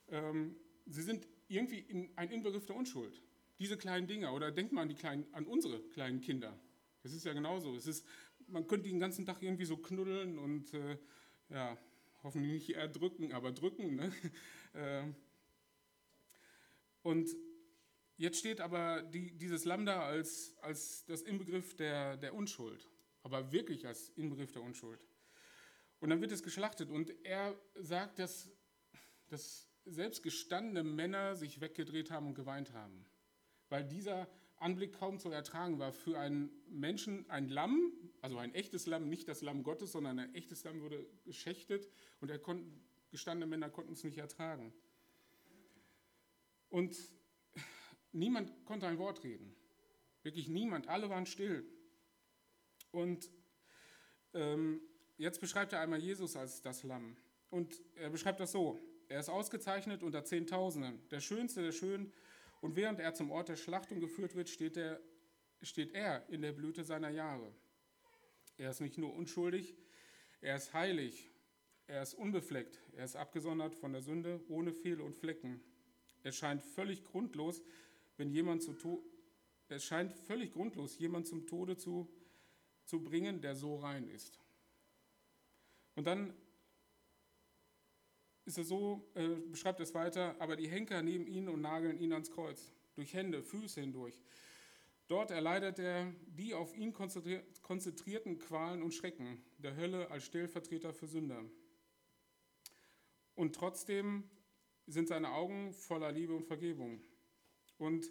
ähm, 0.07 0.55
sie 0.85 1.01
sind 1.01 1.27
irgendwie 1.49 1.79
in, 1.79 2.09
ein 2.15 2.29
Inbegriff 2.29 2.65
der 2.65 2.77
Unschuld. 2.77 3.21
Diese 3.59 3.77
kleinen 3.77 4.07
Dinge. 4.07 4.31
Oder 4.31 4.51
denkt 4.51 4.73
mal 4.73 4.81
an, 4.81 4.89
die 4.89 4.95
kleinen, 4.95 5.25
an 5.33 5.45
unsere 5.45 5.81
kleinen 5.89 6.21
Kinder. 6.21 6.59
Das 7.03 7.13
ist 7.13 7.25
ja 7.25 7.33
genauso. 7.33 7.75
Es 7.75 7.87
ist, 7.87 8.05
man 8.47 8.67
könnte 8.67 8.89
den 8.89 8.99
ganzen 8.99 9.25
Tag 9.25 9.41
irgendwie 9.41 9.65
so 9.65 9.77
knuddeln 9.77 10.37
und 10.37 10.73
äh, 10.73 10.97
ja, 11.49 11.77
hoffentlich 12.23 12.51
nicht 12.51 12.75
erdrücken, 12.75 13.31
aber 13.31 13.51
drücken. 13.51 13.95
Ne? 13.95 14.11
äh, 14.73 15.03
und 17.03 17.29
jetzt 18.17 18.39
steht 18.39 18.59
aber 18.59 19.03
die, 19.03 19.37
dieses 19.37 19.65
Lambda 19.65 20.03
als, 20.03 20.55
als 20.61 21.05
das 21.05 21.21
Inbegriff 21.21 21.75
der, 21.75 22.17
der 22.17 22.33
Unschuld. 22.33 22.89
Aber 23.23 23.51
wirklich 23.51 23.87
als 23.87 24.09
Inbegriff 24.09 24.51
der 24.51 24.63
Unschuld. 24.63 24.99
Und 25.99 26.09
dann 26.09 26.21
wird 26.21 26.31
es 26.31 26.43
geschlachtet. 26.43 26.89
Und 26.89 27.13
er 27.23 27.55
sagt, 27.75 28.19
dass, 28.19 28.51
dass 29.27 29.69
selbst 29.85 30.23
gestandene 30.23 30.83
Männer 30.83 31.35
sich 31.35 31.61
weggedreht 31.61 32.11
haben 32.11 32.27
und 32.27 32.35
geweint 32.35 32.73
haben 32.73 33.05
weil 33.69 33.83
dieser 33.83 34.27
Anblick 34.57 34.93
kaum 34.93 35.19
zu 35.19 35.29
ertragen 35.29 35.79
war. 35.79 35.91
Für 35.91 36.19
einen 36.19 36.49
Menschen 36.69 37.29
ein 37.29 37.49
Lamm, 37.49 37.91
also 38.21 38.37
ein 38.37 38.53
echtes 38.53 38.85
Lamm, 38.85 39.09
nicht 39.09 39.27
das 39.27 39.41
Lamm 39.41 39.63
Gottes, 39.63 39.91
sondern 39.91 40.19
ein 40.19 40.33
echtes 40.35 40.63
Lamm 40.63 40.81
wurde 40.81 41.05
geschächtet 41.23 41.89
und 42.21 42.29
er 42.29 42.39
konnte, 42.39 42.65
gestandene 43.11 43.49
Männer 43.49 43.69
konnten 43.69 43.93
es 43.93 44.03
nicht 44.03 44.17
ertragen. 44.17 44.73
Und 46.69 46.97
niemand 48.11 48.65
konnte 48.65 48.87
ein 48.87 48.97
Wort 48.97 49.23
reden. 49.23 49.55
Wirklich 50.23 50.47
niemand. 50.47 50.87
Alle 50.87 51.09
waren 51.09 51.25
still. 51.25 51.65
Und 52.91 53.29
ähm, 54.33 54.81
jetzt 55.17 55.39
beschreibt 55.39 55.73
er 55.73 55.81
einmal 55.81 55.99
Jesus 55.99 56.35
als 56.35 56.61
das 56.61 56.83
Lamm. 56.83 57.15
Und 57.49 57.79
er 57.95 58.09
beschreibt 58.09 58.39
das 58.39 58.51
so. 58.51 58.79
Er 59.07 59.19
ist 59.19 59.29
ausgezeichnet 59.29 60.01
unter 60.01 60.23
Zehntausenden. 60.23 61.07
Der 61.09 61.19
Schönste 61.19 61.61
der 61.61 61.71
Schönen 61.71 62.11
und 62.65 62.75
während 62.75 62.99
er 62.99 63.13
zum 63.13 63.29
Ort 63.29 63.49
der 63.49 63.57
Schlachtung 63.57 63.99
geführt 63.99 64.33
wird, 64.33 64.49
steht 64.49 64.75
er, 64.75 64.99
steht 65.61 65.93
er 65.93 66.27
in 66.29 66.41
der 66.41 66.51
Blüte 66.51 66.83
seiner 66.83 67.11
Jahre. 67.11 67.53
Er 68.57 68.71
ist 68.71 68.81
nicht 68.81 68.97
nur 68.97 69.13
unschuldig, 69.13 69.75
er 70.41 70.55
ist 70.55 70.73
heilig, 70.73 71.29
er 71.85 72.01
ist 72.01 72.15
unbefleckt, 72.15 72.81
er 72.93 73.05
ist 73.05 73.17
abgesondert 73.17 73.75
von 73.75 73.93
der 73.93 74.01
Sünde, 74.01 74.43
ohne 74.49 74.73
Fehl 74.73 74.99
und 74.99 75.13
Flecken. 75.13 75.61
Es 76.23 76.37
scheint 76.37 76.63
völlig 76.63 77.03
grundlos, 77.03 77.61
wenn 78.17 78.31
jemand 78.31 78.63
zu 78.63 78.73
es 79.67 79.83
scheint 79.83 80.11
völlig 80.11 80.51
grundlos, 80.51 80.97
jemand 80.97 81.27
zum 81.27 81.45
Tode 81.45 81.77
zu, 81.77 82.11
zu 82.85 83.03
bringen, 83.03 83.41
der 83.41 83.55
so 83.55 83.75
rein 83.75 84.07
ist. 84.07 84.39
Und 85.93 86.07
dann 86.07 86.33
ist 88.45 88.57
es 88.59 88.67
so, 88.67 89.03
äh, 89.15 89.27
beschreibt 89.49 89.79
es 89.79 89.93
weiter, 89.93 90.35
aber 90.39 90.55
die 90.55 90.67
Henker 90.67 91.01
nehmen 91.01 91.27
ihn 91.27 91.49
und 91.49 91.61
nageln 91.61 91.99
ihn 91.99 92.13
ans 92.13 92.31
Kreuz, 92.31 92.71
durch 92.95 93.13
Hände, 93.13 93.41
Füße 93.41 93.81
hindurch. 93.81 94.21
Dort 95.07 95.31
erleidet 95.31 95.79
er 95.79 96.11
die 96.27 96.53
auf 96.53 96.75
ihn 96.75 96.93
konzentrierten 96.93 98.39
Qualen 98.39 98.81
und 98.81 98.93
Schrecken 98.93 99.43
der 99.57 99.75
Hölle 99.75 100.09
als 100.09 100.25
Stellvertreter 100.25 100.93
für 100.93 101.07
Sünder. 101.07 101.43
Und 103.35 103.53
trotzdem 103.53 104.23
sind 104.87 105.07
seine 105.07 105.31
Augen 105.31 105.73
voller 105.73 106.11
Liebe 106.11 106.35
und 106.35 106.45
Vergebung. 106.45 107.01
Und 107.77 108.09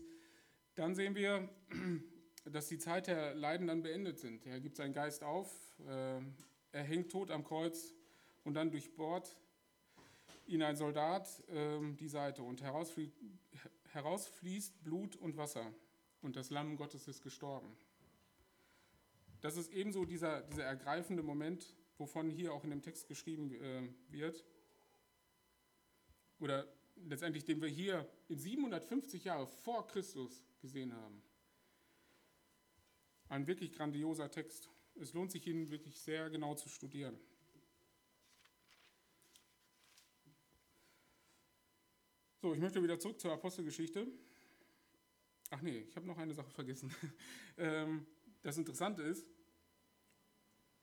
dann 0.75 0.95
sehen 0.95 1.15
wir, 1.15 1.49
dass 2.45 2.69
die 2.69 2.79
Zeit 2.79 3.07
der 3.07 3.35
Leiden 3.35 3.67
dann 3.67 3.83
beendet 3.83 4.19
sind. 4.19 4.47
Er 4.47 4.61
gibt 4.61 4.77
seinen 4.77 4.93
Geist 4.93 5.25
auf, 5.25 5.51
äh, 5.81 6.21
er 6.73 6.83
hängt 6.83 7.11
tot 7.11 7.31
am 7.31 7.45
Kreuz 7.45 7.95
und 8.45 8.55
dann 8.55 8.71
durchbohrt 8.71 9.37
ihn 10.47 10.63
ein 10.63 10.77
Soldat 10.77 11.43
ähm, 11.49 11.97
die 11.97 12.09
Seite 12.09 12.43
und 12.43 12.63
herausfließt, 12.63 13.15
herausfließt 13.93 14.83
Blut 14.83 15.17
und 15.17 15.37
Wasser 15.37 15.73
und 16.23 16.37
das 16.37 16.51
Lamm 16.51 16.77
Gottes 16.77 17.07
ist 17.09 17.23
gestorben. 17.23 17.77
Das 19.41 19.57
ist 19.57 19.73
ebenso 19.73 20.05
dieser, 20.05 20.43
dieser 20.43 20.65
ergreifende 20.65 21.23
Moment, 21.23 21.75
wovon 21.99 22.31
hier 22.31 22.53
auch 22.53 22.65
in 22.65 22.71
dem 22.71 22.83
Text 22.83 23.09
geschrieben 23.09 23.53
äh, 23.53 23.83
wird. 24.09 24.45
Oder 26.41 26.67
letztendlich, 26.97 27.45
den 27.45 27.61
wir 27.61 27.69
hier 27.69 28.09
in 28.29 28.39
750 28.39 29.25
Jahre 29.25 29.47
vor 29.47 29.87
Christus 29.87 30.43
gesehen 30.61 30.95
haben. 30.95 31.23
Ein 33.29 33.47
wirklich 33.47 33.73
grandioser 33.73 34.31
Text. 34.31 34.71
Es 34.95 35.13
lohnt 35.13 35.33
sich, 35.33 35.47
ihn 35.47 35.71
wirklich 35.71 35.99
sehr 36.01 36.31
genau 36.31 36.55
zu 36.55 36.69
studieren. 36.69 37.19
So, 42.45 42.53
ich 42.53 42.61
möchte 42.61 42.83
wieder 42.83 42.99
zurück 42.99 43.19
zur 43.19 43.33
Apostelgeschichte. 43.33 44.07
Ach 45.49 45.63
nee, 45.63 45.87
ich 45.89 45.97
habe 45.97 46.07
noch 46.07 46.19
eine 46.19 46.35
Sache 46.35 46.51
vergessen. 46.51 46.95
Ähm, 47.57 48.05
das 48.43 48.59
Interessante 48.59 49.01
ist, 49.03 49.27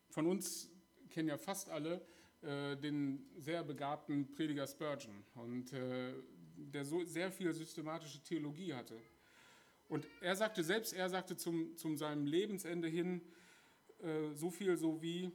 von 0.09 0.25
uns 0.25 0.71
kennen 1.11 1.27
ja 1.27 1.37
fast 1.37 1.69
alle 1.69 2.03
äh, 2.41 2.75
den 2.77 3.29
sehr 3.37 3.63
begabten 3.63 4.33
Prediger 4.33 4.65
Spurgeon 4.65 5.23
und 5.35 5.71
äh, 5.71 6.15
der 6.57 6.83
so 6.83 7.03
sehr 7.03 7.31
viel 7.31 7.53
systematische 7.53 8.23
Theologie 8.23 8.73
hatte. 8.73 8.99
Und 9.87 10.07
er 10.19 10.35
sagte 10.35 10.63
selbst, 10.63 10.93
er 10.93 11.09
sagte 11.09 11.37
zum, 11.37 11.77
zum 11.77 11.95
seinem 11.95 12.25
Lebensende 12.25 12.87
hin 12.87 13.21
äh, 13.99 14.33
so 14.33 14.49
viel 14.49 14.77
so 14.77 14.99
wie, 15.03 15.31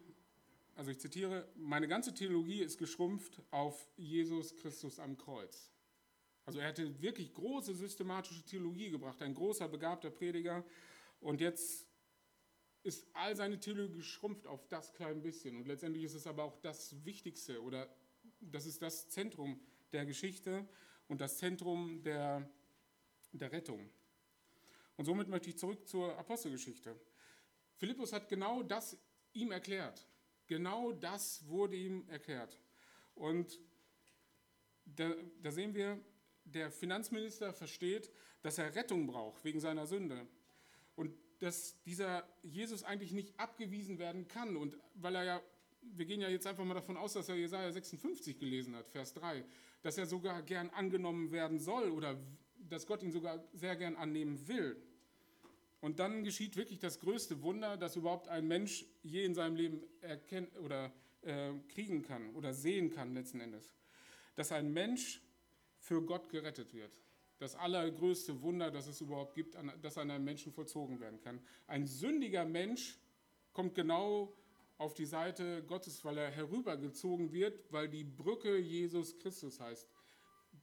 also 0.74 0.90
ich 0.90 0.98
zitiere, 0.98 1.46
meine 1.54 1.86
ganze 1.86 2.12
Theologie 2.12 2.62
ist 2.62 2.78
geschrumpft 2.78 3.40
auf 3.52 3.88
Jesus 3.96 4.56
Christus 4.56 4.98
am 4.98 5.16
Kreuz. 5.16 5.70
Also 6.46 6.60
er 6.60 6.68
hatte 6.68 7.02
wirklich 7.02 7.34
große 7.34 7.74
systematische 7.74 8.44
Theologie 8.44 8.90
gebracht, 8.90 9.20
ein 9.20 9.34
großer, 9.34 9.68
begabter 9.68 10.10
Prediger. 10.10 10.64
Und 11.20 11.40
jetzt 11.40 11.88
ist 12.84 13.04
all 13.14 13.34
seine 13.34 13.58
Theologie 13.58 13.96
geschrumpft 13.96 14.46
auf 14.46 14.68
das 14.68 14.94
kleine 14.94 15.20
bisschen. 15.20 15.56
Und 15.56 15.66
letztendlich 15.66 16.04
ist 16.04 16.14
es 16.14 16.26
aber 16.26 16.44
auch 16.44 16.56
das 16.62 17.04
Wichtigste 17.04 17.60
oder 17.60 17.88
das 18.40 18.64
ist 18.64 18.80
das 18.80 19.08
Zentrum 19.08 19.60
der 19.92 20.06
Geschichte 20.06 20.68
und 21.08 21.20
das 21.20 21.38
Zentrum 21.38 22.00
der, 22.04 22.48
der 23.32 23.50
Rettung. 23.50 23.90
Und 24.96 25.04
somit 25.04 25.28
möchte 25.28 25.50
ich 25.50 25.58
zurück 25.58 25.86
zur 25.88 26.16
Apostelgeschichte. 26.16 26.98
Philippus 27.74 28.12
hat 28.12 28.28
genau 28.28 28.62
das 28.62 28.96
ihm 29.32 29.50
erklärt. 29.50 30.06
Genau 30.46 30.92
das 30.92 31.46
wurde 31.48 31.76
ihm 31.76 32.08
erklärt. 32.08 32.56
Und 33.16 33.58
da, 34.84 35.12
da 35.42 35.50
sehen 35.50 35.74
wir, 35.74 36.00
der 36.46 36.70
Finanzminister 36.70 37.52
versteht, 37.52 38.10
dass 38.42 38.58
er 38.58 38.74
Rettung 38.74 39.06
braucht 39.06 39.44
wegen 39.44 39.60
seiner 39.60 39.86
Sünde. 39.86 40.26
Und 40.94 41.12
dass 41.40 41.80
dieser 41.82 42.26
Jesus 42.42 42.82
eigentlich 42.82 43.12
nicht 43.12 43.38
abgewiesen 43.38 43.98
werden 43.98 44.26
kann. 44.28 44.56
Und 44.56 44.76
weil 44.94 45.16
er 45.16 45.24
ja, 45.24 45.42
wir 45.82 46.06
gehen 46.06 46.20
ja 46.20 46.28
jetzt 46.28 46.46
einfach 46.46 46.64
mal 46.64 46.74
davon 46.74 46.96
aus, 46.96 47.12
dass 47.12 47.28
er 47.28 47.36
Jesaja 47.36 47.70
56 47.70 48.38
gelesen 48.38 48.74
hat, 48.74 48.88
Vers 48.88 49.12
3, 49.14 49.44
dass 49.82 49.98
er 49.98 50.06
sogar 50.06 50.42
gern 50.42 50.70
angenommen 50.70 51.32
werden 51.32 51.58
soll 51.58 51.90
oder 51.90 52.18
dass 52.58 52.86
Gott 52.86 53.02
ihn 53.02 53.12
sogar 53.12 53.44
sehr 53.52 53.76
gern 53.76 53.96
annehmen 53.96 54.48
will. 54.48 54.76
Und 55.80 55.98
dann 55.98 56.24
geschieht 56.24 56.56
wirklich 56.56 56.78
das 56.78 57.00
größte 57.00 57.42
Wunder, 57.42 57.76
das 57.76 57.96
überhaupt 57.96 58.28
ein 58.28 58.48
Mensch 58.48 58.86
je 59.02 59.24
in 59.24 59.34
seinem 59.34 59.56
Leben 59.56 59.82
erkennen 60.00 60.48
oder 60.64 60.92
äh, 61.22 61.52
kriegen 61.68 62.02
kann 62.02 62.34
oder 62.34 62.54
sehen 62.54 62.90
kann 62.90 63.14
letzten 63.14 63.40
Endes. 63.40 63.70
Dass 64.34 64.52
ein 64.52 64.72
Mensch 64.72 65.20
für 65.86 66.02
Gott 66.02 66.28
gerettet 66.28 66.74
wird. 66.74 66.90
Das 67.38 67.54
allergrößte 67.54 68.42
Wunder, 68.42 68.70
das 68.70 68.88
es 68.88 69.00
überhaupt 69.00 69.34
gibt, 69.34 69.56
das 69.82 69.98
an 69.98 70.10
einem 70.10 70.24
Menschen 70.24 70.52
vollzogen 70.52 71.00
werden 71.00 71.20
kann. 71.20 71.40
Ein 71.66 71.86
sündiger 71.86 72.44
Mensch 72.44 72.98
kommt 73.52 73.74
genau 73.74 74.34
auf 74.78 74.94
die 74.94 75.06
Seite 75.06 75.62
Gottes, 75.62 76.04
weil 76.04 76.18
er 76.18 76.30
herübergezogen 76.30 77.32
wird, 77.32 77.72
weil 77.72 77.88
die 77.88 78.04
Brücke 78.04 78.58
Jesus 78.58 79.16
Christus 79.18 79.60
heißt. 79.60 79.88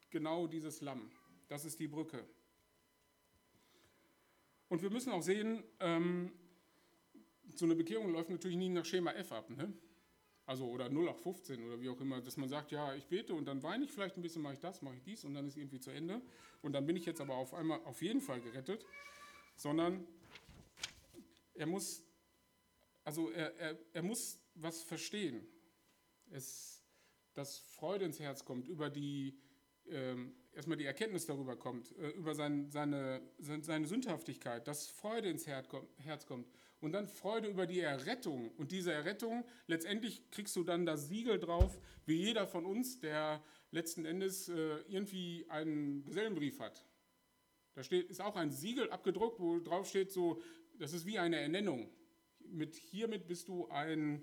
Genau 0.10 0.46
dieses 0.46 0.82
Lamm. 0.82 1.10
Das 1.48 1.64
ist 1.64 1.80
die 1.80 1.88
Brücke. 1.88 2.28
Und 4.68 4.82
wir 4.82 4.90
müssen 4.90 5.12
auch 5.12 5.24
sehen, 5.24 5.64
ähm, 5.80 6.32
so 7.56 7.66
eine 7.66 7.76
Bekehrung 7.76 8.12
läuft 8.12 8.30
natürlich 8.30 8.58
nie 8.58 8.70
nach 8.70 8.86
Schema 8.86 9.12
F 9.12 9.32
ab. 9.32 9.50
Ne? 9.50 9.72
Also 10.46 10.68
oder 10.68 10.90
0 10.90 11.06
nach 11.06 11.18
15 11.18 11.64
oder 11.64 11.80
wie 11.80 11.90
auch 11.90 12.00
immer, 12.02 12.20
dass 12.20 12.36
man 12.36 12.50
sagt, 12.50 12.72
ja, 12.72 12.94
ich 12.96 13.08
bete 13.08 13.34
und 13.34 13.46
dann 13.46 13.64
weine 13.64 13.86
ich 13.86 13.92
vielleicht 13.92 14.18
ein 14.18 14.22
bisschen, 14.22 14.42
mache 14.42 14.56
ich 14.56 14.60
das, 14.60 14.82
mache 14.82 14.96
ich 14.96 15.04
dies 15.04 15.24
und 15.24 15.34
dann 15.34 15.48
ist 15.48 15.56
irgendwie 15.56 15.80
zu 15.80 15.92
Ende. 15.92 16.22
Und 16.62 16.74
dann 16.74 16.86
bin 16.86 16.98
ich 16.98 17.06
jetzt 17.06 17.22
aber 17.22 17.36
auf 17.36 17.54
einmal 17.54 17.80
auf 17.86 18.02
jeden 18.02 18.22
Fall 18.22 18.42
gerettet. 18.42 18.86
Sondern 19.56 20.06
er 21.54 21.68
muss, 21.68 22.04
also 23.04 23.30
er, 23.30 23.56
er, 23.58 23.78
er 23.94 24.04
muss 24.04 24.40
was 24.56 24.82
verstehen. 24.84 25.48
Es, 26.30 26.84
dass 27.34 27.60
Freude 27.60 28.06
ins 28.06 28.20
Herz 28.20 28.44
kommt 28.44 28.68
über 28.68 28.90
die, 28.90 29.38
ähm, 29.88 30.36
erstmal 30.54 30.78
die 30.78 30.86
Erkenntnis 30.86 31.26
darüber 31.26 31.56
kommt, 31.56 31.96
äh, 31.98 32.10
über 32.10 32.36
sein, 32.36 32.70
seine, 32.72 33.22
seine 33.40 33.88
Sündhaftigkeit, 33.88 34.68
dass 34.68 34.88
Freude 34.88 35.30
ins 35.30 35.48
Herz 35.48 36.26
kommt 36.26 36.48
und 36.84 36.92
dann 36.92 37.08
Freude 37.08 37.48
über 37.48 37.66
die 37.66 37.80
Errettung. 37.80 38.52
Und 38.58 38.74
diese 38.74 38.92
Errettung, 38.92 39.46
letztendlich 39.68 40.30
kriegst 40.32 40.54
du 40.58 40.66
dann 40.66 40.86
das 40.86 41.08
Siegel 41.08 41.40
drauf, 41.40 41.80
wie 42.06 42.16
jeder 42.16 42.46
von 42.46 42.66
uns, 42.66 43.00
der 43.00 43.42
letzten 43.72 44.04
Endes 44.04 44.50
äh, 44.50 44.80
irgendwie 44.90 45.46
einen 45.48 46.04
Gesellenbrief 46.04 46.60
hat. 46.60 46.86
Da 47.74 47.84
steht, 47.84 48.10
ist 48.10 48.20
auch 48.20 48.36
ein 48.36 48.52
Siegel 48.52 48.92
abgedruckt, 48.92 49.40
wo 49.40 49.60
drauf 49.60 49.88
steht, 49.88 50.12
so, 50.12 50.42
das 50.78 50.92
ist 50.92 51.06
wie 51.06 51.18
eine 51.18 51.38
Ernennung. 51.38 51.90
Mit, 52.40 52.76
hiermit 52.76 53.28
bist 53.28 53.48
du 53.48 53.70
ein 53.70 54.22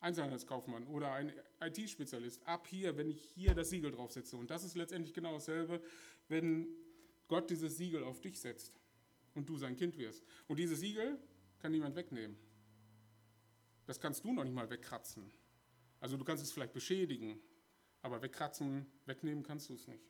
Einzelhandelskaufmann 0.00 0.84
oder 0.88 1.12
ein 1.12 1.32
IT-Spezialist. 1.60 2.44
Ab 2.44 2.66
hier, 2.66 2.96
wenn 2.96 3.08
ich 3.08 3.22
hier 3.36 3.54
das 3.54 3.70
Siegel 3.70 3.92
draufsetze. 3.92 4.36
Und 4.36 4.50
das 4.50 4.64
ist 4.64 4.76
letztendlich 4.76 5.14
genau 5.14 5.34
dasselbe, 5.34 5.80
wenn 6.26 6.66
Gott 7.28 7.48
dieses 7.50 7.76
Siegel 7.76 8.02
auf 8.02 8.20
dich 8.20 8.40
setzt 8.40 8.80
und 9.34 9.48
du 9.48 9.56
sein 9.56 9.76
Kind 9.76 9.96
wirst. 9.96 10.24
Und 10.48 10.58
dieses 10.58 10.80
Siegel, 10.80 11.20
kann 11.58 11.72
niemand 11.72 11.96
wegnehmen. 11.96 12.36
Das 13.86 14.00
kannst 14.00 14.24
du 14.24 14.32
noch 14.32 14.44
nicht 14.44 14.54
mal 14.54 14.68
wegkratzen. 14.70 15.30
Also 16.00 16.16
du 16.16 16.24
kannst 16.24 16.42
es 16.42 16.52
vielleicht 16.52 16.72
beschädigen, 16.72 17.40
aber 18.02 18.22
wegkratzen, 18.22 18.86
wegnehmen 19.06 19.42
kannst 19.42 19.68
du 19.68 19.74
es 19.74 19.86
nicht. 19.88 20.04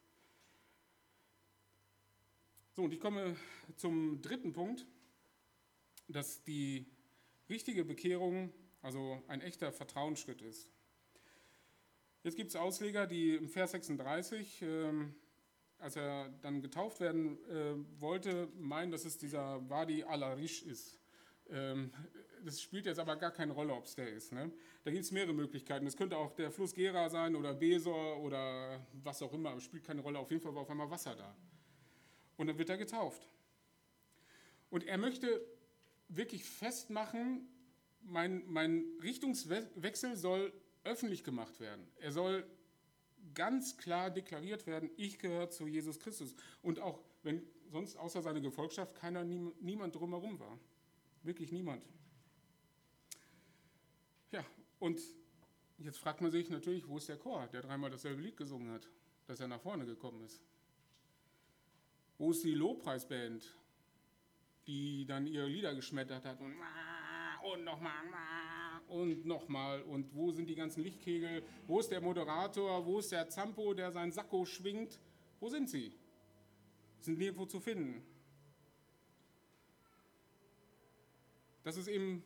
So, 2.73 2.85
und 2.85 2.93
ich 2.93 3.01
komme 3.01 3.37
zum 3.77 4.21
dritten 4.23 4.53
Punkt, 4.53 4.87
dass 6.09 6.43
die 6.43 6.87
richtige 7.49 7.85
Bekehrung 7.85 8.53
also 8.83 9.23
ein 9.29 9.41
echter 9.41 9.73
Vertrauensschritt 9.73 10.43
ist. 10.43 10.71
Jetzt 12.23 12.37
gibt 12.37 12.51
es 12.51 12.57
Ausleger, 12.57 13.07
die 13.07 13.35
im 13.35 13.49
Vers 13.49 13.73
36, 13.73 14.63
äh, 14.63 14.93
als 15.79 15.97
er 15.97 16.29
dann 16.43 16.61
getauft 16.63 17.01
werden 17.01 17.39
äh, 17.49 17.75
wollte, 18.01 18.49
meinen, 18.59 18.91
dass 18.91 19.05
es 19.05 19.19
dieser 19.19 19.69
Wadi 19.69 20.05
al-Arish 20.05 20.63
ist. 20.63 20.98
Ähm, 21.51 21.93
das 22.45 22.61
spielt 22.61 22.87
jetzt 22.87 22.99
aber 22.99 23.17
gar 23.17 23.31
keine 23.31 23.53
Rolle, 23.53 23.73
ob 23.73 23.85
es 23.85 23.95
der 23.95 24.09
ist. 24.09 24.33
Ne? 24.33 24.51
Da 24.85 24.91
gibt 24.91 25.05
es 25.05 25.11
mehrere 25.11 25.33
Möglichkeiten. 25.33 25.87
Es 25.87 25.97
könnte 25.97 26.17
auch 26.17 26.33
der 26.35 26.51
Fluss 26.51 26.75
Gera 26.75 27.09
sein 27.09 27.35
oder 27.35 27.55
Besor 27.55 28.21
oder 28.23 28.87
was 29.03 29.23
auch 29.23 29.33
immer. 29.33 29.55
Es 29.57 29.65
spielt 29.65 29.85
keine 29.85 30.01
Rolle. 30.01 30.19
Auf 30.19 30.31
jeden 30.31 30.43
Fall 30.43 30.55
war 30.55 30.63
auf 30.63 30.71
einmal 30.71 30.91
Wasser 30.91 31.15
da. 31.15 31.37
Und 32.37 32.47
dann 32.47 32.59
wird 32.59 32.71
er 32.71 32.79
getauft. 32.79 33.29
Und 34.71 34.85
er 34.85 34.99
möchte 34.99 35.45
wirklich 36.09 36.45
festmachen, 36.45 37.49
mein, 38.01 38.43
mein 38.47 38.85
Richtungswechsel 39.03 40.17
soll 40.17 40.53
öffentlich 40.85 41.25
gemacht 41.25 41.61
werden. 41.61 41.87
Er 41.99 42.13
soll 42.13 42.47
ganz 43.35 43.77
klar 43.77 44.11
deklariert 44.11 44.67
werden, 44.67 44.91
ich 44.97 45.19
gehöre 45.19 45.51
zu 45.51 45.67
Jesus 45.67 45.99
Christus. 45.99 46.35
Und 46.63 46.81
auch 46.81 47.01
wenn 47.23 47.43
sonst 47.71 47.97
außer 47.97 48.23
seiner 48.23 48.41
Gefolgschaft 48.41 48.95
keiner, 48.95 49.25
niemand 49.25 49.95
drumherum 49.95 50.39
war. 50.39 50.59
Wirklich 51.29 51.53
niemand. 51.53 51.85
Ja, 54.33 54.43
und 54.79 54.99
jetzt 55.77 55.99
fragt 55.99 56.23
man 56.23 56.31
sich 56.31 56.49
natürlich, 56.49 56.89
wo 56.89 56.97
ist 56.97 57.11
der 57.11 57.19
Chor, 57.19 57.47
der 57.49 57.61
dreimal 57.61 57.91
dasselbe 57.91 58.23
Lied 58.23 58.39
gesungen 58.39 58.73
hat, 58.73 58.89
dass 59.27 59.39
er 59.39 59.47
nach 59.47 59.61
vorne 59.61 59.85
gekommen 59.85 60.23
ist? 60.25 60.43
Wo 62.17 62.31
ist 62.31 62.43
die 62.45 62.55
Lobpreisband, 62.55 63.55
die 64.67 65.05
dann 65.05 65.27
ihre 65.27 65.49
Lieder 65.49 65.75
geschmettert 65.75 66.25
hat 66.25 66.41
und, 66.41 66.57
und 67.53 67.63
nochmal 67.63 67.93
und 68.89 69.27
nochmal 69.27 69.83
und 69.83 70.15
wo 70.15 70.33
sind 70.33 70.49
die 70.49 70.55
ganzen 70.55 70.83
Lichtkegel? 70.83 71.43
Wo 71.67 71.81
ist 71.81 71.91
der 71.91 72.01
Moderator? 72.01 72.87
Wo 72.87 73.01
ist 73.01 73.13
der 73.13 73.29
Zampo, 73.29 73.75
der 73.75 73.93
sein 73.93 74.13
Sakko 74.13 74.47
schwingt? 74.47 74.99
Wo 75.41 75.51
sind 75.51 75.69
sie? 75.69 75.93
Sind 77.01 77.19
nirgendwo 77.19 77.45
zu 77.45 77.61
finden. 77.61 78.03
Das 81.69 81.77
ist 81.77 81.89
eben 81.89 82.25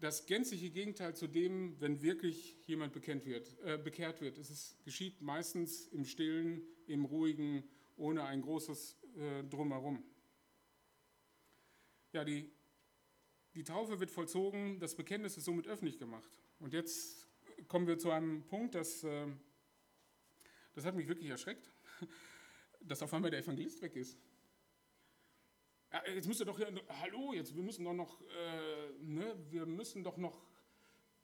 das 0.00 0.24
gänzliche 0.24 0.70
Gegenteil 0.70 1.14
zu 1.14 1.26
dem, 1.26 1.78
wenn 1.78 2.00
wirklich 2.00 2.56
jemand 2.66 2.94
bekennt 2.94 3.26
wird, 3.26 3.54
äh, 3.62 3.76
bekehrt 3.76 4.22
wird. 4.22 4.38
Es 4.38 4.48
ist, 4.48 4.82
geschieht 4.82 5.20
meistens 5.20 5.88
im 5.88 6.06
Stillen, 6.06 6.62
im 6.86 7.04
Ruhigen, 7.04 7.68
ohne 7.98 8.24
ein 8.24 8.40
großes 8.40 8.96
äh, 9.14 9.44
Drumherum. 9.44 10.02
Ja, 12.14 12.24
die, 12.24 12.50
die 13.54 13.62
Taufe 13.62 14.00
wird 14.00 14.10
vollzogen, 14.10 14.80
das 14.80 14.94
Bekenntnis 14.94 15.36
ist 15.36 15.44
somit 15.44 15.66
öffentlich 15.66 15.98
gemacht. 15.98 16.30
Und 16.60 16.72
jetzt 16.72 17.28
kommen 17.66 17.86
wir 17.86 17.98
zu 17.98 18.10
einem 18.10 18.42
Punkt, 18.46 18.74
das, 18.74 19.04
äh, 19.04 19.26
das 20.74 20.86
hat 20.86 20.94
mich 20.94 21.08
wirklich 21.08 21.28
erschreckt, 21.28 21.70
dass 22.80 23.02
auf 23.02 23.12
einmal 23.12 23.30
der 23.30 23.40
Evangelist 23.40 23.82
weg 23.82 23.96
ist. 23.96 24.16
Ja, 25.92 26.02
jetzt 26.06 26.28
müsst 26.28 26.40
ihr 26.40 26.46
doch, 26.46 26.58
hier, 26.58 26.70
hallo, 27.00 27.32
jetzt, 27.32 27.54
wir 27.54 27.62
müssen 27.62 27.84
doch 27.84 27.94
noch, 27.94 28.20
äh, 28.20 28.92
ne, 29.00 29.34
wir 29.50 29.64
müssen 29.64 30.04
doch 30.04 30.18
noch, 30.18 30.42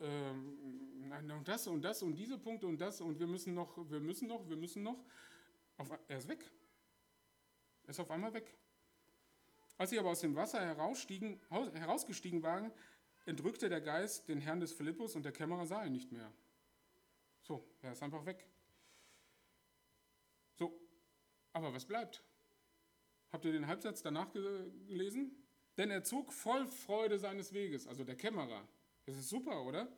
ähm, 0.00 1.10
noch 1.26 1.44
das 1.44 1.66
und 1.66 1.82
das 1.82 2.02
und 2.02 2.14
diese 2.14 2.38
Punkte 2.38 2.66
und 2.66 2.80
das 2.80 3.00
und 3.00 3.18
wir 3.18 3.26
müssen 3.26 3.54
noch, 3.54 3.76
wir 3.90 4.00
müssen 4.00 4.26
noch, 4.26 4.48
wir 4.48 4.56
müssen 4.56 4.82
noch. 4.82 5.04
Auf, 5.76 5.90
er 6.08 6.18
ist 6.18 6.28
weg. 6.28 6.50
Er 7.82 7.90
ist 7.90 8.00
auf 8.00 8.10
einmal 8.10 8.32
weg. 8.32 8.56
Als 9.76 9.90
sie 9.90 9.98
aber 9.98 10.10
aus 10.10 10.20
dem 10.20 10.34
Wasser 10.34 10.60
herausgestiegen 10.60 12.42
waren, 12.42 12.72
entrückte 13.26 13.68
der 13.68 13.80
Geist 13.80 14.28
den 14.28 14.40
Herrn 14.40 14.60
des 14.60 14.72
Philippus 14.72 15.14
und 15.14 15.24
der 15.24 15.32
Kämmerer 15.32 15.66
sah 15.66 15.84
ihn 15.84 15.92
nicht 15.92 16.10
mehr. 16.12 16.32
So, 17.42 17.68
er 17.82 17.92
ist 17.92 18.02
einfach 18.02 18.24
weg. 18.24 18.46
So, 20.54 20.80
aber 21.52 21.74
was 21.74 21.84
bleibt? 21.84 22.22
Habt 23.34 23.44
ihr 23.46 23.50
den 23.50 23.66
Halbsatz 23.66 24.00
danach 24.00 24.30
gelesen? 24.30 25.32
Denn 25.76 25.90
er 25.90 26.04
zog 26.04 26.32
voll 26.32 26.68
Freude 26.68 27.18
seines 27.18 27.52
Weges, 27.52 27.88
also 27.88 28.04
der 28.04 28.14
Kämmerer. 28.14 28.62
Das 29.06 29.16
ist 29.16 29.28
super, 29.28 29.64
oder? 29.64 29.88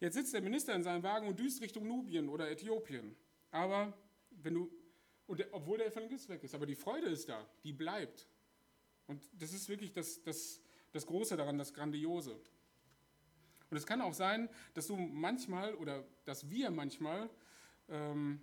Jetzt 0.00 0.14
sitzt 0.14 0.34
der 0.34 0.42
Minister 0.42 0.74
in 0.74 0.82
seinem 0.82 1.04
Wagen 1.04 1.28
und 1.28 1.38
düst 1.38 1.62
Richtung 1.62 1.86
Nubien 1.86 2.28
oder 2.28 2.50
Äthiopien. 2.50 3.14
Aber 3.52 3.96
wenn 4.32 4.54
du, 4.54 4.72
und 5.28 5.46
obwohl 5.52 5.78
der 5.78 5.86
Evangelist 5.86 6.28
weg 6.30 6.42
ist, 6.42 6.52
aber 6.52 6.66
die 6.66 6.74
Freude 6.74 7.06
ist 7.06 7.28
da, 7.28 7.48
die 7.62 7.72
bleibt. 7.72 8.26
Und 9.06 9.22
das 9.34 9.52
ist 9.52 9.68
wirklich 9.68 9.92
das, 9.92 10.20
das, 10.24 10.60
das 10.90 11.06
Große 11.06 11.36
daran, 11.36 11.58
das 11.58 11.72
Grandiose. 11.72 12.40
Und 13.70 13.76
es 13.76 13.86
kann 13.86 14.00
auch 14.00 14.14
sein, 14.14 14.48
dass 14.74 14.88
du 14.88 14.96
manchmal 14.96 15.76
oder 15.76 16.04
dass 16.24 16.50
wir 16.50 16.72
manchmal, 16.72 17.30
ähm, 17.88 18.42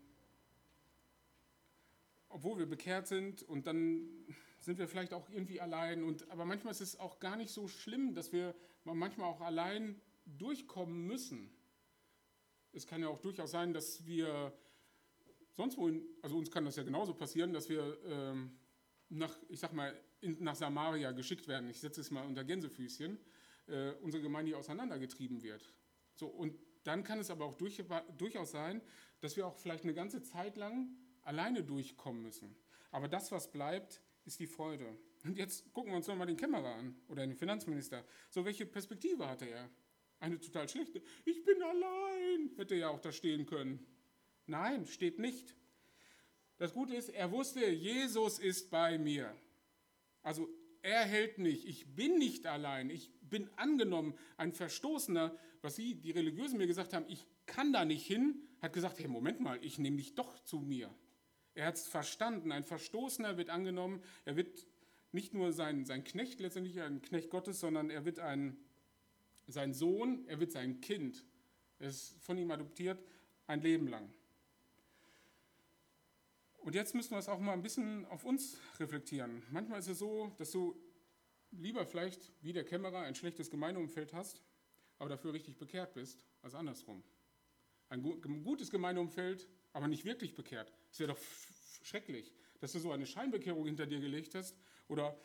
obwohl 2.30 2.58
wir 2.58 2.66
bekehrt 2.66 3.08
sind 3.08 3.44
und 3.44 3.68
dann 3.68 4.08
sind 4.60 4.80
wir 4.80 4.88
vielleicht 4.88 5.14
auch 5.14 5.30
irgendwie 5.30 5.62
allein. 5.62 6.04
Und, 6.04 6.30
aber 6.30 6.46
manchmal 6.46 6.72
ist 6.72 6.82
es 6.82 7.00
auch 7.00 7.20
gar 7.20 7.36
nicht 7.36 7.52
so 7.52 7.68
schlimm, 7.68 8.14
dass 8.14 8.32
wir 8.32 8.56
manchmal 8.84 9.30
auch 9.30 9.42
allein 9.42 10.02
durchkommen 10.26 11.06
müssen. 11.06 11.50
Es 12.74 12.86
kann 12.86 13.02
ja 13.02 13.08
auch 13.08 13.20
durchaus 13.20 13.52
sein, 13.52 13.74
dass 13.74 14.06
wir 14.06 14.54
sonst 15.54 15.78
wo, 15.78 15.88
in, 15.88 16.06
also 16.22 16.38
uns 16.38 16.52
kann 16.52 16.66
das 16.66 16.76
ja 16.76 16.84
genauso 16.84 17.14
passieren, 17.14 17.54
dass 17.54 17.70
wir 17.70 17.98
ähm, 18.06 18.58
nach, 19.10 19.36
ich 19.50 19.60
sag 19.60 19.74
mal, 19.74 20.00
in, 20.22 20.44
nach 20.44 20.56
Samaria 20.56 21.12
geschickt 21.12 21.48
werden. 21.48 21.70
Ich 21.70 21.80
setze 21.80 22.02
es 22.02 22.12
mal 22.12 22.26
unter 22.26 22.44
Gänsefüßchen 22.44 23.18
äh, 23.68 23.92
unsere 24.02 24.24
Gemeinde 24.24 24.56
auseinandergetrieben 24.58 25.44
wird. 25.44 25.74
So, 26.14 26.28
und 26.28 26.56
dann 26.84 27.04
kann 27.04 27.20
es 27.20 27.30
aber 27.30 27.46
auch 27.46 27.56
durch, 27.56 27.84
durchaus 28.18 28.52
sein, 28.52 28.82
dass 29.20 29.36
wir 29.36 29.46
auch 29.48 29.58
vielleicht 29.58 29.84
eine 29.84 29.94
ganze 29.94 30.22
Zeit 30.22 30.58
lang 30.58 30.90
alleine 31.28 31.64
durchkommen 31.64 32.22
müssen. 32.22 32.56
Aber 32.92 33.08
das, 33.08 33.32
was 33.32 33.52
bleibt, 33.52 34.02
ist 34.26 34.40
die 34.40 34.48
Freude. 34.48 34.98
Und 35.24 35.38
jetzt 35.38 35.72
gucken 35.74 35.92
wir 35.92 35.98
uns 35.98 36.08
nochmal 36.08 36.28
den 36.28 36.38
Kämmerer 36.38 36.76
an 36.76 36.96
oder 37.08 37.26
den 37.26 37.36
Finanzminister. 37.36 38.04
So, 38.30 38.46
welche 38.46 38.66
Perspektive 38.66 39.28
hatte 39.28 39.46
er? 39.46 39.70
Eine 40.20 40.40
total 40.40 40.68
schlechte. 40.68 41.02
Ich 41.26 41.44
bin 41.44 41.62
allein, 41.62 42.52
hätte 42.56 42.76
ja 42.76 42.90
auch 42.90 43.00
da 43.00 43.12
stehen 43.12 43.46
können. 43.46 43.86
Nein, 44.48 44.86
steht 44.86 45.20
nicht. 45.20 45.54
Das 46.58 46.74
Gute 46.74 46.96
ist, 46.96 47.10
er 47.10 47.32
wusste, 47.32 47.70
Jesus 47.70 48.40
ist 48.40 48.72
bei 48.72 48.98
mir. 48.98 49.36
Also 50.24 50.50
er 50.82 51.02
hält 51.02 51.38
mich. 51.38 51.68
Ich 51.68 51.94
bin 51.96 52.18
nicht 52.18 52.48
allein. 52.48 52.90
Ich 52.90 53.12
bin 53.22 53.50
angenommen. 53.58 54.18
Ein 54.38 54.54
Verstoßener, 54.54 55.38
was 55.62 55.76
Sie, 55.76 55.96
die 55.96 56.12
Religiösen, 56.12 56.58
mir 56.58 56.68
gesagt 56.68 56.94
haben, 56.94 57.06
ich 57.10 57.28
kann 57.46 57.74
da 57.74 57.86
nicht 57.86 58.06
hin, 58.06 58.42
hat 58.62 58.74
gesagt, 58.74 59.00
hey, 59.00 59.08
Moment 59.08 59.40
mal, 59.40 59.64
ich 59.64 59.78
nehme 59.78 59.98
dich 59.98 60.16
doch 60.16 60.40
zu 60.44 60.60
mir. 60.60 60.90
Er 61.58 61.66
hat 61.66 61.76
es 61.76 61.88
verstanden. 61.88 62.52
Ein 62.52 62.64
Verstoßener 62.64 63.36
wird 63.38 63.50
angenommen. 63.50 64.04
Er 64.26 64.36
wird 64.36 64.68
nicht 65.12 65.34
nur 65.34 65.52
sein, 65.52 65.86
sein 65.86 66.04
Knecht, 66.04 66.40
letztendlich 66.40 66.80
ein 66.82 67.02
Knecht 67.02 67.32
Gottes, 67.32 67.60
sondern 67.60 67.90
er 67.90 68.06
wird 68.06 68.20
ein, 68.20 68.58
sein 69.48 69.74
Sohn, 69.74 70.24
er 70.28 70.40
wird 70.40 70.52
sein 70.52 70.82
Kind. 70.82 71.26
Er 71.80 71.90
ist 71.90 72.16
von 72.22 72.38
ihm 72.38 72.52
adoptiert 72.52 73.04
ein 73.48 73.62
Leben 73.62 73.88
lang. 73.88 74.08
Und 76.58 76.76
jetzt 76.76 76.94
müssen 76.94 77.12
wir 77.12 77.18
es 77.18 77.28
auch 77.28 77.40
mal 77.40 77.54
ein 77.54 77.64
bisschen 77.64 78.06
auf 78.06 78.24
uns 78.24 78.60
reflektieren. 78.80 79.42
Manchmal 79.50 79.80
ist 79.80 79.88
es 79.88 79.98
so, 79.98 80.32
dass 80.38 80.52
du 80.52 80.80
lieber 81.50 81.88
vielleicht 81.88 82.34
wie 82.44 82.54
der 82.54 82.66
Kämmerer 82.66 83.00
ein 83.00 83.16
schlechtes 83.16 83.50
Gemeindeumfeld 83.50 84.14
hast, 84.14 84.44
aber 85.00 85.10
dafür 85.10 85.34
richtig 85.34 85.58
bekehrt 85.58 85.96
bist, 85.96 86.24
als 86.44 86.54
andersrum. 86.54 87.02
Ein 87.90 88.04
gutes 88.44 88.70
Gemeindeumfeld, 88.70 89.48
aber 89.74 89.88
nicht 89.88 90.06
wirklich 90.06 90.36
bekehrt. 90.36 90.72
Es 90.92 91.00
wäre 91.00 91.14
doch 91.14 91.20
schrecklich, 91.84 92.34
dass 92.60 92.72
du 92.72 92.80
so 92.80 92.92
eine 92.92 93.06
Scheinbekehrung 93.06 93.66
hinter 93.66 93.86
dir 93.86 94.00
gelegt 94.00 94.36
hast 94.36 94.56
oder 94.88 95.18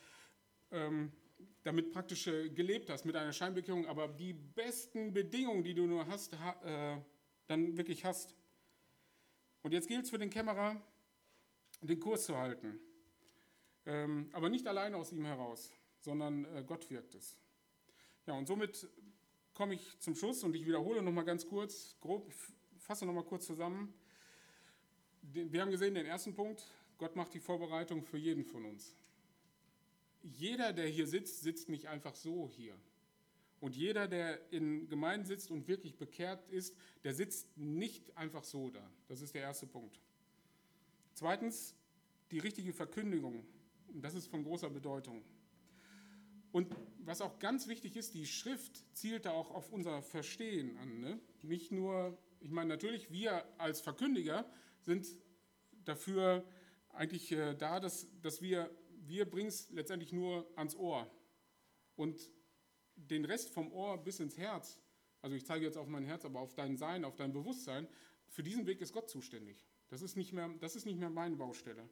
ähm, 0.70 1.12
damit 1.62 1.92
praktisch 1.92 2.26
äh, 2.26 2.48
gelebt 2.50 2.90
hast 2.90 3.04
mit 3.04 3.16
einer 3.16 3.32
Scheinbekehrung, 3.32 3.86
aber 3.86 4.08
die 4.08 4.32
besten 4.32 5.12
Bedingungen, 5.12 5.64
die 5.64 5.74
du 5.74 5.86
nur 5.86 6.06
hast, 6.06 6.38
ha, 6.38 6.96
äh, 6.96 7.00
dann 7.46 7.76
wirklich 7.76 8.04
hast. 8.04 8.34
Und 9.62 9.72
jetzt 9.72 9.88
gilt 9.88 10.04
es 10.04 10.10
für 10.10 10.18
den 10.18 10.30
Kämmerer, 10.30 10.80
den 11.80 12.00
Kurs 12.00 12.26
zu 12.26 12.36
halten. 12.36 12.80
Ähm, 13.86 14.30
aber 14.32 14.48
nicht 14.48 14.66
allein 14.66 14.94
aus 14.94 15.12
ihm 15.12 15.24
heraus, 15.24 15.72
sondern 16.00 16.44
äh, 16.56 16.64
Gott 16.64 16.90
wirkt 16.90 17.14
es. 17.14 17.36
Ja, 18.26 18.34
und 18.34 18.46
somit 18.46 18.88
komme 19.54 19.74
ich 19.74 19.98
zum 19.98 20.14
Schluss 20.14 20.44
und 20.44 20.54
ich 20.54 20.66
wiederhole 20.66 21.02
nochmal 21.02 21.24
ganz 21.24 21.46
kurz, 21.46 21.96
grob, 22.00 22.32
fasse 22.78 23.04
nochmal 23.06 23.24
kurz 23.24 23.46
zusammen. 23.46 23.92
Wir 25.23 25.62
haben 25.62 25.70
gesehen, 25.70 25.95
den 25.95 26.07
ersten 26.07 26.35
Punkt, 26.35 26.64
Gott 26.99 27.16
macht 27.16 27.33
die 27.35 27.41
Vorbereitung 27.41 28.03
für 28.03 28.18
jeden 28.18 28.45
von 28.45 28.64
uns. 28.64 28.95
Jeder, 30.23 30.73
der 30.73 30.87
hier 30.87 31.07
sitzt, 31.07 31.43
sitzt 31.43 31.68
nicht 31.68 31.87
einfach 31.87 32.14
so 32.14 32.49
hier. 32.49 32.77
Und 33.61 33.77
jeder, 33.77 34.09
der 34.09 34.53
in 34.53 34.89
Gemeinden 34.89 35.27
sitzt 35.27 35.51
und 35.51 35.68
wirklich 35.68 35.97
bekehrt 35.97 36.45
ist, 36.49 36.77
der 37.05 37.14
sitzt 37.14 37.57
nicht 37.57 38.16
einfach 38.16 38.43
so 38.43 38.70
da. 38.70 38.91
Das 39.09 39.20
ist 39.20 39.35
der 39.35 39.43
erste 39.43 39.66
Punkt. 39.66 40.01
Zweitens, 41.14 41.77
die 42.33 42.41
richtige 42.41 42.73
Verkündigung. 42.73 43.45
Das 43.95 44.14
ist 44.14 44.27
von 44.27 44.43
großer 44.43 44.70
Bedeutung. 44.70 45.23
Und 46.51 46.75
was 46.99 47.20
auch 47.20 47.39
ganz 47.39 47.68
wichtig 47.68 47.97
ist, 47.97 48.14
die 48.14 48.27
Schrift 48.27 48.83
zielt 48.95 49.27
da 49.27 49.31
auch 49.31 49.51
auf 49.51 49.70
unser 49.70 50.03
Verstehen 50.03 50.77
an. 50.79 51.01
Ne? 51.01 51.20
Nicht 51.43 51.73
nur, 51.73 52.18
ich 52.41 52.51
meine, 52.51 52.68
natürlich, 52.68 53.11
wir 53.11 53.45
als 53.59 53.81
Verkündiger 53.81 54.45
sind 54.85 55.07
dafür 55.85 56.45
eigentlich 56.91 57.33
äh, 57.33 57.55
da, 57.55 57.80
dass, 57.80 58.07
dass 58.20 58.43
wir, 58.43 58.70
wir 59.07 59.28
bringen 59.28 59.49
es 59.49 59.70
letztendlich 59.70 60.12
nur 60.12 60.47
ans 60.57 60.76
Ohr. 60.76 61.11
Und 61.97 62.30
den 62.97 63.24
Rest 63.24 63.51
vom 63.51 63.72
Ohr 63.72 64.03
bis 64.03 64.20
ins 64.20 64.39
Herz, 64.39 64.78
also 65.20 65.37
ich 65.37 65.47
zeige 65.47 65.64
jetzt 65.64 65.76
auf 65.76 65.87
mein 65.87 66.05
Herz, 66.05 66.24
aber 66.24 66.41
auf 66.41 66.55
dein 66.55 66.76
Sein, 66.76 67.05
auf 67.05 67.16
dein 67.16 67.33
Bewusstsein, 67.33 67.89
für 68.28 68.43
diesen 68.43 68.66
Weg 68.66 68.80
ist 68.80 68.93
Gott 68.93 69.11
zuständig. 69.11 69.64
Das 69.89 70.03
ist 70.03 70.16
nicht 70.16 70.33
mehr, 70.33 70.49
das 70.61 70.74
ist 70.76 70.87
nicht 70.87 70.99
mehr 70.99 71.11
meine 71.11 71.37
Baustelle. 71.37 71.89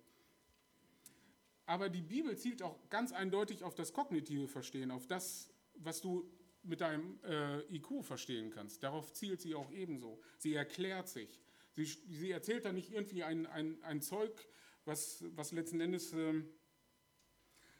Aber 1.66 1.88
die 1.88 2.01
Bibel 2.01 2.36
zielt 2.36 2.62
auch 2.62 2.76
ganz 2.88 3.12
eindeutig 3.12 3.62
auf 3.62 3.74
das 3.74 3.93
kognitive 3.93 4.49
Verstehen, 4.49 4.91
auf 4.91 5.07
das, 5.07 5.53
was 5.74 6.01
du 6.01 6.28
mit 6.62 6.80
deinem 6.80 7.20
äh, 7.24 7.61
IQ 7.74 8.03
verstehen 8.03 8.51
kannst. 8.51 8.82
Darauf 8.82 9.12
zielt 9.12 9.41
sie 9.41 9.55
auch 9.55 9.70
ebenso. 9.70 10.20
Sie 10.38 10.55
erklärt 10.55 11.09
sich. 11.09 11.41
Sie, 11.76 11.84
sie 11.84 12.30
erzählt 12.30 12.64
da 12.64 12.72
nicht 12.72 12.92
irgendwie 12.92 13.22
ein, 13.24 13.46
ein, 13.46 13.82
ein 13.82 14.02
Zeug, 14.02 14.48
was, 14.84 15.24
was 15.36 15.52
letzten 15.52 15.80
Endes, 15.80 16.12
ähm, 16.12 16.48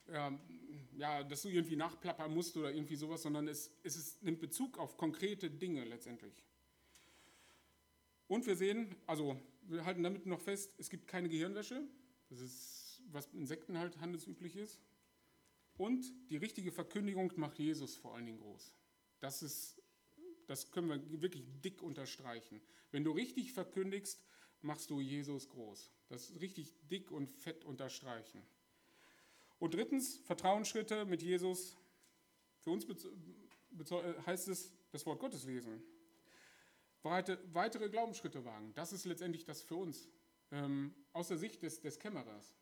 ja, 0.09 0.39
ja, 0.97 1.23
dass 1.23 1.43
du 1.43 1.49
irgendwie 1.49 1.77
nachplappern 1.77 2.33
musst 2.33 2.57
oder 2.57 2.73
irgendwie 2.73 2.97
sowas, 2.97 3.23
sondern 3.23 3.49
es, 3.49 3.71
es 3.83 3.97
ist, 3.97 4.23
nimmt 4.23 4.41
Bezug 4.41 4.79
auf 4.79 4.97
konkrete 4.97 5.51
Dinge 5.51 5.85
letztendlich. 5.85 6.45
Und 8.27 8.47
wir 8.47 8.57
sehen, 8.57 8.95
also 9.07 9.41
wir 9.63 9.85
halten 9.85 10.03
damit 10.03 10.27
noch 10.27 10.41
fest, 10.41 10.73
es 10.79 10.91
gibt 10.91 11.09
keine 11.09 11.29
Gehirnwäsche. 11.29 11.83
Das 12.29 12.41
ist, 12.41 13.03
was 13.11 13.27
Insekten 13.33 13.79
halt 13.79 13.99
handelsüblich 14.01 14.57
ist. 14.57 14.81
Und 15.77 16.05
die 16.31 16.37
richtige 16.37 16.71
Verkündigung 16.71 17.33
macht 17.37 17.59
Jesus 17.59 17.97
vor 17.97 18.15
allen 18.15 18.27
Dingen 18.27 18.39
groß. 18.39 18.75
Das, 19.21 19.43
ist, 19.43 19.80
das 20.51 20.71
können 20.71 20.89
wir 20.89 21.23
wirklich 21.23 21.45
dick 21.63 21.81
unterstreichen. 21.83 22.61
Wenn 22.91 23.05
du 23.05 23.13
richtig 23.13 23.53
verkündigst, 23.53 24.25
machst 24.63 24.91
du 24.91 25.01
Jesus 25.01 25.49
groß. 25.49 25.91
Das 26.09 26.33
richtig 26.41 26.75
dick 26.91 27.11
und 27.11 27.31
fett 27.31 27.65
unterstreichen. 27.65 28.43
Und 29.59 29.75
drittens, 29.75 30.17
Vertrauensschritte 30.19 31.05
mit 31.05 31.23
Jesus. 31.23 31.77
Für 32.59 32.71
uns 32.71 32.87
heißt 34.27 34.49
es 34.49 34.73
das 34.91 35.07
Wort 35.07 35.21
Gottes 35.21 35.45
lesen 35.45 35.83
weitere 37.03 37.89
Glaubensschritte 37.89 38.45
wagen. 38.45 38.75
Das 38.75 38.93
ist 38.93 39.05
letztendlich 39.05 39.45
das 39.45 39.63
für 39.63 39.77
uns, 39.77 40.09
ähm, 40.51 40.95
aus 41.13 41.29
der 41.29 41.39
Sicht 41.39 41.63
des, 41.63 41.81
des 41.81 41.99
Kämmerers. 41.99 42.55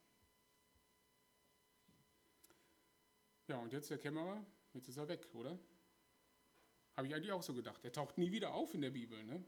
Ja, 3.49 3.57
und 3.59 3.73
jetzt 3.73 3.91
der 3.91 3.99
Kämmerer, 3.99 4.45
jetzt 4.75 4.89
ist 4.89 4.97
er 4.97 5.09
weg, 5.09 5.27
oder? 5.33 5.59
Habe 6.99 7.07
ich 7.07 7.15
eigentlich 7.15 7.31
auch 7.31 7.45
so 7.45 7.55
gedacht. 7.55 7.85
Er 7.85 7.93
taucht 7.93 8.19
nie 8.19 8.33
wieder 8.33 8.53
auf 8.53 8.75
in 8.75 8.81
der 8.81 8.91
Bibel, 8.91 9.23
ne? 9.23 9.41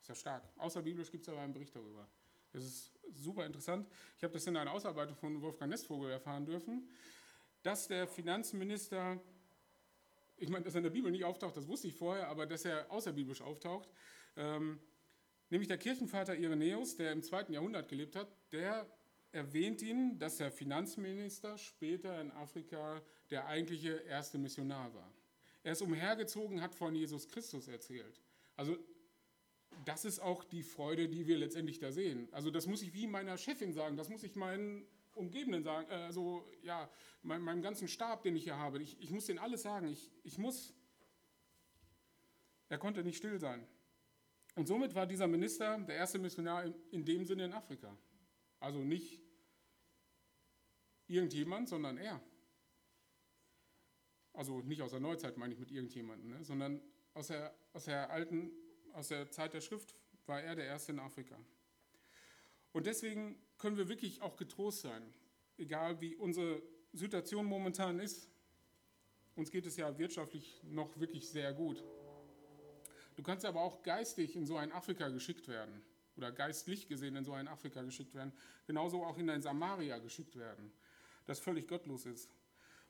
Ist 0.00 0.08
ja 0.08 0.16
stark. 0.16 0.42
Außerbiblisch 0.56 1.12
gibt 1.12 1.22
es 1.22 1.28
aber 1.28 1.40
einen 1.40 1.52
Bericht 1.52 1.72
darüber. 1.76 2.08
Das 2.52 2.64
ist 2.64 2.90
super 3.14 3.46
interessant. 3.46 3.86
Ich 4.16 4.24
habe 4.24 4.32
das 4.32 4.44
in 4.48 4.56
einer 4.56 4.72
Ausarbeitung 4.72 5.14
von 5.14 5.40
Wolfgang 5.40 5.70
Nestvogel 5.70 6.10
erfahren 6.10 6.44
dürfen, 6.44 6.90
dass 7.62 7.86
der 7.86 8.08
Finanzminister, 8.08 9.20
ich 10.36 10.48
meine, 10.48 10.64
dass 10.64 10.74
er 10.74 10.78
in 10.78 10.82
der 10.82 10.90
Bibel 10.90 11.12
nicht 11.12 11.22
auftaucht, 11.22 11.56
das 11.56 11.68
wusste 11.68 11.86
ich 11.86 11.94
vorher, 11.94 12.26
aber 12.26 12.44
dass 12.44 12.64
er 12.64 12.90
außerbiblisch 12.90 13.40
auftaucht, 13.40 13.88
ähm, 14.36 14.80
nämlich 15.48 15.68
der 15.68 15.78
Kirchenvater 15.78 16.34
Irenäus, 16.34 16.96
der 16.96 17.12
im 17.12 17.22
zweiten 17.22 17.52
Jahrhundert 17.52 17.88
gelebt 17.88 18.16
hat, 18.16 18.34
der 18.50 18.84
erwähnt 19.30 19.80
ihn, 19.80 20.18
dass 20.18 20.38
der 20.38 20.50
Finanzminister 20.50 21.56
später 21.56 22.20
in 22.20 22.32
Afrika 22.32 23.00
der 23.30 23.46
eigentliche 23.46 23.92
erste 23.92 24.38
Missionar 24.38 24.92
war. 24.92 25.12
Er 25.66 25.72
ist 25.72 25.82
umhergezogen, 25.82 26.62
hat 26.62 26.76
von 26.76 26.94
Jesus 26.94 27.26
Christus 27.26 27.66
erzählt. 27.66 28.20
Also 28.54 28.78
das 29.84 30.04
ist 30.04 30.20
auch 30.20 30.44
die 30.44 30.62
Freude, 30.62 31.08
die 31.08 31.26
wir 31.26 31.36
letztendlich 31.38 31.80
da 31.80 31.90
sehen. 31.90 32.28
Also 32.30 32.52
das 32.52 32.68
muss 32.68 32.82
ich 32.82 32.94
wie 32.94 33.08
meiner 33.08 33.36
Chefin 33.36 33.72
sagen, 33.72 33.96
das 33.96 34.08
muss 34.08 34.22
ich 34.22 34.36
meinen 34.36 34.86
Umgebenden 35.14 35.64
sagen, 35.64 35.90
also 35.90 36.48
ja, 36.62 36.88
mein, 37.24 37.42
meinem 37.42 37.62
ganzen 37.62 37.88
Stab, 37.88 38.22
den 38.22 38.36
ich 38.36 38.44
hier 38.44 38.56
habe. 38.56 38.80
Ich, 38.80 38.96
ich 39.00 39.10
muss 39.10 39.26
denen 39.26 39.40
alles 39.40 39.62
sagen. 39.62 39.88
Ich, 39.88 40.08
ich 40.22 40.38
muss. 40.38 40.72
Er 42.68 42.78
konnte 42.78 43.02
nicht 43.02 43.16
still 43.16 43.40
sein. 43.40 43.66
Und 44.54 44.68
somit 44.68 44.94
war 44.94 45.04
dieser 45.04 45.26
Minister 45.26 45.80
der 45.80 45.96
erste 45.96 46.20
Missionar 46.20 46.64
in, 46.64 46.74
in 46.92 47.04
dem 47.04 47.24
Sinne 47.24 47.46
in 47.46 47.52
Afrika. 47.52 47.92
Also 48.60 48.84
nicht 48.84 49.20
irgendjemand, 51.08 51.68
sondern 51.68 51.98
er. 51.98 52.20
Also 54.36 54.60
nicht 54.60 54.82
aus 54.82 54.90
der 54.90 55.00
Neuzeit 55.00 55.38
meine 55.38 55.54
ich 55.54 55.58
mit 55.58 55.72
irgendjemandem, 55.72 56.28
ne? 56.28 56.44
sondern 56.44 56.80
aus 57.14 57.28
der, 57.28 57.54
aus 57.72 57.86
der 57.86 58.10
alten, 58.10 58.50
aus 58.92 59.08
der 59.08 59.30
Zeit 59.30 59.54
der 59.54 59.62
Schrift 59.62 59.96
war 60.26 60.42
er 60.42 60.54
der 60.54 60.66
Erste 60.66 60.92
in 60.92 61.00
Afrika. 61.00 61.36
Und 62.72 62.86
deswegen 62.86 63.38
können 63.56 63.78
wir 63.78 63.88
wirklich 63.88 64.20
auch 64.20 64.36
getrost 64.36 64.82
sein, 64.82 65.02
egal 65.56 66.00
wie 66.02 66.14
unsere 66.16 66.62
Situation 66.92 67.46
momentan 67.46 67.98
ist. 67.98 68.28
Uns 69.36 69.50
geht 69.50 69.64
es 69.64 69.76
ja 69.76 69.96
wirtschaftlich 69.98 70.60
noch 70.64 70.98
wirklich 71.00 71.28
sehr 71.28 71.54
gut. 71.54 71.82
Du 73.16 73.22
kannst 73.22 73.46
aber 73.46 73.62
auch 73.62 73.82
geistig 73.82 74.36
in 74.36 74.44
so 74.44 74.58
ein 74.58 74.70
Afrika 74.72 75.08
geschickt 75.08 75.48
werden 75.48 75.82
oder 76.16 76.30
geistlich 76.30 76.86
gesehen 76.86 77.16
in 77.16 77.24
so 77.24 77.32
ein 77.32 77.48
Afrika 77.48 77.82
geschickt 77.82 78.14
werden, 78.14 78.34
genauso 78.66 79.02
auch 79.02 79.16
in 79.16 79.30
ein 79.30 79.40
Samaria 79.40 79.98
geschickt 79.98 80.36
werden, 80.36 80.70
das 81.24 81.38
völlig 81.38 81.66
gottlos 81.66 82.04
ist. 82.04 82.35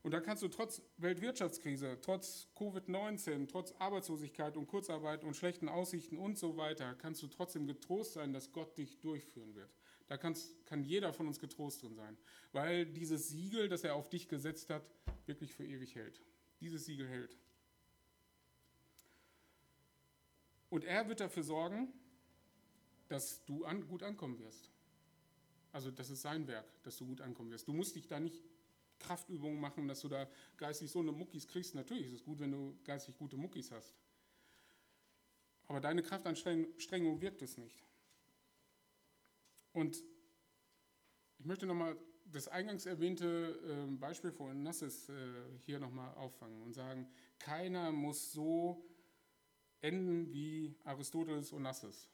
Und 0.07 0.13
da 0.13 0.21
kannst 0.21 0.45
du 0.45 0.47
trotz 0.47 0.83
Weltwirtschaftskrise, 0.99 1.99
trotz 2.01 2.47
Covid-19, 2.55 3.49
trotz 3.49 3.73
Arbeitslosigkeit 3.81 4.57
und 4.57 4.69
Kurzarbeit 4.69 5.25
und 5.25 5.35
schlechten 5.35 5.69
Aussichten 5.69 6.17
und 6.17 6.39
so 6.39 6.57
weiter, 6.57 6.95
kannst 6.95 7.25
du 7.25 7.27
trotzdem 7.27 7.67
getrost 7.67 8.13
sein, 8.13 8.33
dass 8.33 8.53
Gott 8.53 8.79
dich 8.79 9.01
durchführen 9.01 9.57
wird. 9.57 9.69
Da 10.07 10.17
kannst, 10.17 10.65
kann 10.65 10.85
jeder 10.85 11.13
von 11.13 11.27
uns 11.27 11.41
getrost 11.41 11.83
drin 11.83 11.97
sein, 11.97 12.17
weil 12.53 12.87
dieses 12.87 13.31
Siegel, 13.31 13.69
das 13.69 13.83
er 13.83 13.97
auf 13.97 14.09
dich 14.09 14.29
gesetzt 14.29 14.71
hat, 14.71 14.89
wirklich 15.27 15.57
für 15.57 15.65
ewig 15.65 15.97
hält. 15.97 16.23
Dieses 16.61 16.85
Siegel 16.85 17.09
hält. 17.09 17.37
Und 20.71 20.85
er 20.85 21.09
wird 21.09 21.19
dafür 21.19 21.43
sorgen, 21.43 21.93
dass 23.09 23.45
du 23.45 23.65
an, 23.65 23.89
gut 23.89 24.05
ankommen 24.05 24.39
wirst. 24.39 24.71
Also 25.73 25.91
das 25.91 26.11
ist 26.11 26.23
sein 26.23 26.47
Werk, 26.47 26.67
dass 26.85 26.97
du 26.97 27.07
gut 27.07 27.21
ankommen 27.21 27.51
wirst. 27.51 27.67
Du 27.67 27.73
musst 27.73 27.97
dich 27.97 28.07
da 28.07 28.21
nicht 28.21 28.45
Kraftübungen 29.07 29.61
machen, 29.61 29.89
dass 29.89 30.01
du 30.01 30.09
da 30.09 30.29
geistig 30.57 30.91
so 30.91 31.01
eine 31.01 31.13
Muckis 31.13 31.47
kriegst. 31.47 31.75
Natürlich 31.75 32.07
ist 32.07 32.13
es 32.15 32.25
gut, 32.25 32.41
wenn 32.41 32.51
du 32.51 32.77
geistig 32.85 33.17
gute 33.17 33.37
Muckis 33.37 33.71
hast. 33.71 33.95
Aber 35.69 35.81
deine 35.81 36.03
Kraftanstrengung 36.03 37.21
wirkt 37.21 37.43
es 37.43 37.57
nicht. 37.57 37.83
Und 39.73 40.03
ich 41.39 41.45
möchte 41.45 41.67
nochmal 41.67 41.97
das 42.33 42.49
eingangs 42.49 42.87
erwähnte 42.87 43.61
ähm, 43.65 43.99
Beispiel 43.99 44.33
von 44.33 44.63
Nassis 44.63 45.09
äh, 45.09 45.15
hier 45.65 45.79
nochmal 45.79 46.15
auffangen 46.15 46.63
und 46.63 46.73
sagen, 46.73 47.09
keiner 47.39 47.93
muss 47.93 48.33
so 48.33 48.85
enden 49.81 50.33
wie 50.33 50.75
Aristoteles 50.85 51.53
und 51.53 51.63
Nassis. 51.63 52.09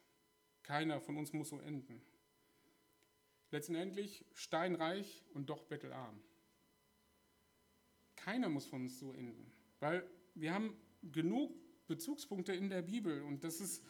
Keiner 0.61 1.01
von 1.01 1.17
uns 1.17 1.33
muss 1.33 1.49
so 1.49 1.59
enden. 1.59 2.01
Letztendlich 3.51 4.25
steinreich 4.33 5.23
und 5.33 5.49
doch 5.49 5.63
bettelarm. 5.63 6.19
Keiner 8.23 8.47
muss 8.47 8.65
von 8.65 8.83
uns 8.83 8.99
so 8.99 9.11
enden, 9.13 9.51
weil 9.79 10.07
wir 10.33 10.53
haben 10.53 10.77
genug 11.01 11.53
Bezugspunkte 11.87 12.53
in 12.53 12.69
der 12.69 12.81
Bibel 12.81 13.21
und 13.23 13.43
das 13.43 13.59
ist, 13.59 13.83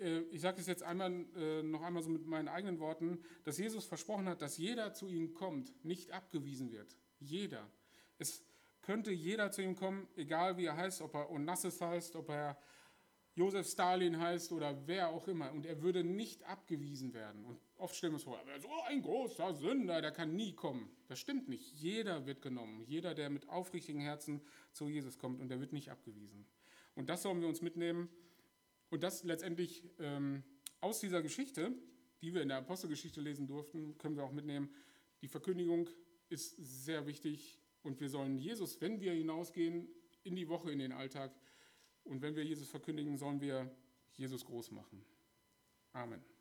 äh, 0.00 0.20
ich 0.30 0.40
sage 0.40 0.60
es 0.60 0.66
jetzt 0.66 0.82
einmal 0.82 1.12
äh, 1.36 1.62
noch 1.62 1.82
einmal 1.82 2.02
so 2.02 2.10
mit 2.10 2.26
meinen 2.26 2.48
eigenen 2.48 2.80
Worten, 2.80 3.22
dass 3.44 3.56
Jesus 3.58 3.84
versprochen 3.84 4.28
hat, 4.28 4.42
dass 4.42 4.58
jeder 4.58 4.94
zu 4.94 5.08
ihm 5.08 5.32
kommt, 5.32 5.72
nicht 5.84 6.10
abgewiesen 6.10 6.72
wird. 6.72 6.96
Jeder. 7.20 7.70
Es 8.18 8.44
könnte 8.82 9.12
jeder 9.12 9.52
zu 9.52 9.62
ihm 9.62 9.76
kommen, 9.76 10.08
egal 10.16 10.56
wie 10.56 10.64
er 10.64 10.76
heißt, 10.76 11.00
ob 11.00 11.14
er 11.14 11.30
Onassis 11.30 11.80
heißt, 11.80 12.16
ob 12.16 12.30
er 12.30 12.58
Josef 13.38 13.68
Stalin 13.68 14.18
heißt 14.18 14.50
oder 14.50 14.76
wer 14.86 15.10
auch 15.10 15.28
immer. 15.28 15.52
Und 15.52 15.64
er 15.64 15.80
würde 15.80 16.02
nicht 16.02 16.42
abgewiesen 16.42 17.14
werden. 17.14 17.44
Und 17.44 17.60
oft 17.76 17.94
stellen 17.94 18.12
wir 18.12 18.16
uns 18.16 18.24
vor, 18.24 18.40
so 18.58 18.68
ein 18.88 19.00
großer 19.00 19.54
Sünder, 19.54 20.02
der 20.02 20.10
kann 20.10 20.34
nie 20.34 20.54
kommen. 20.54 20.90
Das 21.06 21.20
stimmt 21.20 21.48
nicht. 21.48 21.72
Jeder 21.74 22.26
wird 22.26 22.42
genommen. 22.42 22.82
Jeder, 22.88 23.14
der 23.14 23.30
mit 23.30 23.48
aufrichtigen 23.48 24.00
Herzen 24.00 24.40
zu 24.72 24.88
Jesus 24.88 25.18
kommt 25.18 25.40
und 25.40 25.50
der 25.50 25.60
wird 25.60 25.72
nicht 25.72 25.88
abgewiesen. 25.88 26.46
Und 26.96 27.08
das 27.08 27.22
sollen 27.22 27.40
wir 27.40 27.46
uns 27.46 27.62
mitnehmen. 27.62 28.08
Und 28.90 29.04
das 29.04 29.22
letztendlich 29.22 29.84
ähm, 30.00 30.42
aus 30.80 30.98
dieser 30.98 31.22
Geschichte, 31.22 31.72
die 32.20 32.34
wir 32.34 32.42
in 32.42 32.48
der 32.48 32.58
Apostelgeschichte 32.58 33.20
lesen 33.20 33.46
durften, 33.46 33.96
können 33.98 34.16
wir 34.16 34.24
auch 34.24 34.32
mitnehmen. 34.32 34.74
Die 35.22 35.28
Verkündigung 35.28 35.88
ist 36.28 36.56
sehr 36.56 37.06
wichtig 37.06 37.60
und 37.84 38.00
wir 38.00 38.08
sollen 38.08 38.36
Jesus, 38.36 38.80
wenn 38.80 39.00
wir 39.00 39.12
hinausgehen 39.12 39.86
in 40.24 40.34
die 40.34 40.48
Woche, 40.48 40.72
in 40.72 40.80
den 40.80 40.90
Alltag, 40.90 41.32
und 42.08 42.22
wenn 42.22 42.34
wir 42.34 42.44
Jesus 42.44 42.68
verkündigen, 42.68 43.16
sollen 43.16 43.40
wir 43.40 43.70
Jesus 44.16 44.44
groß 44.44 44.70
machen. 44.72 45.04
Amen. 45.92 46.37